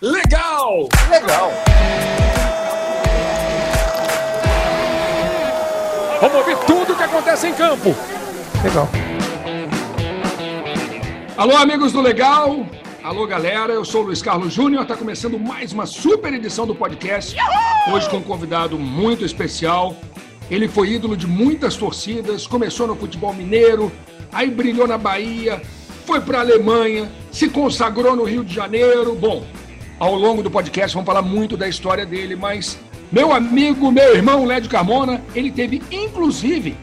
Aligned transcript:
legal! 0.00 0.88
Legal! 1.10 1.52
Vamos 6.20 6.36
ouvir 6.36 6.56
tudo 6.66 6.92
o 6.92 6.96
que 6.96 7.02
acontece 7.02 7.48
em 7.48 7.54
campo. 7.54 7.94
Legal. 8.62 8.88
Alô, 11.36 11.56
amigos 11.56 11.92
do 11.92 12.00
Legal. 12.00 12.66
Alô, 13.02 13.26
galera. 13.26 13.72
Eu 13.72 13.84
sou 13.84 14.02
o 14.02 14.06
Luiz 14.06 14.20
Carlos 14.20 14.52
Júnior. 14.52 14.82
Está 14.82 14.96
começando 14.96 15.38
mais 15.38 15.72
uma 15.72 15.86
super 15.86 16.32
edição 16.32 16.66
do 16.66 16.74
podcast. 16.74 17.36
Hoje 17.92 18.08
com 18.10 18.18
um 18.18 18.22
convidado 18.22 18.78
muito 18.78 19.24
especial. 19.24 19.96
Ele 20.50 20.68
foi 20.68 20.90
ídolo 20.90 21.16
de 21.16 21.26
muitas 21.26 21.76
torcidas. 21.76 22.46
Começou 22.46 22.86
no 22.86 22.96
futebol 22.96 23.32
mineiro, 23.32 23.90
aí 24.32 24.50
brilhou 24.50 24.86
na 24.86 24.98
Bahia, 24.98 25.62
foi 26.04 26.20
para 26.20 26.38
a 26.38 26.40
Alemanha, 26.40 27.10
se 27.30 27.48
consagrou 27.48 28.16
no 28.16 28.24
Rio 28.24 28.44
de 28.44 28.52
Janeiro. 28.52 29.14
Bom, 29.14 29.46
ao 30.00 30.14
longo 30.14 30.42
do 30.42 30.50
podcast 30.50 30.94
vamos 30.94 31.06
falar 31.06 31.20
muito 31.20 31.58
da 31.58 31.68
história 31.68 32.06
dele, 32.06 32.34
mas 32.34 32.78
meu 33.12 33.34
amigo, 33.34 33.92
meu 33.92 34.16
irmão 34.16 34.46
Lédio 34.46 34.70
Carmona, 34.70 35.22
ele 35.34 35.50
teve 35.50 35.82
inclusive, 35.90 36.74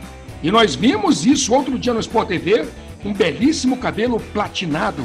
e 0.43 0.51
nós 0.51 0.75
vimos 0.75 1.25
isso 1.25 1.51
outro 1.51 1.79
dia 1.79 1.93
no 1.93 1.99
Sport 1.99 2.27
TV, 2.27 2.67
um 3.03 3.11
belíssimo 3.11 3.77
cabelo 3.77 4.19
platinado. 4.33 5.03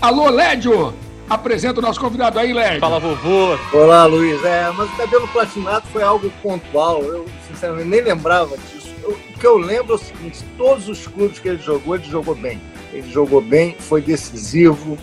Alô, 0.00 0.28
Lédio! 0.28 0.92
Apresenta 1.28 1.78
o 1.78 1.82
nosso 1.82 1.98
convidado 1.98 2.38
aí, 2.38 2.52
Lédio. 2.52 2.80
Fala, 2.80 3.00
vovô. 3.00 3.56
Olá, 3.72 4.04
Luiz. 4.04 4.44
É, 4.44 4.70
mas 4.76 4.90
o 4.90 4.96
cabelo 4.96 5.26
platinado 5.28 5.86
foi 5.90 6.02
algo 6.02 6.30
pontual. 6.42 7.02
Eu, 7.02 7.24
sinceramente, 7.48 7.88
nem 7.88 8.02
lembrava 8.02 8.58
disso. 8.58 8.92
Eu, 9.02 9.12
o 9.12 9.38
que 9.38 9.46
eu 9.46 9.56
lembro 9.56 9.92
é 9.92 9.96
o 9.96 9.98
seguinte: 9.98 10.44
todos 10.58 10.86
os 10.86 11.06
clubes 11.06 11.38
que 11.38 11.48
ele 11.48 11.62
jogou, 11.62 11.94
ele 11.94 12.04
jogou 12.04 12.34
bem. 12.34 12.60
Ele 12.92 13.10
jogou 13.10 13.40
bem, 13.40 13.74
foi 13.78 14.02
decisivo, 14.02 14.98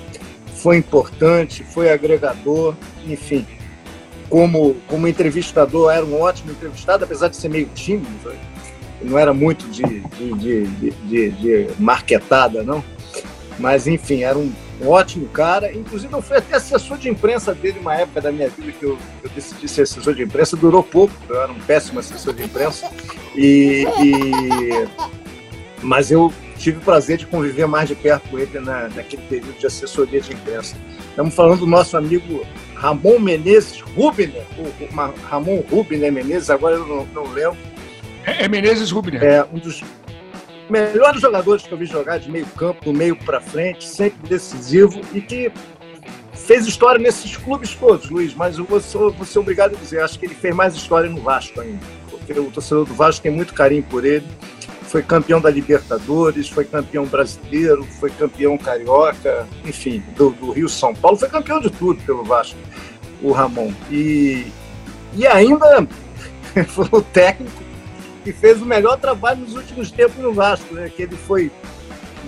foi 0.61 0.77
importante, 0.77 1.63
foi 1.63 1.89
agregador, 1.91 2.75
enfim. 3.05 3.45
Como, 4.29 4.75
como 4.87 5.07
entrevistador, 5.07 5.91
era 5.91 6.05
um 6.05 6.21
ótimo 6.21 6.51
entrevistado, 6.51 7.03
apesar 7.03 7.27
de 7.27 7.35
ser 7.35 7.49
meio 7.49 7.67
tímido. 7.75 8.33
Não 9.01 9.17
era 9.17 9.33
muito 9.33 9.67
de, 9.69 9.99
de, 9.99 10.65
de, 10.67 10.91
de, 10.91 11.29
de 11.31 11.67
marquetada, 11.79 12.63
não. 12.63 12.83
Mas, 13.59 13.87
enfim, 13.87 14.23
era 14.23 14.37
um 14.37 14.51
um 14.81 14.89
ótimo 14.89 15.27
cara. 15.27 15.71
Inclusive, 15.71 16.11
eu 16.11 16.21
fui 16.21 16.37
até 16.37 16.55
assessor 16.55 16.97
de 16.97 17.07
imprensa 17.07 17.53
dele 17.53 17.79
uma 17.79 17.95
época 17.95 18.19
da 18.19 18.31
minha 18.31 18.49
vida 18.49 18.71
que 18.71 18.83
eu, 18.83 18.97
eu 19.23 19.29
decidi 19.29 19.67
ser 19.67 19.83
assessor 19.83 20.15
de 20.15 20.23
imprensa. 20.23 20.57
Durou 20.57 20.83
pouco, 20.83 21.13
eu 21.29 21.39
era 21.39 21.51
um 21.51 21.59
péssimo 21.59 21.99
assessor 21.99 22.33
de 22.33 22.43
imprensa. 22.43 22.89
E, 23.35 23.85
e... 24.01 24.87
Mas 25.81 26.11
eu 26.11 26.33
tive 26.61 26.77
o 26.77 26.81
prazer 26.81 27.17
de 27.17 27.25
conviver 27.25 27.67
mais 27.67 27.89
de 27.89 27.95
perto 27.95 28.29
com 28.29 28.37
ele 28.37 28.59
na, 28.59 28.87
naquele 28.89 29.21
período 29.23 29.57
de 29.57 29.65
assessoria 29.65 30.21
de 30.21 30.33
imprensa. 30.33 30.75
Estamos 31.09 31.33
falando 31.33 31.61
do 31.61 31.67
nosso 31.67 31.97
amigo 31.97 32.45
Ramon 32.75 33.19
Menezes 33.19 33.81
Rubner, 33.81 34.43
o, 34.57 35.25
Ramon 35.27 35.63
Rubner 35.69 36.11
Menezes, 36.11 36.49
agora 36.49 36.75
eu 36.75 36.85
não, 36.85 37.05
não 37.07 37.23
lembro. 37.33 37.57
É, 38.25 38.45
é 38.45 38.47
Menezes 38.47 38.91
Rubner. 38.91 39.23
É 39.23 39.43
um 39.51 39.57
dos 39.57 39.83
melhores 40.69 41.19
jogadores 41.19 41.63
que 41.63 41.71
eu 41.71 41.77
vi 41.77 41.85
jogar 41.85 42.19
de 42.19 42.29
meio 42.29 42.45
campo, 42.45 42.85
do 42.85 42.93
meio 42.93 43.15
para 43.15 43.41
frente, 43.41 43.87
sempre 43.87 44.29
decisivo 44.29 45.01
e 45.13 45.19
que 45.19 45.51
fez 46.33 46.67
história 46.67 46.99
nesses 46.99 47.35
clubes 47.37 47.73
todos, 47.75 48.09
Luiz, 48.09 48.33
mas 48.33 48.57
eu 48.57 48.65
vou, 48.65 48.79
vou 48.79 49.25
ser 49.25 49.39
obrigado 49.39 49.75
a 49.75 49.79
dizer, 49.79 50.01
acho 50.01 50.17
que 50.19 50.25
ele 50.25 50.35
fez 50.35 50.55
mais 50.55 50.75
história 50.75 51.09
no 51.09 51.21
Vasco 51.21 51.59
ainda, 51.59 51.79
porque 52.09 52.33
o 52.33 52.51
torcedor 52.51 52.85
do 52.85 52.93
Vasco 52.93 53.21
tem 53.21 53.31
muito 53.31 53.53
carinho 53.53 53.83
por 53.83 54.05
ele, 54.05 54.25
foi 54.91 55.01
campeão 55.01 55.39
da 55.39 55.49
Libertadores, 55.49 56.49
foi 56.49 56.65
campeão 56.65 57.05
brasileiro, 57.05 57.85
foi 57.97 58.09
campeão 58.09 58.57
carioca, 58.57 59.47
enfim, 59.63 60.03
do, 60.17 60.31
do 60.31 60.51
Rio 60.51 60.67
São 60.67 60.93
Paulo, 60.93 61.17
foi 61.17 61.29
campeão 61.29 61.61
de 61.61 61.69
tudo 61.69 62.03
pelo 62.03 62.25
Vasco, 62.25 62.59
o 63.21 63.31
Ramon. 63.31 63.71
E, 63.89 64.47
e 65.15 65.25
ainda 65.25 65.87
foi 66.67 66.89
o 66.91 67.01
técnico 67.01 67.63
que 68.25 68.33
fez 68.33 68.61
o 68.61 68.65
melhor 68.65 68.99
trabalho 68.99 69.39
nos 69.39 69.55
últimos 69.55 69.91
tempos 69.91 70.17
no 70.17 70.33
Vasco, 70.33 70.75
né? 70.75 70.91
que 70.93 71.03
ele 71.03 71.15
foi 71.15 71.49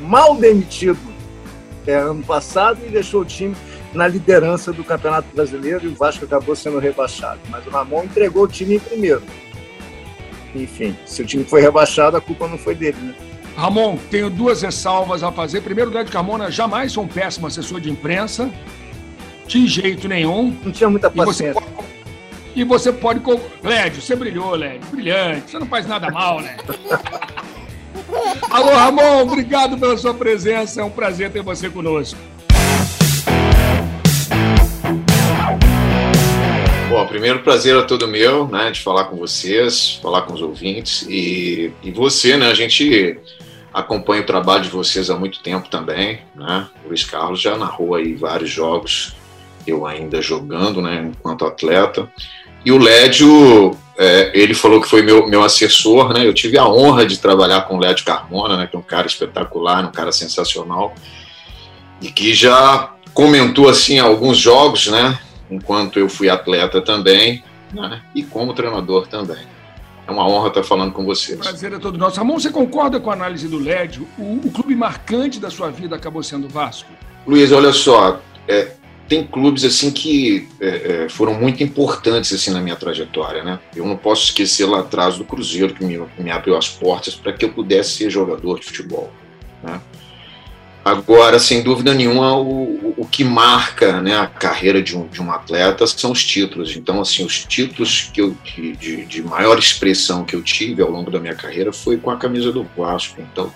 mal 0.02 0.34
demitido 0.34 0.98
é, 1.86 1.96
ano 1.96 2.24
passado 2.24 2.80
e 2.86 2.90
deixou 2.90 3.24
o 3.24 3.26
time 3.26 3.58
na 3.94 4.08
liderança 4.08 4.72
do 4.72 4.86
Campeonato 4.86 5.28
Brasileiro 5.36 5.86
e 5.86 5.90
o 5.90 5.96
Vasco 5.96 6.24
acabou 6.24 6.56
sendo 6.56 6.80
rebaixado. 6.80 7.42
Mas 7.50 7.68
o 7.68 7.70
Ramon 7.70 8.06
entregou 8.06 8.46
o 8.46 8.48
time 8.48 8.76
em 8.76 8.80
primeiro. 8.80 9.22
Enfim, 10.56 10.96
se 11.06 11.22
o 11.22 11.26
time 11.26 11.44
foi 11.44 11.62
rebaixado, 11.62 12.18
a 12.18 12.22
culpa 12.22 12.48
não 12.48 12.58
foi 12.58 12.76
dele, 12.76 12.98
né? 13.02 13.14
Ramon, 13.56 13.98
tenho 14.10 14.30
duas 14.30 14.62
ressalvas 14.62 15.24
a 15.24 15.32
fazer. 15.32 15.62
Primeiro, 15.62 15.92
o 15.92 15.94
Lédio 15.94 16.12
Carmona 16.12 16.50
jamais 16.50 16.94
foi 16.94 17.04
um 17.04 17.08
péssimo 17.08 17.48
assessor 17.48 17.80
de 17.80 17.90
imprensa. 17.90 18.50
De 19.48 19.68
jeito 19.68 20.08
nenhum. 20.08 20.56
Não 20.64 20.72
tinha 20.72 20.90
muita 20.90 21.10
paciência. 21.10 21.62
E 22.56 22.64
você 22.64 22.92
pode. 22.92 23.22
Lédio, 23.64 24.02
você 24.02 24.16
brilhou, 24.16 24.56
Lédio. 24.56 24.88
Brilhante. 24.90 25.52
Você 25.52 25.60
não 25.60 25.68
faz 25.68 25.88
nada 25.88 26.10
mal, 26.10 26.40
Lédio. 26.40 26.64
Alô, 28.50 28.72
Ramon, 28.72 29.22
obrigado 29.22 29.78
pela 29.78 29.98
sua 29.98 30.14
presença. 30.14 30.82
É 30.82 30.84
um 30.84 30.90
prazer 30.90 31.32
ter 31.32 31.42
você 31.42 31.70
conosco. 31.70 32.18
Bom, 37.04 37.08
primeiro 37.08 37.40
prazer 37.40 37.76
é 37.76 37.82
todo 37.82 38.08
meu, 38.08 38.48
né, 38.48 38.72
de 38.72 38.80
falar 38.80 39.04
com 39.06 39.18
vocês, 39.18 40.00
falar 40.02 40.22
com 40.22 40.32
os 40.32 40.42
ouvintes 40.42 41.06
e, 41.10 41.70
e 41.84 41.92
você, 41.92 42.38
né, 42.38 42.48
a 42.48 42.54
gente 42.54 43.20
acompanha 43.74 44.22
o 44.22 44.26
trabalho 44.26 44.64
de 44.64 44.70
vocês 44.70 45.10
há 45.10 45.16
muito 45.18 45.44
tempo 45.44 45.68
também, 45.68 46.22
né, 46.34 46.66
o 46.82 46.88
Luiz 46.88 47.04
Carlos 47.04 47.42
já 47.42 47.58
narrou 47.58 47.96
aí 47.96 48.14
vários 48.14 48.50
jogos, 48.50 49.18
eu 49.68 49.86
ainda 49.86 50.22
jogando, 50.22 50.82
né, 50.82 51.12
enquanto 51.12 51.46
atleta, 51.46 52.10
e 52.64 52.72
o 52.72 52.78
Lédio, 52.78 53.78
é, 53.98 54.32
ele 54.34 54.54
falou 54.54 54.80
que 54.80 54.88
foi 54.88 55.02
meu, 55.02 55.28
meu 55.28 55.44
assessor, 55.44 56.14
né? 56.14 56.26
Eu 56.26 56.34
tive 56.34 56.58
a 56.58 56.66
honra 56.66 57.06
de 57.06 57.20
trabalhar 57.20 57.64
com 57.64 57.76
o 57.76 57.78
Lédio 57.78 58.06
Carmona, 58.06 58.56
né? 58.56 58.68
Que 58.68 58.78
é 58.78 58.80
um 58.80 58.82
cara 58.82 59.06
espetacular, 59.06 59.84
um 59.84 59.92
cara 59.92 60.14
sensacional. 60.14 60.96
E 62.02 62.10
que 62.10 62.34
já 62.34 62.94
comentou, 63.14 63.68
assim, 63.68 64.00
alguns 64.00 64.38
jogos, 64.38 64.88
né? 64.88 65.20
Enquanto 65.54 66.00
eu 66.00 66.10
fui 66.10 66.30
atleta 66.30 66.82
também, 66.82 67.44
né? 67.74 68.02
E 68.14 68.24
como 68.24 68.54
treinador 68.54 69.08
também. 69.08 69.46
É 70.06 70.12
uma 70.12 70.28
honra 70.28 70.50
estar 70.50 70.64
falando 70.64 70.92
com 70.92 71.06
vocês. 71.06 71.40
Prazer 71.40 71.74
é 71.74 71.80
todo 71.80 71.98
nosso. 71.98 72.18
Ramon, 72.18 72.38
você 72.38 72.50
concorda 72.50 73.00
com 73.00 73.10
a 73.10 73.14
análise 73.14 73.48
do 73.48 73.58
Lédio? 73.58 74.08
O, 74.18 74.48
o 74.48 74.52
clube 74.52 74.76
marcante 74.76 75.40
da 75.40 75.50
sua 75.50 75.72
vida 75.72 75.96
acabou 75.96 76.22
sendo 76.22 76.46
o 76.46 76.50
Vasco? 76.50 76.92
Luiz, 77.26 77.54
olha 77.54 77.72
só, 77.72 78.20
é, 78.46 78.74
tem 79.08 79.26
clubes 79.26 79.64
assim 79.64 79.92
que 79.92 80.50
é, 80.60 81.06
é, 81.06 81.10
foram 81.10 81.34
muito 81.36 81.64
importantes 81.64 82.34
assim 82.34 82.52
na 82.52 82.60
minha 82.60 82.76
trajetória, 82.76 83.44
né? 83.44 83.60
Eu 83.76 83.86
não 83.86 83.96
posso 83.96 84.26
esquecer 84.26 84.66
lá 84.66 84.80
atrás 84.80 85.18
do 85.18 85.24
Cruzeiro 85.24 85.74
que 85.74 85.86
me, 85.86 86.02
me 86.18 86.32
abriu 86.32 86.58
as 86.58 86.68
portas 86.68 87.16
para 87.16 87.32
que 87.32 87.46
eu 87.46 87.54
pudesse 87.54 87.92
ser 87.92 88.10
jogador 88.10 88.60
de 88.60 88.66
futebol, 88.66 89.10
né? 89.64 89.80
Agora, 90.84 91.40
sem 91.40 91.64
dúvida 91.64 91.94
nenhuma, 91.94 92.38
o, 92.38 92.94
o 92.98 93.08
que 93.08 93.24
marca 93.24 94.02
né, 94.02 94.18
a 94.18 94.28
carreira 94.28 94.82
de 94.82 94.98
um, 94.98 95.08
de 95.08 95.22
um 95.22 95.32
atleta 95.32 95.88
são 95.88 96.12
os 96.12 96.24
títulos. 96.24 96.76
Então, 96.76 97.00
assim, 97.00 97.26
os 97.26 97.46
títulos 97.46 98.10
que 98.14 98.22
eu, 98.22 98.36
de, 98.44 99.06
de 99.06 99.24
maior 99.24 99.58
expressão 99.58 100.26
que 100.26 100.36
eu 100.36 100.42
tive 100.42 100.82
ao 100.82 100.92
longo 100.92 101.10
da 101.10 101.20
minha 101.20 101.36
carreira 101.36 101.72
foi 101.72 101.98
com 101.98 102.12
a 102.12 102.18
camisa 102.18 102.52
do 102.52 102.68
Vasco. 102.76 103.22
Então, 103.22 103.54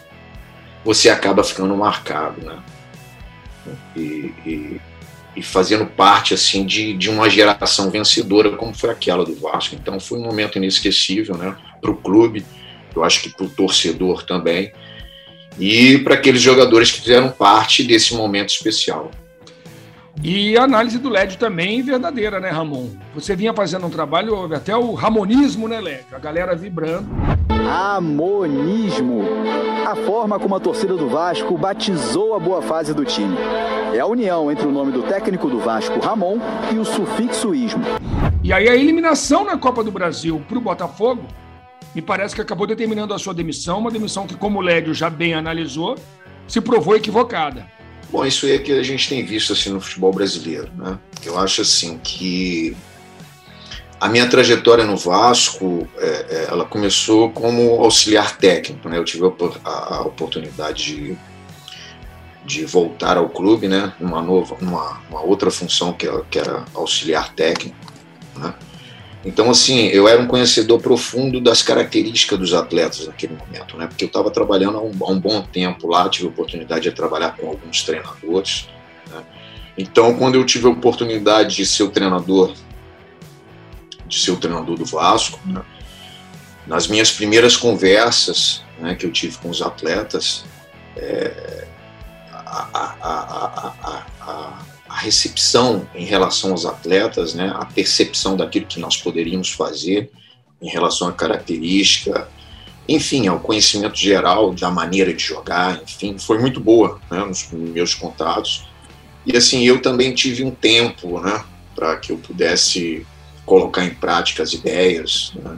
você 0.85 1.09
acaba 1.09 1.43
ficando 1.43 1.75
marcado, 1.75 2.41
né? 2.41 2.57
E, 3.95 4.33
e 4.45 4.81
e 5.38 5.44
fazendo 5.44 5.85
parte 5.85 6.33
assim 6.33 6.65
de, 6.65 6.94
de 6.94 7.11
uma 7.11 7.29
geração 7.29 7.91
vencedora 7.91 8.57
como 8.57 8.73
foi 8.73 8.89
aquela 8.89 9.23
do 9.23 9.35
Vasco. 9.35 9.75
Então 9.75 9.99
foi 9.99 10.17
um 10.17 10.23
momento 10.23 10.57
inesquecível 10.57 11.38
né, 11.38 11.55
para 11.79 11.91
o 11.91 11.95
clube, 11.95 12.44
eu 12.95 13.03
acho 13.03 13.21
que 13.21 13.29
para 13.29 13.45
o 13.45 13.49
torcedor 13.49 14.23
também, 14.23 14.73
e 15.59 15.97
para 16.00 16.16
aqueles 16.16 16.41
jogadores 16.41 16.91
que 16.91 17.01
fizeram 17.01 17.29
parte 17.29 17.84
desse 17.84 18.16
momento 18.16 18.50
especial. 18.50 19.12
E 20.23 20.57
a 20.57 20.63
análise 20.63 20.97
do 20.97 21.09
LED 21.09 21.38
também 21.38 21.81
verdadeira, 21.83 22.39
né, 22.39 22.50
Ramon? 22.50 22.89
Você 23.13 23.36
vinha 23.36 23.54
fazendo 23.54 23.86
um 23.86 23.89
trabalho, 23.89 24.51
até 24.54 24.75
o 24.75 24.94
ramonismo, 24.94 25.68
né, 25.68 25.80
LED? 25.80 26.06
A 26.12 26.18
galera 26.18 26.56
vibrando. 26.56 27.07
Ramonismo. 27.50 29.24
A 29.86 29.95
forma 29.95 30.39
como 30.39 30.56
a 30.56 30.59
torcida 30.59 30.95
do 30.95 31.07
Vasco 31.07 31.56
batizou 31.56 32.36
a 32.36 32.39
boa 32.39 32.63
fase 32.63 32.95
do 32.95 33.06
time. 33.06 33.38
É 33.94 34.00
a 34.00 34.07
união 34.07 34.51
entre 34.51 34.68
o 34.68 34.71
nome 34.71 34.92
do 34.92 35.04
técnico 35.04 35.50
do 35.50 35.59
Vasco, 35.59 36.00
Ramon, 36.00 36.39
e 36.74 36.80
o 36.80 36.86
sufixo 36.86 37.54
ismo. 37.54 37.83
E 38.44 38.51
aí 38.51 38.68
a 38.68 38.75
eliminação 38.75 39.45
na 39.45 39.57
Copa 39.57 39.83
do 39.83 39.92
Brasil 39.92 40.44
para 40.48 40.57
o 40.57 40.62
Botafogo, 40.62 41.24
me 41.97 42.01
parece 42.03 42.35
que 42.35 42.41
acabou 42.41 42.67
determinando 42.67 43.11
a 43.11 43.17
sua 43.17 43.33
demissão, 43.33 43.79
uma 43.79 43.89
demissão 43.89 44.27
que, 44.27 44.35
como 44.35 44.59
o 44.59 44.61
Lédio 44.61 44.94
já 44.94 45.09
bem 45.09 45.33
analisou, 45.33 45.97
se 46.47 46.61
provou 46.61 46.95
equivocada. 46.95 47.65
Bom, 48.11 48.23
isso 48.23 48.45
é 48.45 48.59
que 48.59 48.71
a 48.71 48.83
gente 48.83 49.09
tem 49.09 49.25
visto 49.25 49.51
assim 49.51 49.71
no 49.71 49.81
futebol 49.81 50.13
brasileiro, 50.13 50.69
né? 50.77 50.99
Eu 51.25 51.39
acho 51.39 51.63
assim 51.63 51.97
que 51.97 52.77
a 53.99 54.07
minha 54.07 54.29
trajetória 54.29 54.85
no 54.85 54.95
Vasco, 54.95 55.88
é, 55.97 56.05
é, 56.05 56.47
ela 56.51 56.65
começou 56.65 57.31
como 57.31 57.83
auxiliar 57.83 58.38
técnico, 58.38 58.88
né? 58.88 58.99
Eu 58.99 59.03
tive 59.03 59.23
a, 59.65 59.95
a, 59.95 60.01
oportunidade 60.01 60.95
de, 60.95 61.17
de 62.45 62.63
voltar 62.63 63.17
ao 63.17 63.27
clube, 63.27 63.67
né, 63.67 63.91
numa 63.99 64.21
nova, 64.21 64.55
uma 64.61 65.21
outra 65.23 65.49
função 65.49 65.94
que, 65.94 66.07
que 66.29 66.38
era 66.38 66.63
auxiliar 66.75 67.33
técnico, 67.33 67.75
né. 68.35 68.53
Então, 69.25 69.50
assim, 69.50 69.88
eu 69.88 70.08
era 70.08 70.22
um 70.22 70.28
conhecedor 70.28 70.80
profundo 70.80 71.42
das 71.42 71.62
características 71.62 72.40
dos 72.40 72.54
atletas 72.54 73.08
naquele 73.08 73.36
momento, 73.36 73.75
né? 73.75 73.88
Porque 73.88 74.04
eu 74.04 74.08
estava 74.08 74.30
trabalhando 74.30 74.78
há 74.78 74.81
um, 74.81 74.92
há 75.02 75.12
um, 75.12 75.19
bom 75.19 75.42
tempo 75.42 75.88
lá, 75.88 76.08
tive 76.08 76.28
a 76.28 76.30
oportunidade 76.30 76.84
de 76.84 76.92
trabalhar 76.92 77.36
com 77.36 77.48
alguns 77.48 77.84
treinadores. 77.84 78.69
Né? 79.10 79.24
Então, 79.78 80.16
quando 80.18 80.36
eu 80.36 80.46
tive 80.46 80.68
a 80.68 80.69
oportunidade 80.69 81.56
de 81.56 81.66
ser 81.66 81.84
o 81.84 81.90
treinador, 81.90 82.54
de 84.08 84.19
ser 84.19 84.31
o 84.31 84.38
treinador 84.38 84.78
do 84.78 84.86
Vasco, 84.86 85.40
né? 85.46 85.62
nas 86.66 86.88
minhas 86.88 87.12
primeiras 87.12 87.58
conversas 87.58 88.64
né, 88.80 88.94
que 88.94 89.06
eu 89.06 89.12
tive 89.12 89.38
com 89.38 89.50
os 89.50 89.62
atletas, 89.62 90.46
é, 90.96 91.66
a, 92.31 92.69
a, 92.74 92.96
a, 93.02 93.74
a, 94.22 94.60
recepção 94.95 95.88
em 95.94 96.06
relação 96.06 96.51
aos 96.51 96.66
atletas, 96.66 97.34
né, 97.34 97.51
a 97.56 97.66
percepção 97.66 98.36
daquilo 98.36 98.66
que 98.66 98.80
nós 98.80 98.98
poderíamos 98.98 99.51
fazer 99.51 100.10
em 100.62 100.69
relação 100.69 101.07
à 101.07 101.12
característica, 101.12 102.28
enfim, 102.88 103.28
ao 103.28 103.39
conhecimento 103.39 103.98
geral 103.98 104.54
da 104.54 104.72
maneira 104.72 105.13
de 105.13 105.22
jogar, 105.22 105.81
enfim, 105.84 106.18
foi 106.18 106.39
muito 106.39 106.60
boa 106.60 107.00
né, 107.12 107.19
nos 107.19 107.50
meus 107.51 107.94
contatos. 107.94 108.66
E 109.25 109.36
assim, 109.36 109.63
eu 109.63 109.81
também 109.81 110.16
tive 110.16 110.44
um 110.44 110.51
tempo 110.51 111.19
né, 111.19 111.44
para 111.75 111.98
que 111.98 112.12
eu 112.12 112.18
pudesse 112.18 113.06
colocar 113.45 113.83
em 113.83 113.94
prática 113.94 114.42
as 114.42 114.54
ideias, 114.54 115.33
né, 115.36 115.57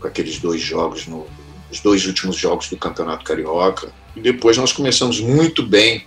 com 0.00 0.06
aqueles 0.06 0.38
dois 0.38 0.60
jogos, 0.60 1.06
no, 1.06 1.26
os 1.70 1.80
dois 1.80 2.06
últimos 2.06 2.36
jogos 2.36 2.68
do 2.68 2.76
Campeonato 2.76 3.24
Carioca. 3.24 3.92
E 4.16 4.20
depois 4.20 4.56
nós 4.56 4.72
começamos 4.72 5.20
muito 5.20 5.64
bem 5.64 6.04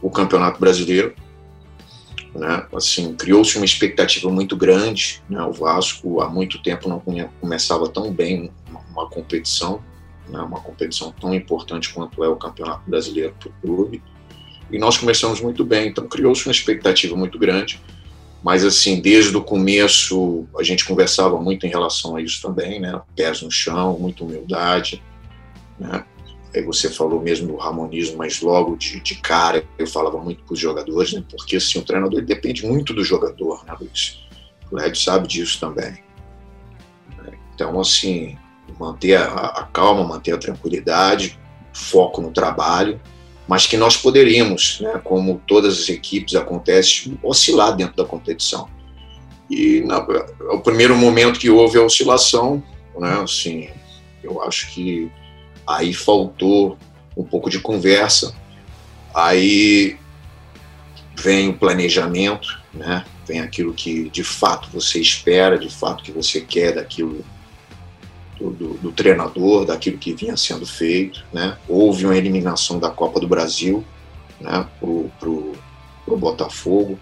o 0.00 0.10
Campeonato 0.10 0.58
Brasileiro. 0.58 1.14
Né? 2.34 2.66
Assim, 2.74 3.14
criou-se 3.14 3.56
uma 3.56 3.64
expectativa 3.64 4.30
muito 4.30 4.56
grande. 4.56 5.22
Né? 5.28 5.42
O 5.42 5.52
Vasco 5.52 6.20
há 6.20 6.28
muito 6.28 6.62
tempo 6.62 6.88
não 6.88 7.02
começava 7.40 7.88
tão 7.88 8.10
bem 8.10 8.50
uma 8.90 9.08
competição, 9.08 9.82
né? 10.28 10.40
uma 10.40 10.60
competição 10.60 11.12
tão 11.12 11.34
importante 11.34 11.92
quanto 11.92 12.22
é 12.24 12.28
o 12.28 12.36
Campeonato 12.36 12.88
Brasileiro 12.88 13.34
para 13.38 13.48
o 13.48 13.52
clube. 13.60 14.02
E 14.70 14.78
nós 14.78 14.96
começamos 14.96 15.40
muito 15.40 15.64
bem, 15.64 15.88
então 15.88 16.08
criou-se 16.08 16.46
uma 16.46 16.52
expectativa 16.52 17.14
muito 17.14 17.38
grande. 17.38 17.80
Mas, 18.42 18.64
assim, 18.64 19.00
desde 19.00 19.36
o 19.36 19.42
começo, 19.42 20.46
a 20.58 20.62
gente 20.64 20.84
conversava 20.84 21.40
muito 21.40 21.64
em 21.64 21.68
relação 21.68 22.16
a 22.16 22.22
isso 22.22 22.42
também, 22.42 22.80
né? 22.80 23.00
Pés 23.14 23.40
no 23.42 23.50
chão, 23.50 23.96
muita 24.00 24.24
humildade, 24.24 25.00
né? 25.78 26.04
Aí 26.54 26.62
você 26.62 26.90
falou 26.90 27.20
mesmo 27.20 27.48
do 27.48 27.56
ramonismo, 27.56 28.18
mas 28.18 28.40
logo 28.42 28.76
de, 28.76 29.00
de 29.00 29.14
cara 29.16 29.64
eu 29.78 29.86
falava 29.86 30.18
muito 30.18 30.42
para 30.44 30.52
os 30.52 30.60
jogadores, 30.60 31.12
né? 31.12 31.24
Porque, 31.30 31.56
assim, 31.56 31.78
o 31.78 31.84
treinador 31.84 32.22
depende 32.22 32.66
muito 32.66 32.92
do 32.92 33.02
jogador, 33.02 33.64
né, 33.64 33.74
Luiz? 33.80 34.18
O 34.70 34.76
Led 34.76 34.98
sabe 34.98 35.26
disso 35.26 35.58
também. 35.58 36.02
Então, 37.54 37.80
assim, 37.80 38.36
manter 38.78 39.16
a, 39.16 39.24
a 39.24 39.64
calma, 39.64 40.04
manter 40.04 40.32
a 40.32 40.38
tranquilidade, 40.38 41.38
foco 41.72 42.20
no 42.20 42.30
trabalho, 42.30 43.00
mas 43.48 43.66
que 43.66 43.76
nós 43.76 43.96
poderíamos, 43.96 44.80
né, 44.80 45.00
como 45.02 45.40
todas 45.46 45.80
as 45.80 45.88
equipes 45.88 46.34
acontece, 46.34 47.18
oscilar 47.22 47.74
dentro 47.74 47.96
da 47.96 48.04
competição. 48.04 48.68
E 49.50 49.80
na, 49.80 49.98
o 50.50 50.60
primeiro 50.60 50.96
momento 50.96 51.38
que 51.38 51.50
houve 51.50 51.78
a 51.78 51.82
oscilação, 51.82 52.62
né, 52.98 53.20
assim, 53.22 53.70
eu 54.22 54.42
acho 54.42 54.72
que 54.72 55.10
aí 55.66 55.92
faltou 55.92 56.78
um 57.16 57.24
pouco 57.24 57.50
de 57.50 57.60
conversa, 57.60 58.34
aí 59.14 59.96
vem 61.14 61.50
o 61.50 61.54
planejamento, 61.54 62.60
né, 62.72 63.04
vem 63.26 63.40
aquilo 63.40 63.72
que 63.72 64.08
de 64.08 64.24
fato 64.24 64.68
você 64.72 64.98
espera, 65.00 65.58
de 65.58 65.68
fato 65.68 66.02
que 66.02 66.10
você 66.10 66.40
quer 66.40 66.74
daquilo 66.74 67.24
do, 68.38 68.50
do, 68.50 68.74
do, 68.74 68.92
treinador, 68.92 69.64
daquilo 69.64 69.98
que 69.98 70.14
vinha 70.14 70.36
sendo 70.36 70.66
feito. 70.66 71.24
Né? 71.32 71.56
Houve 71.68 72.04
uma 72.04 72.16
eliminação 72.16 72.78
da 72.78 72.90
Copa 72.90 73.20
do 73.20 73.28
Brasil 73.28 73.84
né, 74.40 74.66
para 74.80 75.28
o 75.28 76.16
Botafogo. 76.16 76.98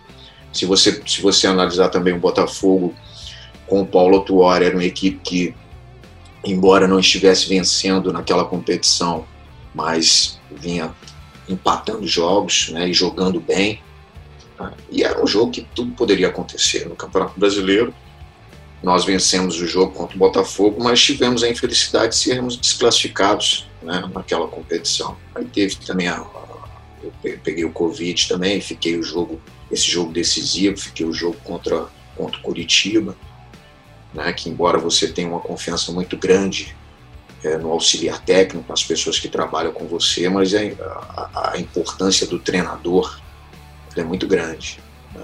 Se 0.52 0.66
você, 0.66 1.02
se 1.06 1.22
você 1.22 1.46
analisar 1.46 1.88
também 1.88 2.12
o 2.12 2.18
Botafogo 2.18 2.94
com 3.66 3.82
o 3.82 3.86
Paulo 3.86 4.20
Tuori, 4.20 4.64
era 4.64 4.74
uma 4.76 4.84
equipe 4.84 5.20
que, 5.22 5.54
embora 6.44 6.88
não 6.88 6.98
estivesse 6.98 7.48
vencendo 7.48 8.12
naquela 8.12 8.44
competição, 8.44 9.26
mas 9.74 10.40
vinha 10.50 10.94
empatando 11.48 12.06
jogos 12.06 12.70
né, 12.70 12.88
e 12.88 12.92
jogando 12.92 13.40
bem. 13.40 13.80
Né? 14.58 14.72
E 14.90 15.02
era 15.02 15.22
um 15.22 15.26
jogo 15.26 15.50
que 15.50 15.66
tudo 15.74 15.92
poderia 15.92 16.28
acontecer 16.28 16.88
no 16.88 16.96
Campeonato 16.96 17.38
Brasileiro 17.38 17.94
nós 18.82 19.04
vencemos 19.04 19.60
o 19.60 19.66
jogo 19.66 19.92
contra 19.92 20.16
o 20.16 20.18
Botafogo, 20.18 20.82
mas 20.82 21.00
tivemos 21.02 21.42
a 21.42 21.48
infelicidade 21.48 22.12
de 22.12 22.16
sermos 22.16 22.56
desclassificados 22.56 23.66
né, 23.82 24.08
naquela 24.14 24.46
competição. 24.48 25.16
Aí 25.34 25.44
teve 25.44 25.76
também 25.76 26.08
a, 26.08 26.24
eu 27.02 27.12
peguei 27.42 27.64
o 27.64 27.72
Covid 27.72 28.28
também, 28.28 28.60
fiquei 28.60 28.96
o 28.96 29.02
jogo, 29.02 29.40
esse 29.70 29.90
jogo 29.90 30.12
decisivo, 30.12 30.78
fiquei 30.78 31.04
o 31.04 31.12
jogo 31.12 31.36
contra, 31.44 31.86
contra 32.16 32.38
o 32.38 32.42
Curitiba, 32.42 33.16
né, 34.12 34.32
que 34.32 34.48
embora 34.48 34.78
você 34.78 35.08
tenha 35.08 35.28
uma 35.28 35.40
confiança 35.40 35.92
muito 35.92 36.16
grande 36.16 36.76
é, 37.42 37.56
no 37.56 37.70
auxiliar 37.70 38.18
técnico, 38.20 38.68
nas 38.68 38.82
pessoas 38.82 39.18
que 39.18 39.28
trabalham 39.28 39.72
com 39.72 39.86
você, 39.86 40.28
mas 40.28 40.52
é, 40.52 40.74
a, 40.80 41.52
a, 41.52 41.58
importância 41.58 42.26
do 42.26 42.38
treinador 42.38 43.18
é 43.96 44.02
muito 44.02 44.26
grande. 44.26 44.78
Né? 45.14 45.22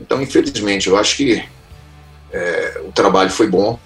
Então, 0.00 0.22
infelizmente, 0.22 0.88
eu 0.88 0.96
acho 0.96 1.16
que 1.16 1.44
é, 2.32 2.80
o 2.86 2.92
trabalho 2.92 3.30
foi 3.30 3.48
bom, 3.48 3.78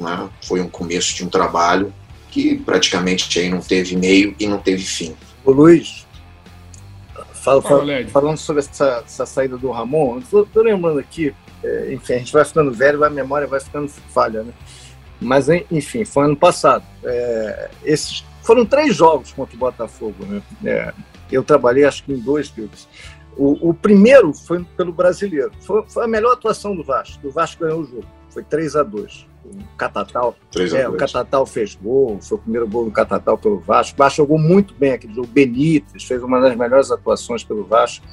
né? 0.00 0.28
foi 0.42 0.60
um 0.60 0.68
começo 0.68 1.14
de 1.14 1.24
um 1.24 1.28
trabalho 1.28 1.94
que 2.30 2.56
praticamente 2.56 3.38
aí 3.38 3.48
não 3.48 3.60
teve 3.60 3.96
meio 3.96 4.34
e 4.40 4.46
não 4.46 4.58
teve 4.58 4.82
fim. 4.82 5.14
O 5.44 5.52
Luiz, 5.52 6.06
fala, 7.34 7.60
fala, 7.60 7.84
falando 8.08 8.38
sobre 8.38 8.60
essa, 8.60 9.02
essa, 9.04 9.26
saída 9.26 9.56
do 9.56 9.70
Ramon, 9.70 10.18
estou 10.18 10.46
lembrando 10.56 10.98
aqui, 10.98 11.34
é, 11.62 11.94
enfim, 11.94 12.14
a 12.14 12.18
gente 12.18 12.32
vai 12.32 12.44
ficando 12.44 12.72
velho, 12.72 13.02
a 13.04 13.10
memória 13.10 13.46
vai 13.46 13.60
ficando 13.60 13.88
falha, 13.88 14.42
né? 14.42 14.52
Mas, 15.20 15.48
enfim, 15.70 16.04
foi 16.04 16.24
ano 16.24 16.36
passado. 16.36 16.84
É, 17.04 17.70
esses 17.84 18.24
foram 18.42 18.66
três 18.66 18.96
jogos 18.96 19.32
contra 19.32 19.54
o 19.54 19.58
Botafogo, 19.58 20.16
né? 20.26 20.42
É, 20.64 20.92
eu 21.30 21.42
trabalhei, 21.42 21.84
acho 21.84 22.04
que 22.04 22.12
em 22.12 22.18
dois 22.18 22.50
deles. 22.50 22.88
O, 23.36 23.70
o 23.70 23.74
primeiro 23.74 24.34
foi 24.34 24.64
pelo 24.76 24.92
brasileiro. 24.92 25.52
Foi, 25.60 25.84
foi, 25.88 26.04
a 26.04 26.08
melhor 26.08 26.32
atuação 26.32 26.76
do 26.76 26.82
Vasco. 26.82 27.26
O 27.26 27.30
Vasco 27.30 27.64
ganhou 27.64 27.80
o 27.80 27.84
jogo. 27.84 28.04
Foi 28.28 28.42
3 28.42 28.76
a 28.76 28.82
2 28.82 29.26
O 29.44 29.76
Catatal, 29.76 30.34
é, 30.74 30.88
o 30.88 30.96
Catatal 30.96 31.44
fez 31.44 31.74
gol, 31.74 32.18
foi 32.20 32.38
o 32.38 32.40
primeiro 32.40 32.66
gol 32.66 32.86
do 32.86 32.90
Catatal 32.90 33.38
pelo 33.38 33.58
Vasco. 33.60 33.94
O 33.94 33.98
Vasco 33.98 34.16
jogou 34.18 34.38
muito 34.38 34.74
bem 34.74 34.92
aquele 34.92 35.14
jogo. 35.14 35.28
Benítez 35.28 36.04
fez 36.04 36.22
uma 36.22 36.40
das 36.40 36.56
melhores 36.56 36.90
atuações 36.90 37.44
pelo 37.44 37.64
Vasco. 37.64 38.04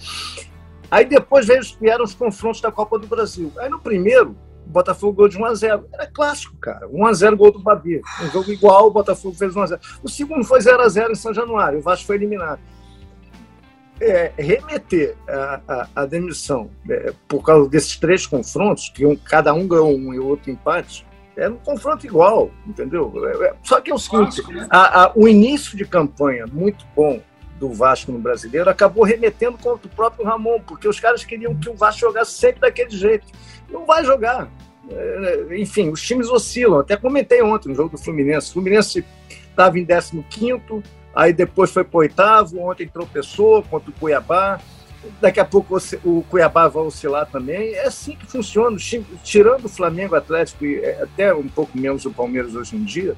Aí 0.89 1.05
depois 1.05 1.46
veio, 1.46 1.62
vieram 1.79 2.03
os 2.03 2.13
confrontos 2.13 2.62
da 2.62 2.72
Copa 2.72 2.98
do 2.98 3.08
Brasil. 3.08 3.51
Aí 3.58 3.69
no 3.69 3.79
primeiro, 3.79 4.36
o 4.65 4.69
Botafogo 4.69 5.13
ganhou 5.13 5.29
de 5.29 5.38
1 5.38 5.46
a 5.46 5.53
0 5.53 5.86
Era 5.93 6.08
clássico, 6.08 6.55
cara. 6.58 6.88
1 6.91 7.05
a 7.05 7.13
0 7.13 7.38
gol 7.38 7.51
do 7.51 7.60
Babi. 7.60 8.01
Um 8.24 8.31
jogo 8.31 8.51
igual, 8.51 8.88
o 8.88 8.91
Botafogo 8.91 9.36
fez 9.36 9.55
1 9.55 9.62
a 9.62 9.65
0 9.67 9.81
O 10.03 10.10
segundo 10.10 10.43
foi 10.43 10.62
0 10.62 10.81
a 10.81 10.89
0 10.89 11.12
em 11.12 11.15
São 11.15 11.34
Januário. 11.34 11.79
O 11.79 11.81
Vasco 11.81 12.08
foi 12.08 12.15
eliminado 12.15 12.60
é, 14.01 14.31
remeter 14.38 15.15
a, 15.27 15.62
a, 15.67 15.88
a 15.96 16.05
demissão 16.05 16.69
é, 16.89 17.13
por 17.27 17.43
causa 17.43 17.69
desses 17.69 17.98
três 17.98 18.25
confrontos, 18.25 18.89
que 18.89 19.05
um, 19.05 19.15
cada 19.15 19.53
um 19.53 19.67
ganhou 19.67 19.93
um 19.93 20.13
e 20.13 20.19
o 20.19 20.27
outro 20.27 20.50
empate, 20.50 21.05
é 21.36 21.50
um 21.50 21.58
confronto 21.58 22.05
igual, 22.05 22.51
entendeu? 22.65 23.12
É, 23.25 23.48
é 23.48 23.53
só 23.63 23.79
que 23.79 23.91
é 23.91 23.93
o 23.93 23.98
seguinte: 23.98 24.41
né? 24.51 24.67
a, 24.69 25.12
o 25.15 25.27
início 25.27 25.77
de 25.77 25.86
campanha 25.86 26.46
muito 26.48 26.86
bom 26.96 27.22
do 27.60 27.72
Vasco 27.74 28.12
no 28.12 28.20
brasileiro 28.20 28.70
acabou 28.70 29.04
remetendo 29.04 29.58
contra 29.58 29.88
o 29.88 29.89
próprio 29.89 30.25
Ramon, 30.25 30.62
porque 30.62 30.88
os 30.88 31.00
caras 31.00 31.24
queriam 31.24 31.54
que 31.56 31.70
o 31.70 31.75
Vasco 31.75 32.01
jogasse 32.01 32.32
sempre 32.32 32.62
daquele 32.62 32.92
jeito. 32.92 33.28
Não 33.70 33.86
vai 33.86 34.04
jogar. 34.04 34.50
É, 34.89 35.60
enfim, 35.60 35.89
os 35.89 36.01
times 36.01 36.30
oscilam. 36.30 36.80
Até 36.80 36.96
comentei 36.96 37.42
ontem 37.42 37.70
no 37.70 37.75
jogo 37.75 37.89
do 37.89 37.98
Fluminense. 37.98 38.50
O 38.50 38.54
Fluminense 38.54 39.06
estava 39.50 39.78
em 39.78 39.86
15 39.86 40.62
aí 41.13 41.34
depois 41.34 41.70
foi 41.72 41.84
para 41.84 42.00
oitavo, 42.00 42.62
ontem 42.62 42.88
tropeçou 42.88 43.62
contra 43.63 43.89
o 43.89 43.94
Cuiabá, 43.94 44.60
daqui 45.20 45.39
a 45.39 45.46
pouco 45.46 45.78
o 46.04 46.24
Cuiabá 46.24 46.68
vai 46.68 46.84
oscilar 46.84 47.30
também. 47.30 47.74
É 47.74 47.86
assim 47.86 48.16
que 48.16 48.25
funciona, 48.25 48.78
tirando 49.24 49.66
o 49.66 49.70
Flamengo 49.70 50.16
Atlético 50.16 50.66
e 50.66 50.80
é, 50.80 51.04
até 51.04 51.34
um 51.34 51.48
pouco 51.48 51.78
menos 51.78 52.06
o 52.06 52.12
Palmeiras 52.12 52.56
hoje 52.56 52.75
em 52.75 52.84
dia, 52.84 53.16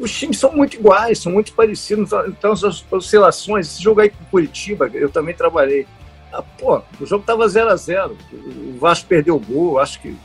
os 0.00 0.10
times 0.12 0.38
são 0.38 0.52
muito 0.52 0.74
iguais, 0.74 1.18
são 1.18 1.32
muito 1.32 1.52
parecidos. 1.52 2.10
Então, 2.26 2.52
as 2.52 2.62
oscilações, 2.90 3.66
esse 3.66 3.82
jogo 3.82 4.00
aí 4.00 4.10
com 4.10 4.24
Curitiba, 4.24 4.90
eu 4.92 5.10
também 5.10 5.34
trabalhei. 5.34 5.86
Ah, 6.32 6.42
pô, 6.42 6.80
o 7.00 7.06
jogo 7.06 7.22
estava 7.22 7.46
0 7.48 7.70
a 7.70 7.76
0 7.76 8.16
O 8.32 8.78
Vasco 8.78 9.06
perdeu 9.08 9.36
o 9.36 9.40
gol, 9.40 9.78
acho 9.78 10.00
que, 10.00 10.16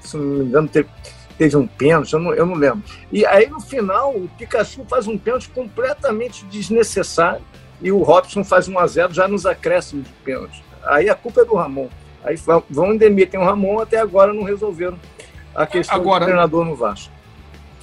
se 0.00 0.16
não 0.16 0.24
me 0.24 0.44
engano, 0.44 0.68
teve 0.68 0.88
teve 1.36 1.56
um 1.56 1.66
pênalti, 1.66 2.12
eu 2.12 2.20
não, 2.20 2.34
eu 2.34 2.46
não 2.46 2.54
lembro. 2.54 2.82
E 3.12 3.26
aí 3.26 3.48
no 3.48 3.60
final 3.60 4.14
o 4.14 4.28
Pikachu 4.38 4.84
faz 4.88 5.06
um 5.06 5.18
pênalti 5.18 5.48
completamente 5.50 6.44
desnecessário. 6.46 7.42
e 7.82 7.90
o 7.90 8.02
Robson 8.02 8.44
faz 8.44 8.68
1 8.68 8.78
a 8.78 8.86
0 8.86 9.12
já 9.12 9.28
nos 9.28 9.44
acréscimos 9.44 10.06
de 10.06 10.12
pênalti. 10.24 10.62
Aí 10.84 11.08
a 11.10 11.14
culpa 11.14 11.40
é 11.40 11.44
do 11.44 11.54
Ramon. 11.54 11.88
Aí 12.22 12.36
vão 12.70 12.96
demitem 12.96 13.38
o 13.38 13.44
Ramon, 13.44 13.80
até 13.80 13.98
agora 13.98 14.32
não 14.32 14.44
resolveram 14.44 14.98
a 15.54 15.66
questão 15.66 15.96
agora, 15.96 16.20
do 16.20 16.26
treinador 16.26 16.64
no 16.64 16.74
Vasco. 16.74 17.12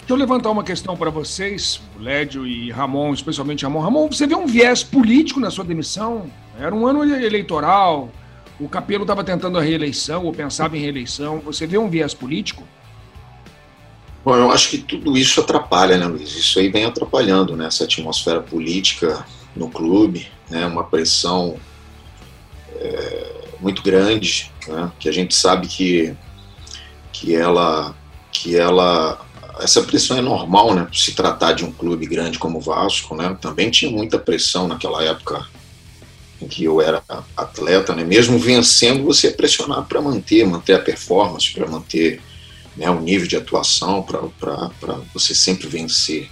Deixa 0.01 0.13
eu 0.13 0.17
levantar 0.17 0.50
uma 0.50 0.63
questão 0.63 0.98
para 0.98 1.10
vocês, 1.10 1.79
Lédio 2.00 2.46
e 2.46 2.70
Ramon, 2.72 3.13
especialmente 3.13 3.63
Ramon. 3.63 3.79
Ramon, 3.79 4.08
você 4.08 4.27
vê 4.27 4.36
um 4.36 4.48
viés 4.48 4.84
político 4.84 5.39
na 5.39 5.50
sua 5.50 5.63
demissão? 5.63 6.29
Era 6.60 6.74
um 6.74 6.86
ano 6.86 7.03
eleitoral, 7.03 8.10
o 8.60 8.67
Capelo 8.67 9.03
estava 9.03 9.24
tentando 9.24 9.58
a 9.58 9.62
reeleição 9.62 10.25
ou 10.25 10.34
pensava 10.34 10.77
em 10.77 10.81
reeleição. 10.81 11.39
Você 11.39 11.65
vê 11.65 11.77
um 11.77 11.89
viés 11.89 12.13
político? 12.13 12.63
Bom, 14.24 14.36
eu 14.36 14.51
acho 14.51 14.70
que 14.70 14.77
tudo 14.77 15.17
isso 15.17 15.39
atrapalha, 15.39 15.98
né, 15.98 16.05
Luiz? 16.05 16.36
Isso 16.36 16.60
aí 16.60 16.70
vem 16.70 16.86
atrapalhando 16.86 17.55
né, 17.55 17.65
essa 17.65 17.86
atmosfera 17.86 18.39
política 18.39 19.25
no 19.55 19.67
clube, 19.70 20.27
né, 20.50 20.65
uma 20.65 20.84
pressão 20.84 21.58
é, 22.75 23.41
muito 23.60 23.81
grande, 23.81 24.51
né, 24.67 24.91
que 25.00 25.10
a 25.10 25.12
gente 25.12 25.34
sabe 25.34 25.67
que, 25.67 26.15
que 27.12 27.36
ela 27.36 27.96
que 28.31 28.55
ela 28.55 29.20
essa 29.60 29.81
pressão 29.84 30.17
é 30.17 30.22
normal, 30.22 30.74
né? 30.74 30.88
Se 30.93 31.13
tratar 31.13 31.53
de 31.53 31.65
um 31.65 31.72
clube 31.72 32.05
grande 32.05 32.39
como 32.39 32.58
o 32.58 32.62
Vasco, 32.62 33.15
né? 33.15 33.38
Também 33.41 33.70
tinha 33.70 33.91
muita 33.91 34.17
pressão 34.17 34.67
naquela 34.67 35.03
época 35.03 35.46
em 36.41 36.48
que 36.48 36.63
eu 36.63 36.81
era 36.81 37.03
atleta, 37.36 37.93
né? 37.93 38.03
Mesmo 38.03 38.39
vencendo, 38.39 39.03
você 39.03 39.27
é 39.27 39.31
pressionado 39.31 39.86
para 39.86 40.01
manter, 40.01 40.46
manter 40.46 40.74
a 40.74 40.79
performance, 40.79 41.51
para 41.51 41.67
manter 41.67 42.22
né, 42.75 42.89
o 42.89 43.00
nível 43.00 43.27
de 43.27 43.36
atuação, 43.36 44.01
para 44.01 45.00
você 45.13 45.36
sempre 45.36 45.67
vencer, 45.67 46.29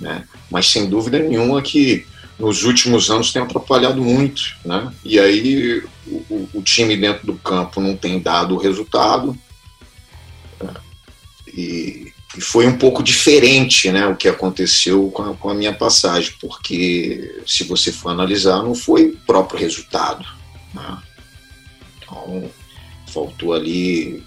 né? 0.00 0.24
Mas 0.50 0.68
sem 0.68 0.88
dúvida 0.88 1.18
nenhuma 1.18 1.60
que 1.60 2.06
nos 2.38 2.64
últimos 2.64 3.10
anos 3.10 3.32
tem 3.32 3.42
atrapalhado 3.42 4.02
muito, 4.02 4.42
né? 4.64 4.92
E 5.04 5.18
aí 5.18 5.82
o, 6.06 6.48
o 6.54 6.62
time 6.62 6.96
dentro 6.96 7.26
do 7.26 7.34
campo 7.34 7.80
não 7.80 7.96
tem 7.96 8.20
dado 8.20 8.54
o 8.54 8.58
resultado. 8.58 9.36
Né? 10.60 10.74
E 11.54 12.11
e 12.36 12.40
foi 12.40 12.66
um 12.66 12.78
pouco 12.78 13.02
diferente 13.02 13.90
né, 13.90 14.06
o 14.06 14.16
que 14.16 14.26
aconteceu 14.26 15.10
com 15.10 15.22
a, 15.22 15.34
com 15.34 15.50
a, 15.50 15.54
minha 15.54 15.72
passagem, 15.72 16.32
porque 16.40 17.42
se 17.46 17.64
você 17.64 17.92
for 17.92 18.08
analisar, 18.08 18.62
não 18.62 18.74
foi 18.74 19.08
o 19.08 19.16
próprio 19.18 19.60
resultado. 19.60 20.24
Né? 20.72 20.98
Então, 21.98 22.50
faltou 23.12 23.52
ali, 23.52 24.22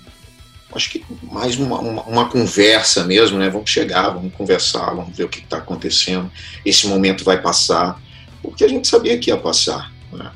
acho 0.73 0.91
que 0.91 1.03
mais 1.23 1.57
uma, 1.57 1.79
uma, 1.79 2.03
uma, 2.03 2.29
conversa 2.29 3.03
mesmo, 3.03 3.39
né? 3.39 3.49
Vamos 3.49 3.71
chegar, 3.71 4.09
vamos 4.09 4.33
conversar, 4.35 4.93
vamos 4.93 5.17
ver 5.17 5.23
o 5.23 5.29
que 5.29 5.39
está 5.39 5.57
acontecendo. 5.57 6.31
Esse 6.63 6.85
momento 6.85 7.23
vai 7.23 7.41
passar, 7.41 7.99
porque 8.39 8.63
a 8.63 8.67
gente 8.67 8.87
sabia 8.87 9.17
que 9.17 9.31
ia 9.31 9.37
passar. 9.37 9.91
Né? 10.13 10.31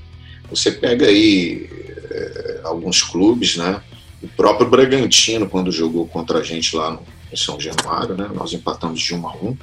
Você 0.50 0.72
pega 0.72 1.06
aí 1.06 1.70
é, 2.10 2.62
alguns 2.64 3.04
clubes, 3.04 3.58
né? 3.58 3.80
O 4.24 4.28
próprio 4.28 4.68
Bragantino, 4.68 5.48
quando 5.48 5.72
jogou 5.72 6.08
contra 6.08 6.40
a 6.40 6.44
gente 6.44 6.76
lá 6.76 6.92
no 6.92 7.19
em 7.32 7.36
São 7.36 7.60
Januário, 7.60 8.16
né? 8.16 8.30
nós 8.34 8.54
empatamos 8.54 9.00
de 9.00 9.14
1 9.14 9.28
a 9.28 9.36
1. 9.36 9.58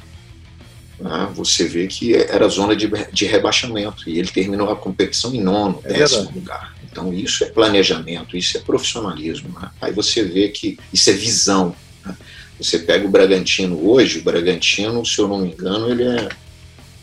Né? 1.00 1.30
Você 1.34 1.66
vê 1.66 1.86
que 1.86 2.14
era 2.14 2.48
zona 2.48 2.74
de, 2.74 2.90
de 3.12 3.26
rebaixamento 3.26 4.08
e 4.08 4.18
ele 4.18 4.28
terminou 4.28 4.70
a 4.70 4.76
competição 4.76 5.34
em 5.34 5.42
nono, 5.42 5.80
é 5.84 5.92
décimo 5.92 6.24
verdade. 6.24 6.38
lugar. 6.38 6.76
Então 6.90 7.12
isso 7.12 7.44
é 7.44 7.48
planejamento, 7.48 8.36
isso 8.36 8.56
é 8.56 8.60
profissionalismo. 8.60 9.54
Né? 9.60 9.70
Aí 9.80 9.92
você 9.92 10.22
vê 10.24 10.48
que 10.48 10.78
isso 10.92 11.10
é 11.10 11.12
visão. 11.12 11.76
Né? 12.04 12.16
Você 12.58 12.78
pega 12.78 13.06
o 13.06 13.10
Bragantino 13.10 13.86
hoje, 13.86 14.20
o 14.20 14.22
Bragantino, 14.22 15.04
se 15.04 15.18
eu 15.18 15.28
não 15.28 15.38
me 15.38 15.52
engano, 15.52 15.90
ele 15.90 16.04
é 16.04 16.28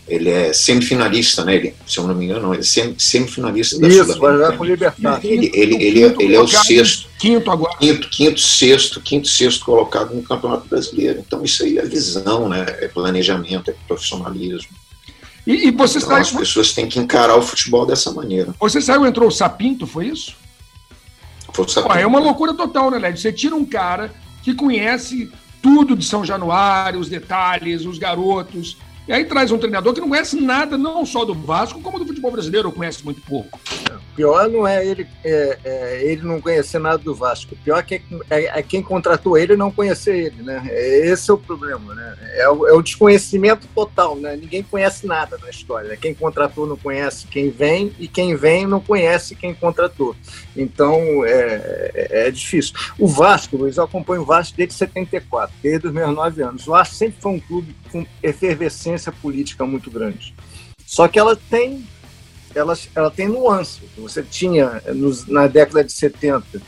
ele 0.07 0.29
é 0.29 0.51
semifinalista, 0.51 1.45
né? 1.45 1.55
Ele, 1.55 1.73
se 1.87 1.97
eu 1.97 2.05
não 2.05 2.13
me 2.13 2.25
engano, 2.25 2.41
não, 2.41 2.53
ele 2.53 2.61
é 2.61 2.93
semifinalista 2.97 3.79
da 3.79 3.87
Isso, 3.87 4.19
vai 4.19 4.33
jogar 4.33 4.57
com 4.57 4.63
o 4.63 4.65
Libertad. 4.65 5.23
Ele, 5.23 5.49
ele, 5.53 5.75
ele, 5.75 6.01
ele, 6.01 6.15
ele 6.19 6.35
é 6.35 6.41
o 6.41 6.47
sexto. 6.47 7.07
Quinto 7.17 7.49
agora. 7.49 7.77
Quinto, 7.77 8.09
quinto, 8.09 8.39
sexto, 8.39 9.01
quinto, 9.01 9.27
sexto 9.27 9.63
colocado 9.63 10.13
no 10.13 10.21
Campeonato 10.21 10.67
Brasileiro. 10.67 11.23
Então 11.25 11.43
isso 11.43 11.63
aí 11.63 11.77
é 11.77 11.85
visão, 11.85 12.49
né? 12.49 12.65
É 12.81 12.87
planejamento, 12.87 13.71
é 13.71 13.75
profissionalismo. 13.87 14.71
E, 15.47 15.67
e 15.67 15.71
você 15.71 15.97
então, 15.97 16.09
saiu... 16.09 16.21
As 16.21 16.31
pessoas 16.31 16.73
têm 16.73 16.87
que 16.87 16.99
encarar 16.99 17.37
o 17.37 17.41
futebol 17.41 17.85
dessa 17.85 18.11
maneira. 18.11 18.53
Você 18.59 18.81
saiu, 18.81 19.05
entrou 19.05 19.27
o 19.27 19.31
Sapinto, 19.31 19.87
foi 19.87 20.07
isso? 20.07 20.35
Foi 21.53 21.65
o 21.65 21.69
Sapinto. 21.69 21.93
Pô, 21.93 21.99
é 21.99 22.05
uma 22.05 22.19
loucura 22.19 22.53
total, 22.53 22.91
né, 22.91 22.97
Led? 22.97 23.19
Você 23.19 23.31
tira 23.31 23.55
um 23.55 23.65
cara 23.65 24.13
que 24.41 24.53
conhece 24.53 25.31
tudo 25.61 25.95
de 25.95 26.03
São 26.03 26.25
Januário, 26.25 26.99
os 26.99 27.07
detalhes, 27.07 27.85
os 27.85 27.97
garotos, 27.97 28.77
e 29.07 29.13
aí 29.13 29.25
traz 29.25 29.51
um 29.51 29.57
treinador 29.57 29.93
que 29.93 30.01
não 30.01 30.09
conhece 30.09 30.39
nada, 30.39 30.77
não 30.77 31.05
só 31.05 31.25
do 31.25 31.33
Vasco, 31.33 31.81
como 31.81 31.99
do 31.99 32.05
futebol 32.05 32.31
brasileiro, 32.31 32.71
conhece 32.71 33.03
muito 33.03 33.21
pouco. 33.21 33.59
Pior 34.15 34.47
não 34.49 34.67
é 34.67 34.85
ele, 34.85 35.07
é, 35.23 35.57
é, 35.63 36.03
ele 36.03 36.21
não 36.21 36.39
conhecer 36.39 36.79
nada 36.79 36.97
do 36.97 37.15
Vasco. 37.15 37.55
O 37.55 37.57
pior 37.57 37.79
é, 37.79 37.83
que, 37.83 38.01
é, 38.29 38.59
é, 38.59 38.61
quem 38.61 38.81
contratou 38.81 39.37
ele 39.37 39.55
não 39.55 39.71
conhecer 39.71 40.15
ele, 40.15 40.43
né? 40.43 40.63
Esse 40.71 41.31
é 41.31 41.33
o 41.33 41.37
problema, 41.37 41.95
né? 41.95 42.15
É 42.35 42.49
o, 42.49 42.67
é 42.67 42.73
o, 42.73 42.81
desconhecimento 42.81 43.67
total, 43.73 44.15
né? 44.15 44.35
Ninguém 44.35 44.61
conhece 44.61 45.07
nada 45.07 45.37
na 45.37 45.49
história. 45.49 45.97
Quem 45.97 46.13
contratou 46.13 46.67
não 46.67 46.77
conhece 46.77 47.27
quem 47.27 47.49
vem 47.49 47.93
e 47.97 48.07
quem 48.07 48.35
vem 48.35 48.67
não 48.67 48.79
conhece 48.79 49.35
quem 49.35 49.53
contratou. 49.53 50.15
Então 50.55 51.25
é, 51.25 51.91
é, 51.93 52.27
é 52.27 52.31
difícil. 52.31 52.75
O 52.99 53.07
Vasco, 53.07 53.57
Luiz, 53.57 53.77
eu 53.77 53.83
acompanho 53.83 54.21
o 54.21 54.25
Vasco 54.25 54.55
desde 54.55 54.75
74, 54.75 55.55
desde 55.61 55.87
os 55.87 55.93
meus 55.93 56.13
nove 56.13 56.41
anos. 56.43 56.67
O 56.67 56.71
Vasco 56.71 56.95
sempre 56.95 57.19
foi 57.19 57.31
um 57.31 57.39
clube 57.39 57.75
com 57.91 58.05
efervescência 58.21 59.11
política 59.11 59.65
muito 59.65 59.89
grande. 59.89 60.33
Só 60.85 61.07
que 61.07 61.17
ela 61.17 61.35
tem, 61.35 61.87
ela, 62.55 62.77
ela 62.95 63.11
tem 63.11 63.27
nuance. 63.27 63.81
Você 63.97 64.23
tinha, 64.23 64.81
nos, 64.93 65.27
na 65.27 65.47
década 65.47 65.83
de 65.83 65.91
70, 65.91 66.61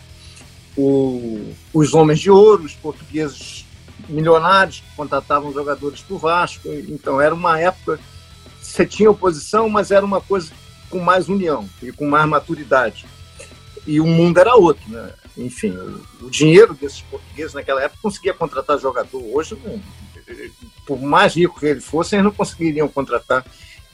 o, 0.78 1.54
os 1.74 1.94
homens 1.94 2.20
de 2.20 2.30
ouro, 2.30 2.64
os 2.64 2.74
portugueses 2.74 3.66
milionários 4.10 4.82
que 4.82 4.96
contratavam 4.96 5.54
jogadores 5.54 6.02
para 6.02 6.16
o 6.16 6.20
Vasco. 6.20 6.68
Então, 6.68 7.20
era 7.20 7.34
uma 7.34 7.60
época 7.60 8.00
você 8.66 8.86
tinha 8.86 9.10
oposição, 9.10 9.70
mas 9.70 9.92
era 9.92 10.06
uma 10.06 10.20
coisa 10.20 10.52
com 10.90 11.00
mais 11.00 11.30
união 11.30 11.70
e 11.82 11.92
com 11.92 12.06
mais 12.06 12.28
maturidade. 12.28 13.06
E 13.88 14.02
o 14.02 14.06
mundo 14.06 14.40
era 14.40 14.56
outro, 14.56 14.84
né? 14.90 15.14
Enfim, 15.38 15.70
o, 15.70 16.26
o 16.26 16.30
dinheiro 16.30 16.74
desses 16.74 17.02
portugueses 17.02 17.54
naquela 17.54 17.84
época 17.84 18.02
conseguia 18.02 18.34
contratar 18.34 18.80
jogador. 18.80 19.22
Hoje, 19.34 19.58
por 20.86 21.00
mais 21.00 21.36
rico 21.36 21.60
que 21.60 21.68
eles 21.68 21.86
fossem, 21.86 22.18
eles 22.18 22.26
não 22.26 22.36
conseguiriam 22.36 22.88
contratar 22.88 23.46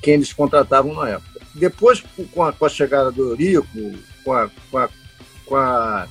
quem 0.01 0.15
eles 0.15 0.33
contratavam 0.33 0.93
na 0.93 1.09
época. 1.09 1.30
Depois, 1.53 2.03
com 2.33 2.43
a, 2.43 2.53
com 2.53 2.65
a 2.65 2.69
chegada 2.69 3.11
do 3.11 3.29
Eurico, 3.29 3.67
com 4.23 4.33
a, 4.33 4.49
com 4.69 4.77
a, 4.77 4.89
com 5.45 5.55
a, 5.55 6.07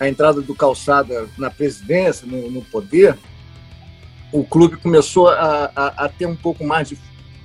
a 0.00 0.08
entrada 0.08 0.40
do 0.40 0.54
Calçada 0.54 1.28
na 1.36 1.50
presidência, 1.50 2.26
no, 2.26 2.50
no 2.50 2.62
poder, 2.62 3.16
o 4.32 4.44
clube 4.44 4.76
começou 4.76 5.28
a, 5.28 5.70
a, 5.74 6.04
a, 6.04 6.08
ter 6.08 6.26
um 6.26 6.36
pouco 6.36 6.64
mais 6.64 6.88
de 6.88 6.98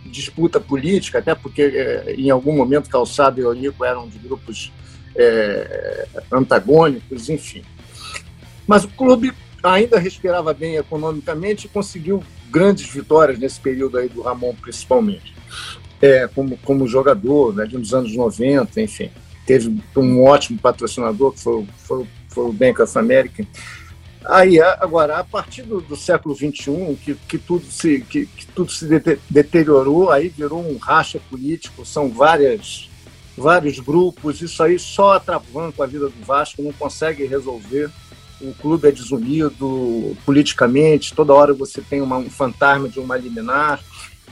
disputa 0.05 0.59
política, 0.59 1.19
até 1.19 1.33
porque 1.33 1.61
é, 1.61 2.15
em 2.17 2.29
algum 2.29 2.55
momento 2.55 2.89
Calçada 2.89 3.39
e 3.39 3.43
Eurico 3.43 3.85
eram 3.85 4.07
de 4.09 4.17
grupos 4.17 4.71
é, 5.15 6.07
antagônicos, 6.31 7.29
enfim. 7.29 7.63
Mas 8.67 8.83
o 8.83 8.89
clube 8.89 9.33
ainda 9.61 9.99
respirava 9.99 10.53
bem 10.53 10.75
economicamente 10.75 11.67
e 11.67 11.69
conseguiu 11.69 12.23
grandes 12.49 12.87
vitórias 12.87 13.39
nesse 13.39 13.59
período 13.59 13.97
aí 13.97 14.09
do 14.09 14.21
Ramon, 14.21 14.53
principalmente. 14.55 15.33
É, 16.05 16.27
como, 16.27 16.57
como 16.57 16.85
jogador, 16.85 17.55
né, 17.55 17.65
nos 17.71 17.93
anos 17.93 18.13
90, 18.13 18.81
enfim. 18.81 19.09
Teve 19.45 19.81
um 19.95 20.23
ótimo 20.23 20.59
patrocinador, 20.59 21.31
que 21.31 21.39
foi, 21.39 21.65
foi, 21.77 22.05
foi 22.27 22.45
o 22.45 22.51
Bank 22.51 22.81
of 22.81 22.97
America. 22.97 23.47
Aí, 24.25 24.59
agora, 24.61 25.17
a 25.17 25.23
partir 25.23 25.63
do, 25.63 25.79
do 25.79 25.95
século 25.95 26.35
XXI, 26.35 26.97
que, 27.01 27.15
que 27.15 27.37
tudo, 27.37 27.65
se, 27.65 28.01
que, 28.01 28.25
que 28.25 28.45
tudo 28.47 28.71
se 28.71 28.85
de, 28.85 29.19
deteriorou, 29.29 30.11
aí 30.11 30.27
virou 30.27 30.59
um 30.59 30.77
racha 30.77 31.21
político, 31.29 31.85
são 31.85 32.09
várias, 32.09 32.89
vários 33.37 33.79
grupos, 33.79 34.41
isso 34.41 34.61
aí 34.61 34.77
só 34.77 35.13
atravanca 35.13 35.83
a 35.83 35.87
vida 35.87 36.07
do 36.09 36.25
Vasco, 36.25 36.61
não 36.61 36.73
consegue 36.73 37.25
resolver 37.25 37.89
o 38.43 38.53
clube 38.53 38.87
é 38.87 38.91
desunido 38.91 40.17
politicamente, 40.25 41.15
toda 41.15 41.33
hora 41.33 41.53
você 41.53 41.81
tem 41.81 42.01
uma, 42.01 42.17
um 42.17 42.29
fantasma 42.29 42.89
de 42.89 42.99
uma 42.99 43.17
liminar. 43.17 43.79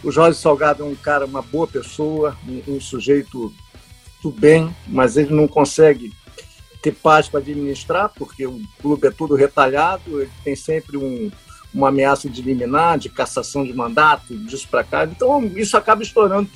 O 0.04 0.12
Jorge 0.12 0.38
Salgado 0.40 0.84
é 0.84 0.86
um 0.86 0.96
cara, 0.96 1.26
uma 1.26 1.42
boa 1.42 1.68
pessoa, 1.68 2.36
um, 2.48 2.76
um 2.76 2.82
sujeito 2.82 3.54
do 4.22 4.32
bem, 4.32 4.76
mas 4.88 5.18
ele 5.18 5.34
não 5.34 5.48
consegue 5.48 6.14
ter 6.82 6.92
paz 6.92 7.28
para 7.28 7.40
administrar, 7.40 8.10
porque 8.16 8.46
o 8.46 8.60
clube 8.82 9.08
é 9.08 9.12
todo 9.12 9.36
retalhado, 9.36 10.22
ele 10.22 10.32
tem 10.44 10.56
sempre 10.56 10.98
um, 10.98 11.32
uma 11.74 11.90
ameaça 11.90 12.28
de 12.30 12.42
liminar, 12.42 12.98
de 12.98 13.10
cassação 13.10 13.64
de 13.64 13.74
mandato, 13.74 14.36
disso 14.36 14.68
para 14.70 14.84
cá. 14.84 15.06
Então, 15.06 15.44
isso 15.56 15.78
acaba 15.78 16.02
estourando 16.02 16.50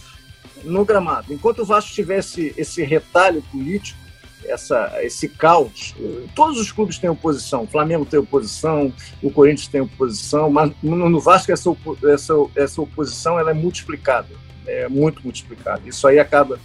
no 0.63 0.83
gramado. 0.83 1.31
Enquanto 1.31 1.59
o 1.59 1.65
Vasco 1.65 1.91
tivesse 1.91 2.53
esse 2.57 2.83
retalho 2.83 3.43
político, 3.51 3.99
essa, 4.47 4.91
esse 5.03 5.27
caos. 5.27 5.95
Todos 6.35 6.59
os 6.59 6.71
clubes 6.71 6.97
têm 6.97 7.09
oposição. 7.09 7.63
O 7.63 7.67
Flamengo 7.67 8.05
tem 8.05 8.19
oposição, 8.19 8.93
o 9.21 9.31
Corinthians 9.31 9.67
tem 9.67 9.81
oposição, 9.81 10.49
mas 10.49 10.71
no 10.81 11.19
Vasco 11.19 11.51
essa, 11.51 11.75
essa, 12.05 12.33
essa 12.55 12.81
oposição 12.81 13.39
ela 13.39 13.51
é 13.51 13.53
multiplicada. 13.53 14.29
é 14.67 14.87
muito 14.87 15.21
multiplicado. 15.23 15.87
Isso 15.87 16.07
aí 16.07 16.19
acaba 16.19 16.59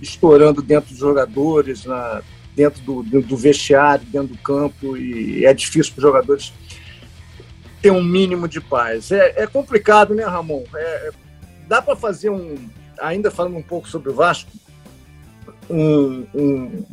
estourando 0.00 0.60
dentro 0.60 0.90
dos 0.90 0.98
jogadores, 0.98 1.84
na, 1.84 2.22
dentro 2.54 2.80
do, 2.82 3.02
do 3.02 3.36
vestiário, 3.36 4.04
dentro 4.06 4.28
do 4.28 4.38
campo, 4.38 4.96
e 4.96 5.44
é 5.44 5.52
difícil 5.52 5.92
para 5.92 6.00
os 6.00 6.02
jogadores 6.02 6.52
ter 7.80 7.90
um 7.90 8.02
mínimo 8.02 8.48
de 8.48 8.60
paz. 8.60 9.10
É, 9.12 9.42
é 9.42 9.46
complicado, 9.46 10.14
né, 10.14 10.24
Ramon? 10.24 10.64
É, 10.74 11.08
é 11.08 11.10
dá 11.66 11.80
para 11.80 11.96
fazer 11.96 12.30
um, 12.30 12.56
ainda 13.00 13.30
falando 13.30 13.56
um 13.56 13.62
pouco 13.62 13.88
sobre 13.88 14.10
o 14.10 14.14
Vasco, 14.14 14.50
um, 15.68 16.26
um, 16.34 16.84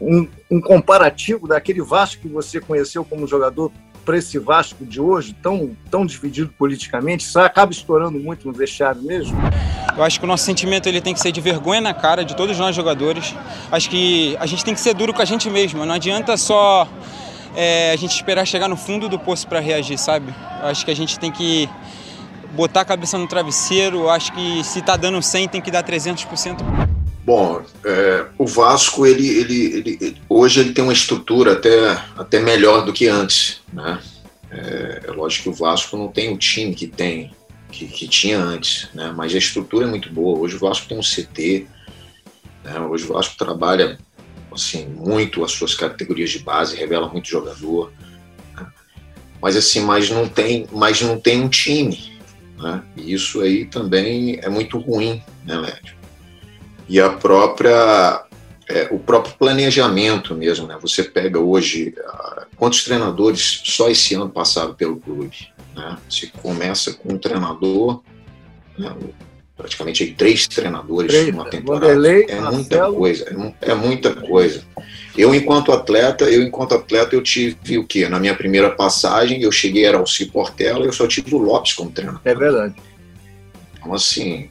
um, 0.00 0.26
um 0.50 0.60
comparativo 0.60 1.48
daquele 1.48 1.82
Vasco 1.82 2.22
que 2.22 2.28
você 2.28 2.60
conheceu 2.60 3.04
como 3.04 3.26
jogador 3.26 3.72
para 4.04 4.16
esse 4.16 4.38
Vasco 4.38 4.84
de 4.84 5.00
hoje, 5.00 5.34
tão, 5.42 5.76
tão 5.90 6.06
dividido 6.06 6.52
politicamente, 6.56 7.24
isso 7.24 7.38
acaba 7.40 7.72
estourando 7.72 8.18
muito 8.18 8.46
no 8.46 8.52
vestiário 8.54 9.02
mesmo? 9.02 9.36
Eu 9.96 10.04
acho 10.04 10.20
que 10.20 10.24
o 10.24 10.28
nosso 10.28 10.44
sentimento 10.44 10.88
ele 10.88 11.00
tem 11.00 11.12
que 11.12 11.20
ser 11.20 11.32
de 11.32 11.40
vergonha 11.40 11.80
na 11.80 11.92
cara 11.92 12.24
de 12.24 12.36
todos 12.36 12.56
nós 12.58 12.76
jogadores. 12.76 13.34
Acho 13.72 13.90
que 13.90 14.36
a 14.38 14.46
gente 14.46 14.64
tem 14.64 14.74
que 14.74 14.80
ser 14.80 14.94
duro 14.94 15.12
com 15.12 15.22
a 15.22 15.24
gente 15.24 15.50
mesmo. 15.50 15.84
Não 15.84 15.94
adianta 15.94 16.36
só 16.36 16.86
é, 17.56 17.92
a 17.92 17.96
gente 17.96 18.14
esperar 18.14 18.46
chegar 18.46 18.68
no 18.68 18.76
fundo 18.76 19.08
do 19.08 19.18
poço 19.18 19.48
para 19.48 19.58
reagir, 19.58 19.98
sabe? 19.98 20.32
Acho 20.62 20.84
que 20.84 20.90
a 20.90 20.96
gente 20.96 21.18
tem 21.18 21.32
que 21.32 21.68
botar 22.52 22.82
a 22.82 22.84
cabeça 22.84 23.16
no 23.16 23.26
travesseiro. 23.26 24.08
Acho 24.10 24.32
que 24.32 24.62
se 24.62 24.80
está 24.80 24.96
dando 24.96 25.20
100, 25.20 25.48
tem 25.48 25.60
que 25.62 25.70
dar 25.70 25.82
300%. 25.82 26.95
Bom, 27.26 27.60
é, 27.84 28.26
o 28.38 28.46
Vasco 28.46 29.04
ele, 29.04 29.26
ele, 29.26 29.64
ele, 29.78 30.16
hoje 30.28 30.60
ele 30.60 30.72
tem 30.72 30.84
uma 30.84 30.92
estrutura 30.92 31.54
até, 31.54 32.00
até 32.16 32.38
melhor 32.38 32.84
do 32.84 32.92
que 32.92 33.08
antes, 33.08 33.62
né? 33.72 34.00
É, 34.48 35.02
é 35.08 35.10
lógico 35.10 35.42
que 35.42 35.48
o 35.48 35.52
Vasco 35.52 35.96
não 35.96 36.06
tem 36.06 36.32
o 36.32 36.38
time 36.38 36.72
que 36.72 36.86
tem 36.86 37.32
que, 37.72 37.88
que, 37.88 38.06
tinha 38.06 38.38
antes, 38.38 38.88
né? 38.94 39.12
Mas 39.16 39.34
a 39.34 39.38
estrutura 39.38 39.86
é 39.86 39.90
muito 39.90 40.08
boa. 40.12 40.38
Hoje 40.38 40.54
o 40.54 40.60
Vasco 40.60 40.86
tem 40.86 40.96
um 40.96 41.00
CT, 41.00 41.66
né? 42.62 42.78
hoje 42.78 43.02
o 43.02 43.12
Vasco 43.12 43.36
trabalha 43.36 43.98
assim 44.52 44.86
muito 44.86 45.44
as 45.44 45.50
suas 45.50 45.74
categorias 45.74 46.30
de 46.30 46.38
base, 46.38 46.76
revela 46.76 47.08
muito 47.08 47.28
jogador, 47.28 47.92
né? 48.54 48.66
mas 49.42 49.56
assim, 49.56 49.80
mas 49.80 50.08
não 50.10 50.28
tem, 50.28 50.68
mas 50.70 51.02
não 51.02 51.18
tem 51.18 51.42
um 51.42 51.48
time, 51.48 52.20
né? 52.56 52.84
E 52.96 53.12
isso 53.12 53.40
aí 53.40 53.64
também 53.64 54.38
é 54.40 54.48
muito 54.48 54.78
ruim, 54.78 55.20
né, 55.44 55.56
Lédio? 55.56 55.95
E 56.88 57.00
a 57.00 57.10
própria 57.10 58.24
é, 58.68 58.88
o 58.90 58.98
próprio 58.98 59.34
planejamento 59.38 60.34
mesmo, 60.34 60.66
né? 60.66 60.76
Você 60.80 61.04
pega 61.04 61.38
hoje 61.38 61.94
uh, 61.98 62.46
quantos 62.56 62.82
treinadores 62.82 63.62
só 63.64 63.88
esse 63.88 64.14
ano 64.14 64.28
passaram 64.28 64.74
pelo 64.74 64.96
clube, 64.96 65.48
né? 65.74 65.96
Você 66.08 66.26
começa 66.42 66.92
com 66.94 67.14
um 67.14 67.18
treinador, 67.18 68.02
né? 68.76 68.92
praticamente 69.56 70.02
aí, 70.02 70.12
três 70.12 70.46
treinadores 70.46 71.10
três, 71.10 71.32
numa 71.32 71.48
temporada. 71.48 71.86
Vanderlei, 71.86 72.26
é 72.28 72.40
muita 72.40 72.76
Marcelo. 72.76 72.96
coisa, 72.96 73.54
é, 73.62 73.70
é, 73.70 73.74
muita 73.74 74.14
coisa. 74.14 74.64
Eu 75.16 75.34
enquanto 75.34 75.72
atleta, 75.72 76.24
eu 76.24 76.42
enquanto 76.42 76.74
atleta 76.74 77.14
eu 77.14 77.22
tive 77.22 77.78
o 77.78 77.86
quê? 77.86 78.08
Na 78.08 78.18
minha 78.18 78.34
primeira 78.34 78.70
passagem 78.70 79.40
eu 79.40 79.50
cheguei 79.50 79.84
era 79.84 80.00
o 80.00 80.06
Ciportela, 80.06 80.84
eu 80.84 80.92
só 80.92 81.06
tive 81.06 81.34
o 81.34 81.38
Lopes 81.38 81.72
como 81.72 81.90
treinador. 81.90 82.20
É 82.24 82.34
verdade. 82.34 82.74
Então 83.78 83.94
assim 83.94 84.50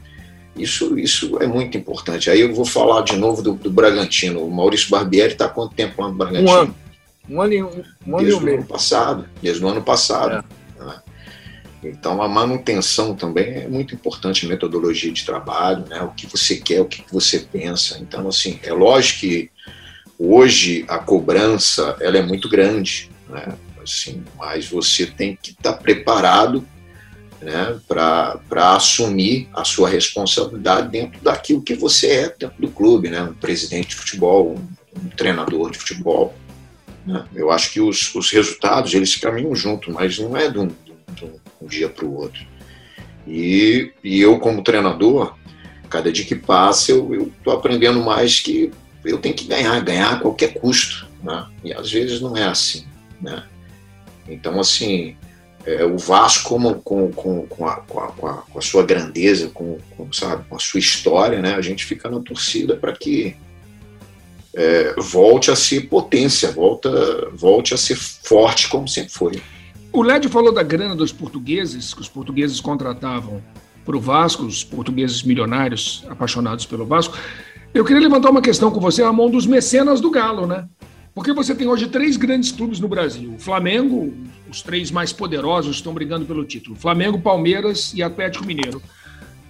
isso, 0.56 0.98
isso 0.98 1.38
é 1.42 1.48
muito 1.48 1.78
importante. 1.78 2.30
Aí 2.30 2.40
eu 2.40 2.54
vou 2.54 2.66
falar 2.66 3.02
de 3.02 3.18
novo 3.18 3.42
do, 3.42 3.54
do 3.54 3.70
Bragantino. 3.70 4.46
O 4.46 4.52
Maurício 4.52 4.90
Barbieri 4.90 5.34
está 5.34 5.50
quanto 5.50 5.76
tempo 5.76 6.02
lá 6.02 6.10
no 6.10 6.16
Bragantino? 6.16 6.50
Um 6.50 6.54
ano. 6.54 6.76
Um 7.30 7.42
ano 7.42 7.54
e 7.54 7.64
um, 7.64 7.84
um 8.08 8.18
desde 8.18 8.46
o 8.46 8.54
ano 8.54 8.66
passado. 8.66 9.30
Desde 9.42 9.64
o 9.64 9.68
ano 9.68 9.82
passado. 9.82 10.46
É. 10.80 10.84
Né? 10.84 11.02
Então 11.84 12.22
a 12.22 12.28
manutenção 12.28 13.16
também 13.16 13.64
é 13.64 13.68
muito 13.68 13.94
importante, 13.94 14.48
metodologia 14.48 15.12
de 15.12 15.26
trabalho, 15.26 15.86
né? 15.88 16.02
o 16.02 16.10
que 16.10 16.26
você 16.26 16.56
quer, 16.56 16.82
o 16.82 16.86
que 16.86 17.04
você 17.12 17.40
pensa. 17.40 17.98
Então, 18.02 18.28
assim, 18.28 18.60
é 18.64 18.72
lógico 18.72 19.22
que 19.22 19.52
hoje 20.18 20.86
a 20.88 20.98
cobrança 20.98 21.98
ela 22.00 22.18
é 22.18 22.22
muito 22.22 22.48
grande, 22.48 23.12
né? 23.30 23.56
assim, 23.84 24.24
mas 24.38 24.68
você 24.68 25.06
tem 25.06 25.38
que 25.40 25.52
estar 25.52 25.74
tá 25.74 25.78
preparado 25.78 26.66
né, 27.46 27.80
para 27.88 28.42
assumir 28.76 29.48
a 29.54 29.64
sua 29.64 29.88
responsabilidade 29.88 30.90
dentro 30.90 31.22
daquilo 31.22 31.62
que 31.62 31.76
você 31.76 32.08
é 32.08 32.36
dentro 32.40 32.60
do 32.60 32.70
clube, 32.70 33.08
né, 33.08 33.22
um 33.22 33.36
presidente 33.36 33.90
de 33.90 33.96
futebol, 33.96 34.56
um, 34.56 35.00
um 35.00 35.10
treinador 35.10 35.70
de 35.70 35.78
futebol. 35.78 36.34
Né. 37.06 37.24
Eu 37.36 37.52
acho 37.52 37.72
que 37.72 37.80
os, 37.80 38.14
os 38.16 38.32
resultados 38.32 38.96
eles 38.96 39.16
caminham 39.16 39.56
junto, 39.56 39.92
mas 39.92 40.18
não 40.18 40.36
é 40.36 40.50
de 40.50 40.58
um, 40.58 40.68
de 41.14 41.26
um 41.62 41.68
dia 41.68 41.88
para 41.88 42.04
o 42.04 42.16
outro. 42.16 42.42
E, 43.28 43.92
e 44.04 44.20
eu, 44.20 44.40
como 44.40 44.64
treinador, 44.64 45.36
cada 45.88 46.12
dia 46.12 46.26
que 46.26 46.36
passa, 46.36 46.92
eu 46.92 47.32
estou 47.38 47.54
aprendendo 47.54 48.02
mais 48.04 48.40
que 48.40 48.72
eu 49.04 49.20
tenho 49.20 49.36
que 49.36 49.46
ganhar, 49.46 49.80
ganhar 49.82 50.14
a 50.14 50.20
qualquer 50.20 50.56
custo. 50.56 51.08
Né? 51.22 51.46
E 51.64 51.74
às 51.74 51.92
vezes 51.92 52.20
não 52.22 52.36
é 52.36 52.46
assim. 52.46 52.88
Né? 53.22 53.44
Então, 54.28 54.60
assim, 54.60 55.16
é, 55.66 55.84
o 55.84 55.98
Vasco 55.98 56.50
como, 56.50 56.76
com, 56.76 57.12
com, 57.12 57.48
com, 57.48 57.68
a, 57.68 57.78
com, 57.78 58.00
a, 58.00 58.08
com, 58.08 58.60
a, 58.60 58.62
sua 58.62 58.84
grandeza, 58.84 59.50
com, 59.50 59.80
com, 59.98 60.14
sabe, 60.14 60.46
com 60.48 60.56
a 60.56 60.60
sua 60.60 60.80
história, 60.80 61.42
né, 61.42 61.56
a 61.56 61.62
gente 61.62 61.84
fica 61.86 62.10
na 62.10 62.20
torcida 62.20 62.76
para 62.76 62.94
que 62.94 63.36
é, 64.54 64.94
volte 64.98 65.50
a 65.50 65.56
ser 65.56 65.90
potência, 65.90 66.52
volta, 66.52 67.30
volte 67.34 67.74
a 67.74 67.78
ser 67.78 67.96
forte 67.96 68.70
como 68.70 68.88
sempre 68.88 69.12
foi. 69.12 69.42
O 69.92 70.02
Led 70.02 70.28
falou 70.30 70.54
da 70.54 70.62
grana 70.62 70.96
dos 70.96 71.12
portugueses, 71.12 71.94
que 71.94 72.02
os 72.02 72.10
portugueses 72.10 72.60
contratavam 72.60 73.42
para 73.84 73.98
o 73.98 74.00
Vasco, 74.00 74.44
os 74.44 74.64
portugueses 74.64 75.24
milionários 75.24 76.06
apaixonados 76.10 76.66
pelo 76.66 76.86
Vasco. 76.86 77.18
Eu 77.74 77.84
queria 77.84 78.02
levantar 78.02 78.30
uma 78.30 78.42
questão 78.42 78.72
com 78.72 78.80
você, 78.80 79.04
a 79.04 79.12
mão 79.12 79.30
dos 79.30 79.46
mecenas 79.46 80.00
do 80.00 80.12
Galo, 80.12 80.46
né? 80.46 80.68
Porque 81.14 81.32
você 81.34 81.56
tem 81.56 81.68
hoje 81.68 81.88
três 81.88 82.18
grandes 82.18 82.52
clubes 82.52 82.80
no 82.80 82.88
Brasil. 82.88 83.34
O 83.36 83.40
Flamengo, 83.40 84.14
os 84.50 84.62
três 84.62 84.92
mais 84.92 85.12
poderosos 85.12 85.78
estão 85.78 85.94
brigando 85.94 86.26
pelo 86.26 86.46
título: 86.46 86.76
Flamengo, 86.76 87.20
Palmeiras 87.20 87.94
e 87.94 88.04
Atlético 88.04 88.46
Mineiro. 88.46 88.82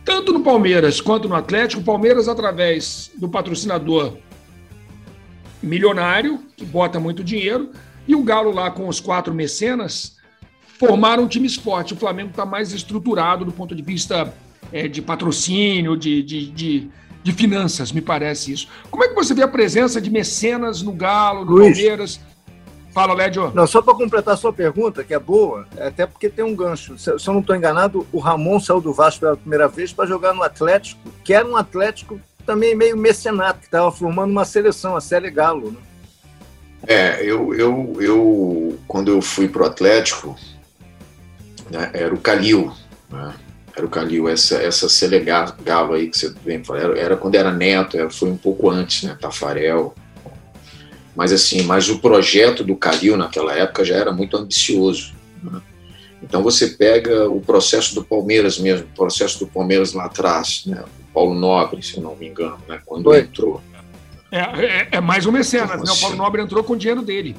Tanto 0.03 0.31
no 0.31 0.41
Palmeiras 0.41 1.01
quanto 1.01 1.27
no 1.27 1.35
Atlético, 1.35 1.81
o 1.81 1.85
Palmeiras, 1.85 2.27
através 2.27 3.11
do 3.17 3.27
patrocinador 3.27 4.17
milionário, 5.61 6.39
que 6.55 6.63
bota 6.63 6.99
muito 6.99 7.23
dinheiro, 7.23 7.71
e 8.07 8.13
o 8.13 8.23
Galo 8.23 8.51
lá 8.51 8.69
com 8.69 8.87
os 8.87 8.99
quatro 8.99 9.33
mecenas, 9.33 10.15
formaram 10.77 11.23
um 11.23 11.27
time 11.27 11.47
esporte. 11.47 11.93
O 11.93 11.97
Flamengo 11.97 12.29
está 12.29 12.45
mais 12.45 12.71
estruturado 12.71 13.43
do 13.43 13.51
ponto 13.51 13.73
de 13.73 13.81
vista 13.81 14.31
é, 14.71 14.87
de 14.87 15.01
patrocínio, 15.01 15.97
de, 15.97 16.21
de, 16.21 16.51
de 16.51 16.89
de 17.25 17.31
finanças, 17.31 17.91
me 17.91 18.01
parece 18.01 18.51
isso. 18.51 18.67
Como 18.91 19.03
é 19.03 19.07
que 19.07 19.15
você 19.15 19.33
vê 19.33 19.41
a 19.41 19.47
presença 19.47 19.99
de 19.99 20.11
mecenas 20.11 20.83
no 20.83 20.91
Galo, 20.91 21.43
no 21.43 21.53
Luiz, 21.53 21.75
Palmeiras? 21.75 22.19
Fala, 22.95 23.13
Lédio. 23.13 23.51
Não, 23.53 23.67
só 23.67 23.81
para 23.81 23.93
completar 23.93 24.35
a 24.35 24.37
sua 24.37 24.53
pergunta, 24.53 25.03
que 25.03 25.13
é 25.13 25.19
boa, 25.19 25.67
até 25.77 26.05
porque 26.05 26.29
tem 26.29 26.45
um 26.45 26.55
gancho. 26.55 26.97
Se, 26.97 27.19
se 27.19 27.27
eu 27.27 27.33
não 27.33 27.41
estou 27.41 27.53
enganado, 27.53 28.07
o 28.09 28.19
Ramon 28.19 28.57
saiu 28.57 28.79
do 28.79 28.93
Vasco 28.93 29.19
pela 29.19 29.35
primeira 29.35 29.67
vez 29.67 29.91
para 29.91 30.05
jogar 30.05 30.33
no 30.33 30.41
Atlético, 30.41 31.11
que 31.21 31.33
era 31.33 31.45
um 31.45 31.57
Atlético 31.57 32.17
também 32.45 32.73
meio 32.73 32.95
mecenato, 32.95 33.59
que 33.59 33.65
estava 33.65 33.91
formando 33.91 34.31
uma 34.31 34.45
seleção, 34.45 34.95
a 34.95 35.01
Série 35.01 35.29
Galo. 35.29 35.71
Né? 35.71 35.77
É, 36.87 37.21
eu, 37.21 37.53
eu, 37.53 37.97
eu 37.99 38.79
quando 38.87 39.11
eu 39.11 39.21
fui 39.21 39.49
para 39.49 39.63
o 39.63 39.65
Atlético, 39.65 40.33
né, 41.69 41.91
era 41.93 42.13
o 42.13 42.17
Calil, 42.17 42.71
né? 43.09 43.33
era 43.75 43.85
o 43.85 43.89
Calil, 43.89 44.29
essa, 44.29 44.55
essa 44.55 44.87
Selegalo 44.87 45.93
aí 45.93 46.07
que 46.07 46.17
você 46.17 46.33
vem 46.45 46.63
falar, 46.63 46.79
era, 46.79 46.97
era, 46.97 47.17
quando 47.17 47.35
era 47.35 47.51
neto, 47.51 47.97
era, 47.97 48.09
foi 48.09 48.29
um 48.29 48.37
pouco 48.37 48.69
antes, 48.69 49.03
né, 49.03 49.17
Tafarel. 49.19 49.93
Mas 51.15 51.31
assim, 51.31 51.63
mas 51.63 51.89
o 51.89 51.99
projeto 51.99 52.63
do 52.63 52.75
Calil 52.75 53.15
naquela 53.15 53.53
época 53.53 53.85
já 53.85 53.95
era 53.95 54.11
muito 54.11 54.35
ambicioso. 54.35 55.13
Né? 55.41 55.61
Então 56.21 56.43
você 56.43 56.67
pega 56.67 57.29
o 57.29 57.39
processo 57.39 57.95
do 57.95 58.03
Palmeiras 58.03 58.57
mesmo, 58.59 58.85
o 58.85 58.95
processo 58.95 59.39
do 59.39 59.47
Palmeiras 59.47 59.93
lá 59.93 60.05
atrás, 60.05 60.63
né, 60.65 60.83
o 60.83 61.13
Paulo 61.13 61.33
Nobre, 61.33 61.81
se 61.81 61.97
eu 61.97 62.03
não 62.03 62.15
me 62.15 62.27
engano, 62.27 62.59
né, 62.67 62.79
quando 62.85 63.07
Oi. 63.07 63.19
entrou. 63.19 63.61
É, 64.31 64.39
é, 64.39 64.87
é, 64.91 64.99
mais 64.99 65.25
um 65.25 65.31
mecenas, 65.31 65.81
então, 65.81 65.85
né? 65.85 65.91
o 65.91 66.01
Paulo 66.01 66.15
Nobre 66.17 66.41
entrou 66.41 66.63
com 66.63 66.73
o 66.73 66.77
dinheiro 66.77 67.01
dele. 67.01 67.35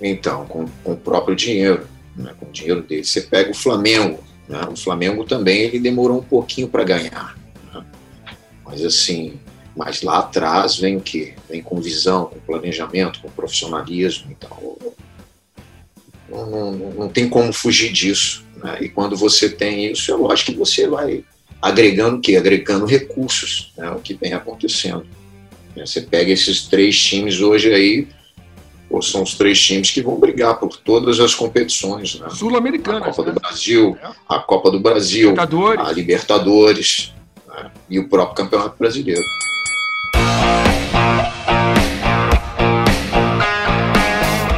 Então, 0.00 0.44
com, 0.46 0.66
com 0.82 0.92
o 0.92 0.96
próprio 0.96 1.34
dinheiro, 1.34 1.86
né, 2.16 2.34
com 2.38 2.46
o 2.46 2.50
dinheiro 2.50 2.82
dele. 2.82 3.04
Você 3.04 3.22
pega 3.22 3.50
o 3.50 3.54
Flamengo, 3.54 4.22
né? 4.48 4.60
O 4.70 4.76
Flamengo 4.76 5.24
também 5.24 5.60
ele 5.60 5.78
demorou 5.78 6.18
um 6.18 6.22
pouquinho 6.22 6.68
para 6.68 6.84
ganhar. 6.84 7.36
Né? 7.72 7.84
Mas 8.64 8.84
assim, 8.84 9.40
mas 9.76 10.02
lá 10.02 10.18
atrás 10.18 10.76
vem 10.76 10.96
o 10.96 11.00
quê? 11.00 11.34
Vem 11.48 11.62
com 11.62 11.80
visão, 11.80 12.26
com 12.26 12.38
planejamento, 12.40 13.20
com 13.20 13.30
profissionalismo. 13.30 14.30
Então, 14.30 14.78
não, 16.28 16.72
não, 16.72 16.90
não 16.92 17.08
tem 17.08 17.28
como 17.28 17.52
fugir 17.52 17.92
disso. 17.92 18.44
Né? 18.56 18.78
E 18.82 18.88
quando 18.88 19.16
você 19.16 19.48
tem 19.48 19.90
isso, 19.90 20.10
é 20.12 20.14
lógico 20.14 20.52
que 20.52 20.58
você 20.58 20.86
vai 20.88 21.24
agregando 21.60 22.18
o 22.18 22.20
quê? 22.20 22.36
Agregando 22.36 22.84
recursos, 22.84 23.72
né? 23.76 23.90
o 23.90 24.00
que 24.00 24.14
vem 24.14 24.32
acontecendo. 24.34 25.06
Você 25.76 26.02
pega 26.02 26.30
esses 26.30 26.66
três 26.66 26.98
times 26.98 27.40
hoje 27.40 27.72
aí, 27.72 28.06
são 29.00 29.22
os 29.22 29.34
três 29.34 29.58
times 29.58 29.90
que 29.90 30.02
vão 30.02 30.18
brigar 30.18 30.58
por 30.58 30.76
todas 30.76 31.18
as 31.18 31.34
competições. 31.34 32.20
Né? 32.20 32.28
Sul-Americana. 32.28 33.06
A 33.06 33.12
Copa 33.12 33.24
né? 33.24 33.32
do 33.32 33.40
Brasil, 33.40 33.98
a 34.28 34.38
Copa 34.38 34.70
do 34.70 34.80
Brasil, 34.80 35.30
Libertadores. 35.30 35.86
a 35.86 35.92
Libertadores. 35.92 37.12
Né? 37.54 37.70
e 37.88 37.98
o 37.98 38.08
próprio 38.08 38.36
Campeonato 38.36 38.76
Brasileiro. 38.78 39.22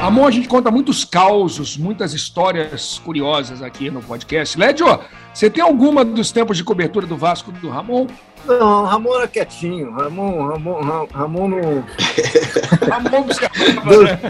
Amor, 0.02 0.28
a 0.28 0.30
gente 0.30 0.46
conta 0.46 0.70
muitos 0.70 1.04
causos, 1.04 1.78
muitas 1.78 2.12
histórias 2.12 3.00
curiosas 3.02 3.62
aqui 3.62 3.90
no 3.90 4.02
podcast. 4.02 4.58
Lédio, 4.58 4.86
você 5.32 5.48
tem 5.48 5.64
alguma 5.64 6.04
dos 6.04 6.30
tempos 6.30 6.58
de 6.58 6.62
cobertura 6.62 7.06
do 7.06 7.16
Vasco 7.16 7.50
do 7.50 7.70
Ramon? 7.70 8.06
Não, 8.46 8.84
Ramon 8.84 9.16
era 9.16 9.26
quietinho. 9.26 9.90
Ramon, 9.92 10.46
Ramon, 10.46 11.06
Ramon 11.10 11.48
no. 11.48 11.84
Ramon 12.86 13.22
buscava, 13.22 13.54
do, 13.88 14.02
né? 14.02 14.20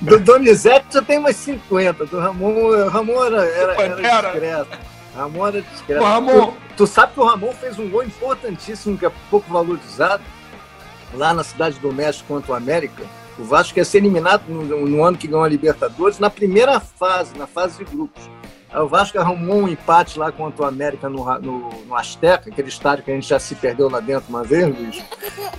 do 0.00 0.18
Donizete 0.18 0.86
já 0.94 1.02
tem 1.02 1.18
umas 1.18 1.36
50. 1.36 2.06
Do 2.06 2.18
Ramon, 2.18 2.88
Ramon 2.88 3.24
era, 3.26 3.44
era, 3.44 3.82
era 3.82 4.30
discreto. 4.30 4.78
Ramon 5.18 5.46
era 5.48 5.62
discreto. 5.62 6.04
Ramon... 6.04 6.46
Tu, 6.46 6.54
tu, 6.76 6.86
sabe 6.86 7.12
que 7.12 7.20
o 7.20 7.24
Ramon 7.24 7.52
fez 7.52 7.78
um 7.78 7.88
gol 7.88 8.04
importantíssimo, 8.04 8.96
que 8.96 9.04
é 9.04 9.12
pouco 9.30 9.52
valorizado, 9.52 10.22
lá 11.14 11.34
na 11.34 11.42
cidade 11.42 11.78
do 11.80 11.92
México 11.92 12.28
contra 12.28 12.52
o 12.52 12.54
América. 12.54 13.04
O 13.38 13.44
Vasco 13.44 13.78
ia 13.78 13.84
ser 13.84 13.98
eliminado 13.98 14.42
no, 14.48 14.86
no 14.86 15.04
ano 15.04 15.16
que 15.16 15.26
ganhou 15.26 15.44
a 15.44 15.48
Libertadores, 15.48 16.18
na 16.18 16.30
primeira 16.30 16.80
fase, 16.80 17.36
na 17.36 17.46
fase 17.46 17.78
de 17.78 17.84
grupos. 17.84 18.28
O 18.74 18.86
Vasco 18.86 19.18
arrumou 19.18 19.62
um 19.62 19.68
empate 19.68 20.18
lá 20.18 20.30
contra 20.30 20.64
o 20.64 20.66
América 20.66 21.08
no, 21.08 21.24
no, 21.38 21.70
no, 21.86 21.96
Azteca, 21.96 22.50
aquele 22.50 22.68
estádio 22.68 23.04
que 23.04 23.10
a 23.10 23.14
gente 23.14 23.26
já 23.26 23.38
se 23.38 23.54
perdeu 23.54 23.88
lá 23.88 23.98
dentro 23.98 24.28
uma 24.28 24.44
vez, 24.44 24.66
Luiz. 24.66 25.04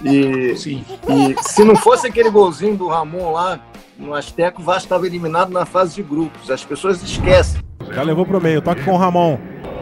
E, 0.03 0.55
Sim. 0.55 0.85
e 1.07 1.43
se 1.43 1.63
não 1.63 1.75
fosse 1.75 2.05
aquele 2.05 2.29
golzinho 2.29 2.77
do 2.77 2.87
Ramon 2.87 3.31
lá 3.31 3.59
no 3.99 4.15
Azteca, 4.15 4.59
o 4.59 4.63
Vasco 4.63 4.83
estava 4.83 5.05
eliminado 5.05 5.51
na 5.51 5.65
fase 5.65 5.95
de 5.95 6.03
grupos. 6.03 6.49
As 6.49 6.63
pessoas 6.63 7.03
esquecem. 7.03 7.62
Já 7.91 8.01
levou 8.01 8.25
para 8.25 8.38
o 8.38 8.41
meio, 8.41 8.62
toque 8.62 8.83
com 8.83 8.93
o 8.93 8.97
Ramon. 8.97 9.38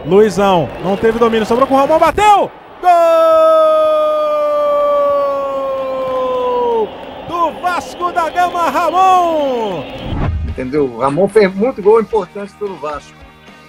Luizão, 0.05 0.67
não 0.83 0.97
teve 0.97 1.19
domínio, 1.19 1.45
sobrou 1.45 1.67
com 1.67 1.75
o 1.75 1.77
Ramon, 1.77 1.99
bateu! 1.99 2.51
Gol! 2.81 2.89
Do 7.27 7.61
Vasco 7.61 8.11
da 8.11 8.29
Gama, 8.29 8.69
Ramon! 8.69 9.83
Entendeu? 10.47 10.85
O 10.85 10.99
Ramon 10.99 11.27
fez 11.27 11.53
muito 11.53 11.81
gol 11.81 12.01
importante 12.01 12.53
pelo 12.53 12.75
Vasco. 12.77 13.15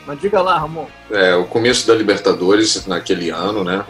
Mas 0.06 0.20
diga 0.20 0.40
lá, 0.40 0.58
Ramon. 0.58 0.86
É, 1.10 1.34
o 1.34 1.44
começo 1.44 1.86
da 1.86 1.94
Libertadores 1.94 2.86
naquele 2.86 3.28
ano, 3.28 3.62
né? 3.62 3.84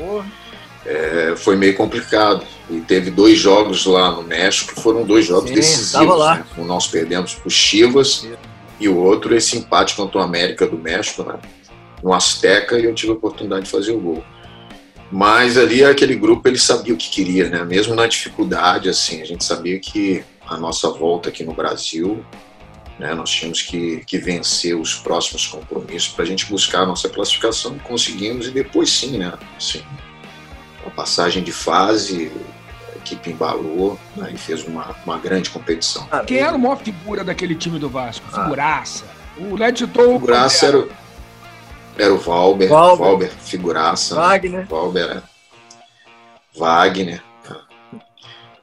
É, 0.91 1.35
foi 1.37 1.55
meio 1.55 1.77
complicado. 1.77 2.45
E 2.71 2.81
teve 2.81 3.11
dois 3.11 3.39
jogos 3.39 3.85
lá 3.85 4.11
no 4.11 4.23
México 4.23 4.81
foram 4.81 5.05
dois 5.05 5.27
jogos 5.27 5.51
Sim, 5.51 5.55
decisivos. 5.55 6.19
Né? 6.19 6.45
Nós 6.59 6.87
perdemos 6.87 7.35
para 7.35 7.47
o 7.47 7.51
Chivas 7.51 8.21
Sim. 8.21 8.35
e 8.81 8.89
o 8.89 8.97
outro, 8.97 9.35
esse 9.35 9.57
empate 9.59 9.95
contra 9.95 10.19
o 10.19 10.23
América 10.23 10.67
do 10.67 10.79
México, 10.79 11.23
né? 11.23 11.39
no 12.03 12.13
Azteca, 12.15 12.79
e 12.79 12.85
eu 12.85 12.95
tive 12.95 13.13
a 13.13 13.15
oportunidade 13.15 13.67
de 13.67 13.71
fazer 13.71 13.93
o 13.93 14.01
gol. 14.01 14.25
Mas 15.11 15.59
ali 15.59 15.85
aquele 15.85 16.15
grupo 16.15 16.49
ele 16.49 16.59
sabia 16.59 16.95
o 16.95 16.97
que 16.97 17.11
queria, 17.11 17.49
né? 17.49 17.65
Mesmo 17.65 17.95
na 17.95 18.07
dificuldade, 18.07 18.89
assim, 18.89 19.21
a 19.21 19.25
gente 19.25 19.43
sabia 19.43 19.79
que 19.79 20.23
a 20.47 20.57
nossa 20.57 20.91
volta 20.91 21.31
aqui 21.31 21.45
no 21.45 21.55
Brasil 21.55 22.25
né? 22.99 23.15
Nós 23.15 23.31
tínhamos 23.31 23.63
que, 23.63 24.03
que 24.05 24.19
vencer 24.19 24.75
os 24.75 24.95
próximos 24.95 25.47
compromissos 25.47 26.09
para 26.09 26.25
a 26.25 26.27
gente 26.27 26.47
buscar 26.47 26.83
a 26.83 26.87
nossa 26.87 27.09
classificação. 27.09 27.79
Conseguimos 27.79 28.49
e 28.49 28.51
depois 28.51 28.91
sim, 28.91 29.19
né? 29.19 29.33
Assim, 29.57 29.83
a 30.89 30.91
passagem 30.91 31.43
de 31.43 31.53
fase, 31.53 32.33
a 32.93 32.97
equipe 32.97 33.31
embalou 33.31 33.99
né? 34.17 34.31
e 34.35 34.37
fez 34.37 34.65
uma, 34.65 34.95
uma 35.05 35.19
grande 35.19 35.51
competição. 35.51 36.09
Quem 36.27 36.39
era 36.39 36.55
a 36.55 36.59
maior 36.59 36.77
figura 36.77 37.23
daquele 37.23 37.55
time 37.55 37.79
do 37.79 37.89
Vasco? 37.89 38.27
Ah. 38.33 38.43
Figuraça. 38.43 39.05
Ah. 39.07 39.43
O 39.43 39.57
Led 39.57 39.87
Tou. 39.87 40.15
Figuraça 40.15 40.67
era, 40.67 40.89
era 41.97 42.13
o 42.13 42.19
Valber. 42.19 42.69
Valber, 42.69 43.07
Valber 43.07 43.31
figuraça. 43.31 44.15
Wagner. 44.17 44.61
Né? 44.61 44.67
Valber, 44.69 45.11
é. 45.19 45.23
Wagner. 46.59 47.23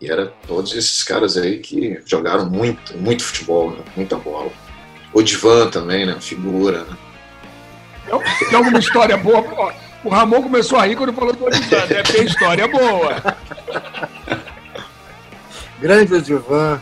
E 0.02 0.12
era 0.12 0.34
todos 0.46 0.76
esses 0.76 1.02
caras 1.04 1.38
aí 1.38 1.60
que 1.60 2.02
jogaram 2.06 2.50
muito, 2.50 2.98
muito 2.98 3.24
futebol, 3.24 3.72
né? 3.72 3.84
muita 3.96 4.18
bola. 4.18 4.52
O 5.14 5.22
Divan 5.22 5.70
também, 5.70 6.06
né? 6.06 6.18
Figura, 6.20 6.84
né? 6.84 6.98
Tem 8.50 8.58
alguma 8.58 8.80
história 8.80 9.18
boa? 9.18 9.45
O 10.06 10.10
Ramon 10.10 10.44
começou 10.44 10.78
a 10.78 10.86
rir 10.86 10.96
quando 10.96 11.12
falou 11.12 11.34
do 11.34 11.46
Odivan. 11.46 11.88
Deve 11.88 12.04
ter 12.04 12.26
história 12.26 12.68
boa. 12.68 13.38
Grande 15.82 16.14
Odivan. 16.14 16.80